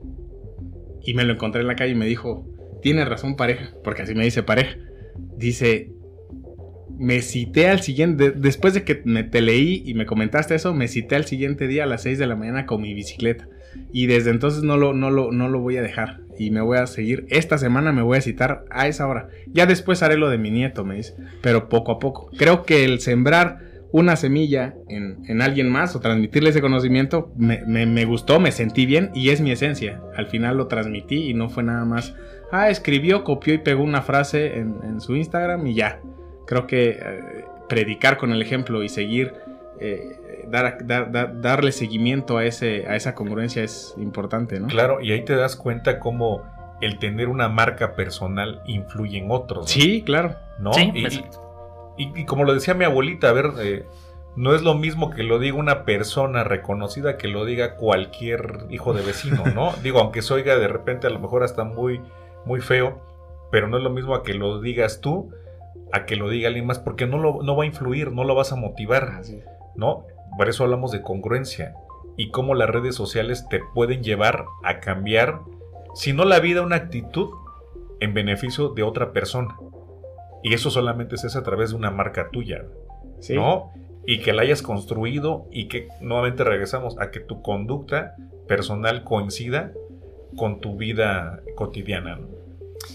Y 1.03 1.13
me 1.13 1.23
lo 1.23 1.33
encontré 1.33 1.61
en 1.61 1.67
la 1.67 1.75
calle 1.75 1.91
y 1.91 1.95
me 1.95 2.05
dijo, 2.05 2.47
tienes 2.81 3.07
razón 3.07 3.35
pareja, 3.35 3.73
porque 3.83 4.03
así 4.03 4.15
me 4.15 4.23
dice 4.23 4.43
pareja. 4.43 4.77
Dice, 5.37 5.91
me 6.97 7.21
cité 7.21 7.67
al 7.67 7.81
siguiente, 7.81 8.31
después 8.31 8.73
de 8.73 8.83
que 8.83 9.01
me 9.05 9.23
te 9.23 9.41
leí 9.41 9.83
y 9.85 9.93
me 9.93 10.05
comentaste 10.05 10.55
eso, 10.55 10.73
me 10.73 10.87
cité 10.87 11.15
al 11.15 11.25
siguiente 11.25 11.67
día 11.67 11.83
a 11.83 11.87
las 11.87 12.03
6 12.03 12.19
de 12.19 12.27
la 12.27 12.35
mañana 12.35 12.65
con 12.65 12.81
mi 12.81 12.93
bicicleta. 12.93 13.47
Y 13.91 14.07
desde 14.07 14.29
entonces 14.29 14.63
no 14.63 14.77
lo, 14.77 14.93
no 14.93 15.09
lo, 15.09 15.31
no 15.31 15.49
lo 15.49 15.59
voy 15.59 15.77
a 15.77 15.81
dejar. 15.81 16.21
Y 16.37 16.51
me 16.51 16.61
voy 16.61 16.77
a 16.77 16.87
seguir. 16.87 17.25
Esta 17.29 17.57
semana 17.57 17.91
me 17.91 18.01
voy 18.01 18.17
a 18.17 18.21
citar 18.21 18.65
a 18.69 18.87
esa 18.87 19.07
hora. 19.07 19.29
Ya 19.47 19.65
después 19.65 20.01
haré 20.03 20.17
lo 20.17 20.29
de 20.29 20.37
mi 20.37 20.51
nieto, 20.51 20.85
me 20.85 20.95
dice. 20.95 21.13
Pero 21.41 21.67
poco 21.69 21.93
a 21.93 21.99
poco. 21.99 22.29
Creo 22.37 22.63
que 22.63 22.85
el 22.85 22.99
sembrar 22.99 23.59
una 23.91 24.17
semilla 24.17 24.75
en, 24.89 25.41
alguien 25.41 25.69
más 25.69 25.95
o 25.95 26.01
transmitirle 26.01 26.49
ese 26.49 26.59
conocimiento 26.59 27.31
me, 27.37 28.03
gustó, 28.03 28.41
me 28.41 28.51
sentí 28.51 28.85
bien 28.85 29.11
y 29.13 29.29
es 29.29 29.39
mi 29.39 29.51
esencia. 29.51 30.01
Al 30.17 30.27
final 30.27 30.57
lo 30.57 30.67
transmití 30.67 31.29
y 31.29 31.33
no 31.33 31.49
fue 31.49 31.63
nada 31.63 31.85
más. 31.85 32.13
Ah, 32.55 32.69
escribió, 32.69 33.23
copió 33.23 33.53
y 33.53 33.57
pegó 33.57 33.83
una 33.83 34.01
frase 34.01 34.57
en, 34.57 34.79
en 34.83 35.01
su 35.01 35.15
Instagram 35.15 35.67
y 35.67 35.73
ya 35.73 35.99
creo 36.45 36.67
que 36.67 36.99
eh, 37.01 37.45
predicar 37.67 38.17
con 38.17 38.31
el 38.31 38.41
ejemplo 38.41 38.83
y 38.83 38.89
seguir, 38.89 39.33
eh, 39.79 40.45
darle 40.47 41.71
seguimiento 41.71 42.37
a, 42.37 42.45
ese, 42.45 42.87
a 42.87 42.95
esa 42.95 43.15
congruencia 43.15 43.63
es 43.63 43.93
importante, 43.97 44.59
¿no? 44.59 44.67
Claro, 44.67 45.01
y 45.01 45.11
ahí 45.11 45.25
te 45.25 45.35
das 45.35 45.55
cuenta 45.55 45.99
cómo 45.99 46.43
el 46.81 46.99
tener 46.99 47.29
una 47.29 47.49
marca 47.49 47.95
personal 47.95 48.61
influye 48.67 49.17
en 49.17 49.31
otros. 49.31 49.69
Sí, 49.69 50.03
claro. 50.03 50.35
¿No? 50.59 50.71
y, 51.97 52.25
como 52.25 52.43
lo 52.43 52.53
decía 52.53 52.73
mi 52.73 52.85
abuelita, 52.85 53.29
a 53.29 53.33
ver, 53.33 53.51
eh, 53.59 53.85
no 54.35 54.53
es 54.53 54.61
lo 54.61 54.75
mismo 54.75 55.09
que 55.11 55.23
lo 55.23 55.39
diga 55.39 55.57
una 55.57 55.85
persona 55.85 56.43
reconocida 56.43 57.17
que 57.17 57.27
lo 57.27 57.45
diga 57.45 57.75
cualquier 57.75 58.65
hijo 58.69 58.93
de 58.93 59.01
vecino, 59.01 59.43
¿no? 59.53 59.73
Digo, 59.83 59.99
aunque 59.99 60.21
se 60.21 60.33
oiga 60.33 60.57
de 60.57 60.67
repente 60.67 61.07
a 61.07 61.09
lo 61.09 61.19
mejor 61.19 61.43
hasta 61.43 61.63
muy, 61.63 62.01
muy 62.45 62.61
feo, 62.61 63.01
pero 63.51 63.67
no 63.67 63.77
es 63.77 63.83
lo 63.83 63.89
mismo 63.89 64.15
a 64.15 64.23
que 64.23 64.33
lo 64.33 64.61
digas 64.61 65.01
tú 65.01 65.31
a 65.91 66.05
que 66.05 66.15
lo 66.15 66.29
diga 66.29 66.47
alguien 66.47 66.65
más, 66.65 66.79
porque 66.79 67.07
no, 67.07 67.17
lo, 67.17 67.41
no 67.41 67.55
va 67.55 67.63
a 67.63 67.67
influir, 67.67 68.11
no 68.11 68.23
lo 68.23 68.35
vas 68.35 68.51
a 68.51 68.55
motivar, 68.55 69.21
¿no? 69.75 70.05
Por 70.37 70.49
eso 70.49 70.63
hablamos 70.63 70.91
de 70.91 71.01
congruencia 71.01 71.73
y 72.17 72.31
cómo 72.31 72.55
las 72.55 72.69
redes 72.69 72.95
sociales 72.95 73.47
te 73.49 73.61
pueden 73.73 74.03
llevar 74.03 74.45
a 74.63 74.79
cambiar, 74.79 75.39
si 75.93 76.11
no 76.13 76.25
la 76.25 76.39
vida, 76.39 76.61
una 76.61 76.75
actitud 76.75 77.29
en 77.99 78.13
beneficio 78.13 78.69
de 78.69 78.83
otra 78.83 79.13
persona. 79.13 79.55
Y 80.43 80.53
eso 80.53 80.69
solamente 80.69 81.17
se 81.17 81.27
hace 81.27 81.37
a 81.37 81.43
través 81.43 81.69
de 81.69 81.77
una 81.77 81.91
marca 81.91 82.29
tuya, 82.29 82.65
¿no? 83.29 83.71
Y 84.05 84.19
que 84.19 84.33
la 84.33 84.43
hayas 84.43 84.61
construido 84.61 85.47
y 85.49 85.67
que 85.67 85.87
nuevamente 86.01 86.43
regresamos 86.43 86.99
a 86.99 87.09
que 87.09 87.19
tu 87.19 87.41
conducta 87.41 88.15
personal 88.47 89.03
coincida 89.03 89.71
con 90.35 90.61
tu 90.61 90.77
vida 90.77 91.41
cotidiana. 91.55 92.19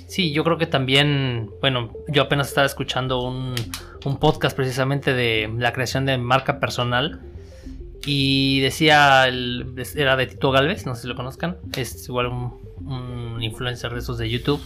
Sí, 0.07 0.33
yo 0.33 0.45
creo 0.45 0.59
que 0.59 0.67
también, 0.67 1.51
bueno, 1.61 1.93
yo 2.09 2.23
apenas 2.23 2.49
estaba 2.49 2.67
escuchando 2.67 3.23
un, 3.23 3.55
podcast 4.19 4.57
precisamente 4.57 5.13
de 5.13 5.53
la 5.59 5.73
creación 5.73 6.07
de 6.07 6.17
marca 6.19 6.59
personal 6.59 7.21
y 8.07 8.61
decía, 8.61 9.27
era 9.27 10.17
de 10.17 10.27
Tito 10.27 10.51
Galvez, 10.51 10.87
no 10.87 10.95
sé 10.95 11.03
si 11.03 11.09
lo 11.09 11.15
conozcan, 11.15 11.59
es 11.77 12.09
igual 12.09 12.27
un, 12.27 12.61
un 12.87 13.43
influencer 13.43 13.93
de 13.93 13.99
esos 13.99 14.19
de 14.19 14.31
YouTube 14.31 14.61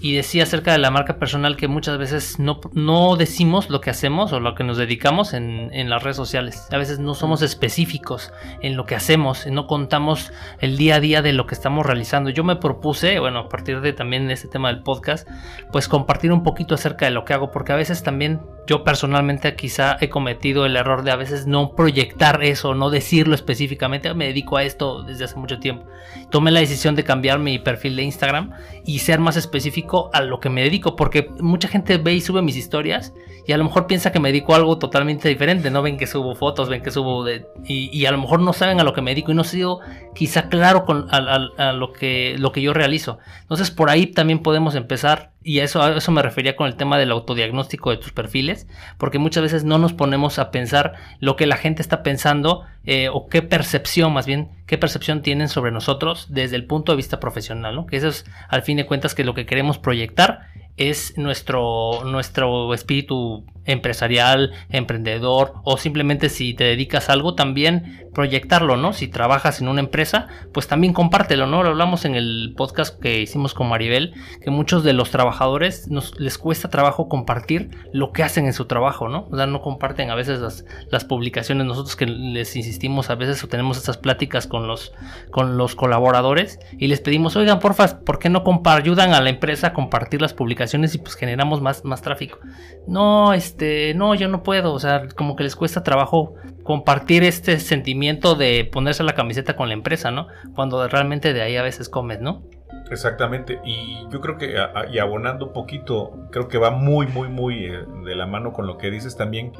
y 0.00 0.14
decía 0.14 0.44
acerca 0.44 0.72
de 0.72 0.78
la 0.78 0.90
marca 0.90 1.18
personal 1.18 1.56
que 1.56 1.68
muchas 1.68 1.98
veces 1.98 2.38
no, 2.38 2.60
no 2.72 3.16
decimos 3.16 3.68
lo 3.70 3.80
que 3.80 3.90
hacemos 3.90 4.32
o 4.32 4.40
lo 4.40 4.54
que 4.54 4.64
nos 4.64 4.76
dedicamos 4.76 5.34
en, 5.34 5.70
en, 5.72 5.90
las 5.90 6.02
redes 6.02 6.16
sociales. 6.16 6.68
A 6.70 6.78
veces 6.78 6.98
no 6.98 7.14
somos 7.14 7.42
específicos 7.42 8.32
en 8.62 8.76
lo 8.76 8.86
que 8.86 8.94
hacemos, 8.94 9.46
no 9.46 9.66
contamos 9.66 10.32
el 10.60 10.76
día 10.76 10.96
a 10.96 11.00
día 11.00 11.22
de 11.22 11.32
lo 11.32 11.46
que 11.46 11.54
estamos 11.54 11.84
realizando. 11.84 12.30
Yo 12.30 12.44
me 12.44 12.56
propuse, 12.56 13.18
bueno, 13.18 13.40
a 13.40 13.48
partir 13.48 13.80
de 13.80 13.92
también 13.92 14.30
este 14.30 14.48
tema 14.48 14.68
del 14.68 14.82
podcast, 14.82 15.28
pues 15.72 15.88
compartir 15.88 16.32
un 16.32 16.42
poquito 16.42 16.74
acerca 16.74 17.06
de 17.06 17.10
lo 17.10 17.24
que 17.24 17.34
hago, 17.34 17.50
porque 17.50 17.72
a 17.72 17.76
veces 17.76 18.02
también 18.02 18.40
yo 18.68 18.84
personalmente 18.84 19.56
quizá 19.56 19.96
he 20.00 20.10
cometido 20.10 20.66
el 20.66 20.76
error 20.76 21.02
de 21.02 21.10
a 21.10 21.16
veces 21.16 21.46
no 21.46 21.74
proyectar 21.74 22.44
eso, 22.44 22.74
no 22.74 22.90
decirlo 22.90 23.34
específicamente, 23.34 24.12
me 24.12 24.26
dedico 24.26 24.58
a 24.58 24.62
esto 24.62 25.02
desde 25.02 25.24
hace 25.24 25.36
mucho 25.36 25.58
tiempo. 25.58 25.86
Tomé 26.30 26.50
la 26.50 26.60
decisión 26.60 26.94
de 26.94 27.02
cambiar 27.02 27.38
mi 27.38 27.58
perfil 27.58 27.96
de 27.96 28.02
Instagram 28.02 28.52
y 28.84 28.98
ser 28.98 29.20
más 29.20 29.36
específico 29.36 29.77
a 30.12 30.22
lo 30.22 30.40
que 30.40 30.50
me 30.50 30.62
dedico, 30.62 30.96
porque 30.96 31.30
mucha 31.40 31.68
gente 31.68 31.98
ve 31.98 32.14
y 32.14 32.20
sube 32.20 32.42
mis 32.42 32.56
historias 32.56 33.12
y 33.48 33.52
a 33.54 33.56
lo 33.56 33.64
mejor 33.64 33.86
piensa 33.86 34.12
que 34.12 34.20
me 34.20 34.28
dedico 34.28 34.54
algo 34.54 34.76
totalmente 34.76 35.26
diferente, 35.26 35.70
no 35.70 35.80
ven 35.80 35.96
que 35.96 36.06
subo 36.06 36.34
fotos, 36.34 36.68
ven 36.68 36.82
que 36.82 36.90
subo 36.90 37.24
de, 37.24 37.46
y, 37.64 38.04
a 38.04 38.12
lo 38.12 38.18
mejor 38.18 38.40
no 38.40 38.52
saben 38.52 38.78
a 38.78 38.84
lo 38.84 38.92
que 38.92 39.00
me 39.00 39.12
dedico 39.12 39.32
y 39.32 39.34
no 39.34 39.40
he 39.40 39.46
sido 39.46 39.80
quizá 40.14 40.50
claro 40.50 40.84
con 40.84 41.06
a, 41.10 41.72
lo, 41.72 41.94
que, 41.94 42.36
lo 42.38 42.52
que 42.52 42.60
yo 42.60 42.74
realizo. 42.74 43.20
Entonces 43.40 43.70
por 43.70 43.88
ahí 43.88 44.04
también 44.04 44.40
podemos 44.40 44.74
empezar 44.74 45.32
y 45.42 45.60
a 45.60 45.64
eso, 45.64 45.80
a 45.80 45.96
eso 45.96 46.12
me 46.12 46.20
refería 46.20 46.56
con 46.56 46.66
el 46.66 46.76
tema 46.76 46.98
del 46.98 47.10
autodiagnóstico 47.10 47.90
de 47.90 47.96
tus 47.96 48.12
perfiles, 48.12 48.66
porque 48.98 49.18
muchas 49.18 49.42
veces 49.42 49.64
no 49.64 49.78
nos 49.78 49.94
ponemos 49.94 50.38
a 50.38 50.50
pensar 50.50 50.92
lo 51.18 51.36
que 51.36 51.46
la 51.46 51.56
gente 51.56 51.80
está 51.80 52.02
pensando 52.02 52.66
eh, 52.84 53.08
o 53.10 53.28
qué 53.28 53.40
percepción, 53.40 54.12
más 54.12 54.26
bien, 54.26 54.50
qué 54.66 54.76
percepción 54.76 55.22
tienen 55.22 55.48
sobre 55.48 55.72
nosotros 55.72 56.26
desde 56.28 56.56
el 56.56 56.66
punto 56.66 56.92
de 56.92 56.96
vista 56.96 57.18
profesional, 57.18 57.74
¿no? 57.76 57.86
Que 57.86 57.96
eso 57.96 58.08
es, 58.08 58.26
al 58.50 58.60
fin 58.60 58.76
de 58.76 58.84
cuentas, 58.84 59.14
que 59.14 59.24
lo 59.24 59.32
que 59.32 59.46
queremos 59.46 59.78
proyectar 59.78 60.48
es 60.78 61.18
nuestro, 61.18 62.04
nuestro 62.04 62.72
espíritu 62.72 63.44
empresarial, 63.68 64.52
emprendedor 64.70 65.54
o 65.62 65.76
simplemente 65.76 66.28
si 66.28 66.54
te 66.54 66.64
dedicas 66.64 67.08
a 67.08 67.12
algo 67.12 67.34
también 67.34 68.08
proyectarlo, 68.14 68.76
¿no? 68.76 68.92
Si 68.92 69.06
trabajas 69.06 69.60
en 69.60 69.68
una 69.68 69.80
empresa, 69.80 70.26
pues 70.52 70.66
también 70.66 70.92
compártelo, 70.92 71.46
¿no? 71.46 71.62
Lo 71.62 71.68
hablamos 71.68 72.04
en 72.04 72.16
el 72.16 72.54
podcast 72.56 73.00
que 73.00 73.20
hicimos 73.20 73.54
con 73.54 73.68
Maribel, 73.68 74.14
que 74.42 74.50
muchos 74.50 74.82
de 74.82 74.92
los 74.92 75.10
trabajadores 75.10 75.88
nos 75.88 76.18
les 76.18 76.38
cuesta 76.38 76.68
trabajo 76.68 77.08
compartir 77.08 77.70
lo 77.92 78.12
que 78.12 78.24
hacen 78.24 78.46
en 78.46 78.54
su 78.54 78.64
trabajo, 78.64 79.08
¿no? 79.08 79.28
O 79.30 79.36
sea, 79.36 79.46
no 79.46 79.60
comparten 79.60 80.10
a 80.10 80.16
veces 80.16 80.40
las, 80.40 80.64
las 80.90 81.04
publicaciones, 81.04 81.66
nosotros 81.66 81.94
que 81.94 82.06
les 82.06 82.56
insistimos 82.56 83.10
a 83.10 83.14
veces 83.14 83.44
o 83.44 83.48
tenemos 83.48 83.76
estas 83.76 83.98
pláticas 83.98 84.46
con 84.46 84.66
los, 84.66 84.92
con 85.30 85.56
los 85.56 85.76
colaboradores 85.76 86.58
y 86.78 86.88
les 86.88 87.00
pedimos, 87.00 87.36
oigan, 87.36 87.60
porfa, 87.60 88.00
¿por 88.00 88.18
qué 88.18 88.30
no 88.30 88.42
ayudan 88.64 89.14
a 89.14 89.20
la 89.20 89.30
empresa 89.30 89.68
a 89.68 89.72
compartir 89.72 90.20
las 90.20 90.34
publicaciones 90.34 90.94
y 90.94 90.98
pues 90.98 91.14
generamos 91.14 91.60
más, 91.60 91.84
más 91.84 92.02
tráfico? 92.02 92.38
No, 92.86 93.32
este, 93.32 93.57
no, 93.94 94.14
yo 94.14 94.28
no 94.28 94.42
puedo, 94.42 94.72
o 94.72 94.78
sea, 94.78 95.08
como 95.16 95.36
que 95.36 95.44
les 95.44 95.56
cuesta 95.56 95.82
trabajo 95.82 96.34
compartir 96.62 97.24
este 97.24 97.58
sentimiento 97.60 98.34
de 98.34 98.68
ponerse 98.70 99.02
la 99.02 99.14
camiseta 99.14 99.56
con 99.56 99.68
la 99.68 99.74
empresa, 99.74 100.10
¿no? 100.10 100.28
Cuando 100.54 100.86
realmente 100.88 101.32
de 101.32 101.42
ahí 101.42 101.56
a 101.56 101.62
veces 101.62 101.88
comes, 101.88 102.20
¿no? 102.20 102.42
Exactamente, 102.90 103.60
y 103.64 104.06
yo 104.10 104.20
creo 104.20 104.38
que, 104.38 104.56
y 104.90 104.98
abonando 104.98 105.46
un 105.46 105.52
poquito, 105.52 106.28
creo 106.30 106.48
que 106.48 106.58
va 106.58 106.70
muy, 106.70 107.06
muy, 107.06 107.28
muy 107.28 107.66
eh, 107.66 107.84
de 108.04 108.14
la 108.14 108.26
mano 108.26 108.52
con 108.52 108.66
lo 108.66 108.78
que 108.78 108.90
dices 108.90 109.16
también, 109.16 109.52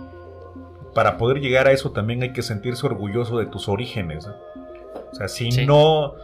para 0.95 1.19
poder 1.19 1.41
llegar 1.41 1.67
a 1.69 1.73
eso 1.73 1.93
también 1.93 2.23
hay 2.23 2.33
que 2.33 2.43
sentirse 2.43 2.87
orgulloso 2.87 3.39
de 3.39 3.47
tus 3.47 3.69
orígenes. 3.69 4.27
O 4.27 5.15
sea, 5.15 5.29
si 5.29 5.51
no 5.67 6.15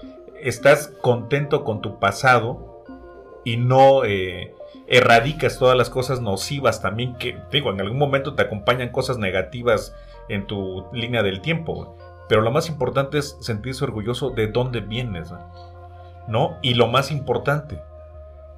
estás 0.40 0.88
contento 1.00 1.64
con 1.64 1.80
tu 1.80 1.98
pasado 1.98 2.84
y 3.44 3.56
no 3.56 4.04
eh, 4.04 4.54
erradicas 4.86 5.58
todas 5.58 5.76
las 5.76 5.90
cosas 5.90 6.20
nocivas 6.20 6.82
también 6.82 7.16
que, 7.16 7.38
digo, 7.50 7.70
en 7.70 7.80
algún 7.80 7.98
momento 7.98 8.34
te 8.34 8.42
acompañan 8.42 8.90
cosas 8.90 9.18
negativas 9.18 9.94
en 10.28 10.46
tu 10.46 10.86
línea 10.92 11.22
del 11.22 11.40
tiempo. 11.40 11.96
Pero 12.28 12.42
lo 12.42 12.50
más 12.50 12.68
importante 12.68 13.18
es 13.18 13.36
sentirse 13.40 13.84
orgulloso 13.84 14.30
de 14.30 14.48
dónde 14.48 14.80
vienes. 14.80 15.32
¿No? 16.26 16.56
Y 16.62 16.74
lo 16.74 16.88
más 16.88 17.10
importante, 17.10 17.78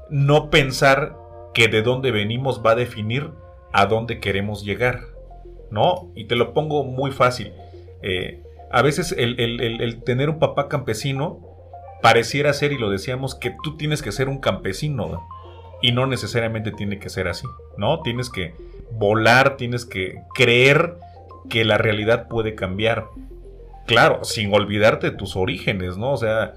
no 0.08 0.50
pensar 0.50 1.16
que 1.52 1.68
de 1.68 1.82
dónde 1.82 2.12
venimos 2.12 2.62
va 2.64 2.72
a 2.72 2.76
definir 2.76 3.32
a 3.72 3.86
dónde 3.86 4.20
queremos 4.20 4.64
llegar. 4.64 5.00
¿No? 5.70 6.12
Y 6.14 6.26
te 6.26 6.36
lo 6.36 6.54
pongo 6.54 6.84
muy 6.84 7.10
fácil. 7.10 7.52
Eh, 8.02 8.42
a 8.70 8.82
veces 8.82 9.14
el, 9.16 10.02
tener 10.04 10.30
un 10.30 10.38
papá 10.38 10.68
campesino 10.68 11.40
pareciera 12.02 12.52
ser, 12.52 12.72
y 12.72 12.78
lo 12.78 12.90
decíamos, 12.90 13.34
que 13.34 13.54
tú 13.62 13.76
tienes 13.76 14.02
que 14.02 14.12
ser 14.12 14.28
un 14.28 14.38
campesino. 14.38 15.26
Y 15.82 15.92
no 15.92 16.06
necesariamente 16.06 16.72
tiene 16.72 16.98
que 16.98 17.10
ser 17.10 17.28
así. 17.28 17.46
¿No? 17.76 18.00
Tienes 18.00 18.30
que 18.30 18.54
volar, 18.92 19.56
tienes 19.56 19.84
que 19.84 20.22
creer 20.34 20.96
que 21.48 21.64
la 21.64 21.78
realidad 21.78 22.28
puede 22.28 22.54
cambiar. 22.54 23.06
Claro, 23.86 24.24
sin 24.24 24.52
olvidarte 24.52 25.10
de 25.10 25.16
tus 25.16 25.36
orígenes, 25.36 25.96
¿no? 25.96 26.12
O 26.12 26.16
sea, 26.16 26.54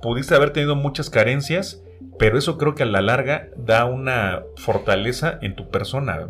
pudiste 0.00 0.34
haber 0.34 0.50
tenido 0.50 0.74
muchas 0.74 1.08
carencias, 1.08 1.82
pero 2.18 2.36
eso 2.36 2.58
creo 2.58 2.74
que 2.74 2.82
a 2.82 2.86
la 2.86 3.00
larga 3.00 3.48
da 3.56 3.84
una 3.84 4.42
fortaleza 4.56 5.38
en 5.40 5.54
tu 5.54 5.70
persona. 5.70 6.28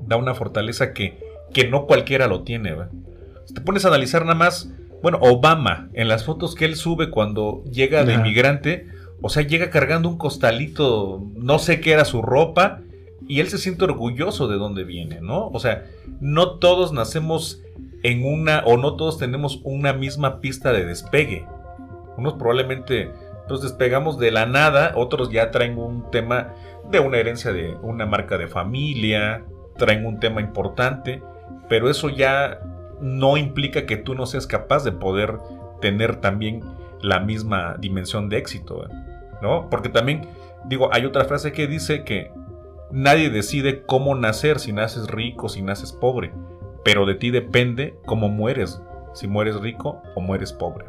Da 0.00 0.16
una 0.16 0.34
fortaleza 0.34 0.92
que, 0.92 1.18
que 1.52 1.68
no 1.68 1.86
cualquiera 1.86 2.28
lo 2.28 2.42
tiene. 2.42 2.76
Si 3.46 3.54
te 3.54 3.60
pones 3.60 3.84
a 3.84 3.88
analizar 3.88 4.22
nada 4.22 4.36
más, 4.36 4.70
bueno, 5.02 5.18
Obama, 5.20 5.90
en 5.92 6.08
las 6.08 6.24
fotos 6.24 6.54
que 6.54 6.64
él 6.64 6.76
sube 6.76 7.10
cuando 7.10 7.62
llega 7.64 8.04
de 8.04 8.14
inmigrante, 8.14 8.86
o 9.22 9.28
sea, 9.28 9.42
llega 9.42 9.70
cargando 9.70 10.08
un 10.08 10.18
costalito, 10.18 11.22
no 11.34 11.58
sé 11.58 11.80
qué 11.80 11.92
era 11.92 12.04
su 12.04 12.22
ropa, 12.22 12.80
y 13.26 13.40
él 13.40 13.48
se 13.48 13.58
siente 13.58 13.84
orgulloso 13.84 14.48
de 14.48 14.56
dónde 14.56 14.84
viene, 14.84 15.20
¿no? 15.20 15.48
O 15.48 15.58
sea, 15.58 15.86
no 16.20 16.58
todos 16.58 16.92
nacemos 16.92 17.62
en 18.02 18.24
una 18.24 18.62
o 18.66 18.76
no 18.76 18.96
todos 18.96 19.18
tenemos 19.18 19.60
una 19.64 19.94
misma 19.94 20.40
pista 20.40 20.72
de 20.72 20.84
despegue. 20.84 21.46
Unos 22.16 22.34
probablemente 22.34 23.10
pues 23.48 23.60
despegamos 23.60 24.18
de 24.18 24.30
la 24.30 24.46
nada, 24.46 24.92
otros 24.94 25.30
ya 25.30 25.50
traen 25.50 25.78
un 25.78 26.10
tema 26.10 26.54
de 26.90 27.00
una 27.00 27.18
herencia 27.18 27.52
de 27.52 27.76
una 27.82 28.06
marca 28.06 28.38
de 28.38 28.46
familia, 28.46 29.44
traen 29.76 30.06
un 30.06 30.20
tema 30.20 30.40
importante, 30.40 31.22
pero 31.68 31.90
eso 31.90 32.08
ya 32.08 32.60
no 33.00 33.36
implica 33.36 33.86
que 33.86 33.96
tú 33.96 34.14
no 34.14 34.26
seas 34.26 34.46
capaz 34.46 34.84
de 34.84 34.92
poder 34.92 35.38
tener 35.80 36.16
también 36.16 36.62
la 37.02 37.20
misma 37.20 37.76
dimensión 37.78 38.28
de 38.28 38.38
éxito, 38.38 38.86
¿no? 39.44 39.68
Porque 39.70 39.88
también 39.88 40.26
digo, 40.64 40.88
hay 40.92 41.04
otra 41.04 41.24
frase 41.26 41.52
que 41.52 41.68
dice 41.68 42.02
que 42.02 42.32
Nadie 42.94 43.28
decide 43.28 43.82
cómo 43.82 44.14
nacer, 44.14 44.60
si 44.60 44.72
naces 44.72 45.08
rico, 45.08 45.48
si 45.48 45.62
naces 45.62 45.90
pobre, 45.90 46.32
pero 46.84 47.06
de 47.06 47.16
ti 47.16 47.32
depende 47.32 47.96
cómo 48.06 48.28
mueres, 48.28 48.80
si 49.14 49.26
mueres 49.26 49.56
rico 49.56 50.00
o 50.14 50.20
mueres 50.20 50.52
pobre. 50.52 50.86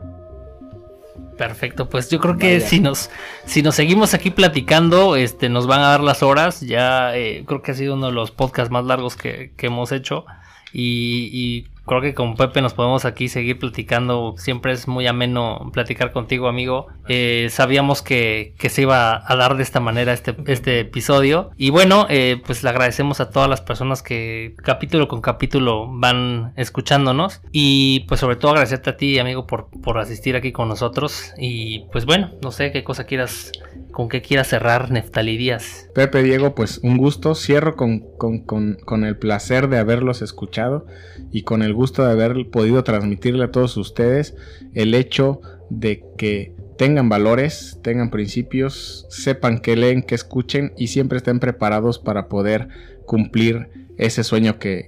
Perfecto, 1.35 1.89
pues 1.89 2.07
yo 2.11 2.19
creo 2.19 2.37
que 2.37 2.59
si 2.61 2.79
nos 2.79 3.09
si 3.45 3.63
nos 3.63 3.73
seguimos 3.73 4.13
aquí 4.13 4.29
platicando, 4.29 5.15
este 5.15 5.49
nos 5.49 5.65
van 5.65 5.79
a 5.79 5.87
dar 5.87 6.01
las 6.01 6.21
horas. 6.21 6.61
Ya 6.61 7.17
eh, 7.17 7.43
creo 7.47 7.63
que 7.63 7.71
ha 7.71 7.75
sido 7.75 7.95
uno 7.95 8.05
de 8.05 8.13
los 8.13 8.29
podcasts 8.29 8.71
más 8.71 8.85
largos 8.85 9.15
que, 9.15 9.51
hemos 9.57 9.91
hecho 9.91 10.25
y 10.71 11.65
creo 11.85 12.01
que 12.01 12.13
con 12.13 12.35
Pepe 12.35 12.61
nos 12.61 12.73
podemos 12.73 13.05
aquí 13.05 13.27
seguir 13.27 13.59
platicando. 13.59 14.35
Siempre 14.37 14.71
es 14.71 14.87
muy 14.87 15.07
ameno 15.07 15.69
platicar 15.73 16.11
contigo, 16.11 16.47
amigo. 16.47 16.87
Eh, 17.07 17.47
sabíamos 17.51 18.01
que, 18.01 18.53
se 18.57 18.81
iba 18.81 19.23
a 19.25 19.35
dar 19.35 19.55
de 19.55 19.63
esta 19.63 19.79
manera 19.79 20.13
este, 20.13 20.35
este 20.47 20.79
episodio. 20.81 21.51
Y 21.57 21.69
bueno, 21.69 22.07
eh, 22.09 22.41
pues 22.45 22.63
le 22.63 22.69
agradecemos 22.69 23.19
a 23.19 23.29
todas 23.29 23.49
las 23.49 23.61
personas 23.61 24.01
que 24.01 24.55
capítulo 24.63 25.07
con 25.07 25.21
capítulo 25.21 25.87
van 25.89 26.53
escuchándonos. 26.55 27.41
Y 27.51 28.01
pues 28.01 28.19
sobre 28.19 28.35
todo 28.35 28.51
agradecerte 28.51 28.89
a 28.89 28.97
ti, 28.97 29.19
amigo, 29.19 29.47
por, 29.47 29.69
por 29.81 29.99
asistir 29.99 30.35
aquí 30.35 30.51
con 30.51 30.67
nosotros. 30.67 31.33
Y 31.37 31.85
pues 31.91 32.05
bueno, 32.05 32.31
no 32.41 32.51
sé 32.51 32.71
qué 32.71 32.83
cosa 32.83 33.05
quieras 33.05 33.51
¿Con 33.95 34.09
qué 34.09 34.21
quieras 34.21 34.47
cerrar, 34.47 34.91
Neftali 34.91 35.37
Díaz? 35.37 35.89
Pepe, 35.95 36.21
Diego, 36.21 36.53
pues 36.53 36.81
un 36.83 36.97
gusto. 36.97 37.33
Cierro 37.33 37.77
con, 37.77 38.01
con, 38.17 39.05
el 39.05 39.17
placer 39.17 39.69
de 39.69 39.77
haberlos 39.77 40.21
escuchado 40.21 40.85
y 41.31 41.43
con 41.43 41.61
el 41.61 41.73
gusto 41.75 42.03
de 42.03 42.11
haber 42.11 42.49
podido 42.49 42.83
transmitirle 42.83 43.43
a 43.43 43.51
todos 43.51 43.77
ustedes 43.77 44.35
el 44.73 44.95
hecho 44.95 45.41
de 45.69 46.03
que 46.17 46.53
tengan 46.77 47.09
valores, 47.09 47.79
tengan 47.83 48.09
principios, 48.09 49.05
sepan 49.09 49.59
que 49.59 49.75
leen, 49.75 50.01
que 50.03 50.15
escuchen 50.15 50.73
y 50.77 50.87
siempre 50.87 51.17
estén 51.17 51.39
preparados 51.39 51.99
para 51.99 52.27
poder 52.27 52.67
cumplir 53.05 53.69
ese 53.97 54.23
sueño 54.23 54.59
que, 54.59 54.87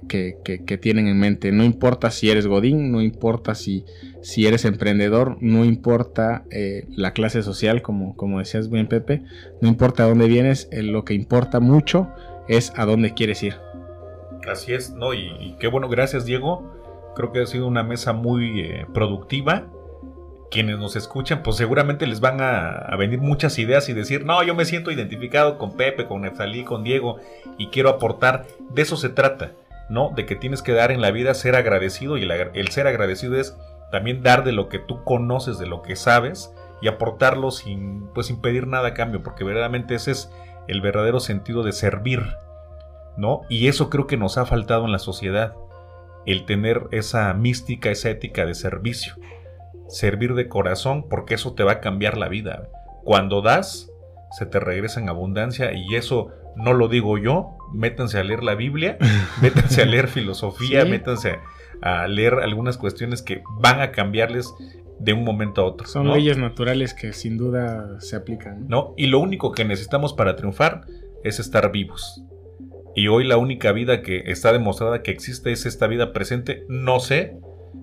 tienen 0.80 1.08
en 1.08 1.18
mente. 1.18 1.52
No 1.52 1.64
importa 1.64 2.10
si 2.10 2.30
eres 2.30 2.46
Godín, 2.46 2.92
no 2.92 3.00
importa 3.00 3.54
si, 3.54 3.84
si 4.22 4.46
eres 4.46 4.64
emprendedor, 4.64 5.38
no 5.40 5.64
importa 5.64 6.44
eh, 6.50 6.86
la 6.90 7.12
clase 7.12 7.42
social, 7.42 7.82
como, 7.82 8.16
como 8.16 8.38
decías 8.38 8.68
bien 8.70 8.86
Pepe, 8.86 9.22
no 9.60 9.68
importa 9.68 10.04
dónde 10.04 10.26
vienes, 10.26 10.68
eh, 10.70 10.82
lo 10.82 11.04
que 11.04 11.14
importa 11.14 11.60
mucho 11.60 12.08
es 12.48 12.72
a 12.76 12.84
dónde 12.84 13.14
quieres 13.14 13.42
ir. 13.42 13.54
Así 14.48 14.72
es, 14.72 14.92
¿no? 14.92 15.14
Y, 15.14 15.56
qué 15.58 15.68
bueno, 15.68 15.88
gracias 15.88 16.24
Diego. 16.24 16.77
Creo 17.18 17.32
que 17.32 17.42
ha 17.42 17.46
sido 17.46 17.66
una 17.66 17.82
mesa 17.82 18.14
muy 18.14 18.60
eh, 18.60 18.86
productiva 18.94 19.66
quienes 20.50 20.78
nos 20.78 20.96
escuchan, 20.96 21.42
pues 21.42 21.56
seguramente 21.56 22.06
les 22.06 22.20
van 22.20 22.40
a, 22.40 22.94
venir 22.96 23.20
muchas 23.20 23.58
ideas 23.58 23.88
y 23.88 23.92
decir, 23.92 24.24
no, 24.24 24.42
yo 24.42 24.54
me 24.54 24.64
siento 24.64 24.90
identificado 24.90 25.58
con 25.58 25.76
Pepe, 25.76 26.06
con 26.06 26.22
Neftalí, 26.22 26.64
con 26.64 26.84
Diego 26.84 27.18
y 27.58 27.68
quiero 27.68 27.90
aportar. 27.90 28.46
De 28.70 28.82
eso 28.82 28.96
se 28.96 29.08
trata, 29.08 29.52
¿no? 29.88 30.12
De 30.14 30.26
que 30.26 30.36
tienes 30.36 30.62
que 30.62 30.72
dar 30.72 30.90
en 30.90 31.00
la 31.00 31.10
vida 31.10 31.34
ser 31.34 31.54
agradecido 31.54 32.16
y 32.16 32.22
el, 32.22 32.68
ser 32.68 32.86
agradecido 32.86 33.36
es 33.36 33.56
también 33.90 34.22
dar 34.22 34.44
de 34.44 34.52
lo 34.52 34.68
que 34.68 34.78
tú 34.78 35.04
conoces, 35.04 35.58
de 35.58 35.66
lo 35.66 35.82
que 35.82 35.96
sabes 35.96 36.54
y 36.80 36.88
aportarlo 36.88 37.50
sin, 37.50 38.06
pues, 38.14 38.28
sin 38.28 38.40
pedir 38.40 38.66
nada 38.66 38.88
a 38.88 38.94
cambio, 38.94 39.22
porque 39.22 39.44
verdaderamente 39.44 39.96
ese 39.96 40.12
es 40.12 40.30
el 40.66 40.80
verdadero 40.80 41.20
sentido 41.20 41.62
de 41.62 41.72
servir, 41.72 42.22
¿no? 43.16 43.42
Y 43.48 43.68
eso 43.68 43.90
creo 43.90 44.06
que 44.06 44.16
nos 44.16 44.38
ha 44.38 44.46
faltado 44.46 44.84
en 44.84 44.92
la 44.92 44.98
sociedad, 44.98 45.54
el 46.32 46.44
tener 46.44 46.88
esa 46.92 47.32
mística, 47.34 47.90
esa 47.90 48.10
ética 48.10 48.46
de 48.46 48.54
servicio 48.54 49.14
servir 49.88 50.34
de 50.34 50.48
corazón 50.48 51.06
porque 51.08 51.34
eso 51.34 51.54
te 51.54 51.64
va 51.64 51.72
a 51.72 51.80
cambiar 51.80 52.16
la 52.16 52.28
vida. 52.28 52.68
Cuando 53.04 53.42
das, 53.42 53.90
se 54.30 54.46
te 54.46 54.60
regresa 54.60 55.00
en 55.00 55.08
abundancia 55.08 55.72
y 55.72 55.96
eso 55.96 56.28
no 56.56 56.74
lo 56.74 56.88
digo 56.88 57.18
yo, 57.18 57.56
métanse 57.72 58.18
a 58.18 58.24
leer 58.24 58.42
la 58.42 58.54
Biblia, 58.54 58.98
métanse 59.42 59.82
a 59.82 59.86
leer 59.86 60.08
filosofía, 60.08 60.84
métanse 60.84 61.38
a 61.80 62.06
leer 62.06 62.34
algunas 62.34 62.76
cuestiones 62.76 63.22
que 63.22 63.42
van 63.58 63.80
a 63.80 63.90
cambiarles 63.90 64.52
de 64.98 65.12
un 65.12 65.24
momento 65.24 65.62
a 65.62 65.64
otro. 65.64 65.86
Son 65.86 66.12
leyes 66.12 66.36
naturales 66.36 66.92
que 66.92 67.12
sin 67.12 67.38
duda 67.38 68.00
se 68.00 68.16
aplican. 68.16 68.66
¿no? 68.68 68.94
Y 68.96 69.06
lo 69.06 69.20
único 69.20 69.52
que 69.52 69.64
necesitamos 69.64 70.12
para 70.12 70.36
triunfar 70.36 70.82
es 71.24 71.38
estar 71.38 71.70
vivos. 71.70 72.22
Y 72.94 73.08
hoy 73.08 73.24
la 73.24 73.36
única 73.36 73.72
vida 73.72 74.02
que 74.02 74.24
está 74.26 74.52
demostrada 74.52 75.02
que 75.02 75.10
existe 75.10 75.52
es 75.52 75.66
esta 75.66 75.86
vida 75.86 76.12
presente. 76.12 76.64
No 76.68 77.00
sé 77.00 77.38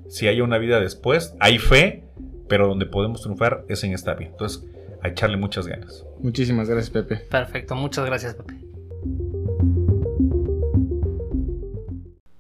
si 0.09 0.27
hay 0.27 0.41
una 0.41 0.57
vida 0.57 0.79
después. 0.79 1.35
Hay 1.39 1.57
fe, 1.57 2.03
pero 2.47 2.67
donde 2.67 2.85
podemos 2.85 3.21
triunfar 3.21 3.65
es 3.69 3.83
en 3.83 3.93
esta 3.93 4.13
vida. 4.13 4.29
Entonces, 4.31 4.65
a 5.01 5.09
echarle 5.09 5.37
muchas 5.37 5.67
ganas. 5.67 6.05
Muchísimas 6.19 6.69
gracias, 6.69 6.89
Pepe. 6.89 7.17
Perfecto, 7.17 7.75
muchas 7.75 8.05
gracias, 8.05 8.35
Pepe. 8.35 8.64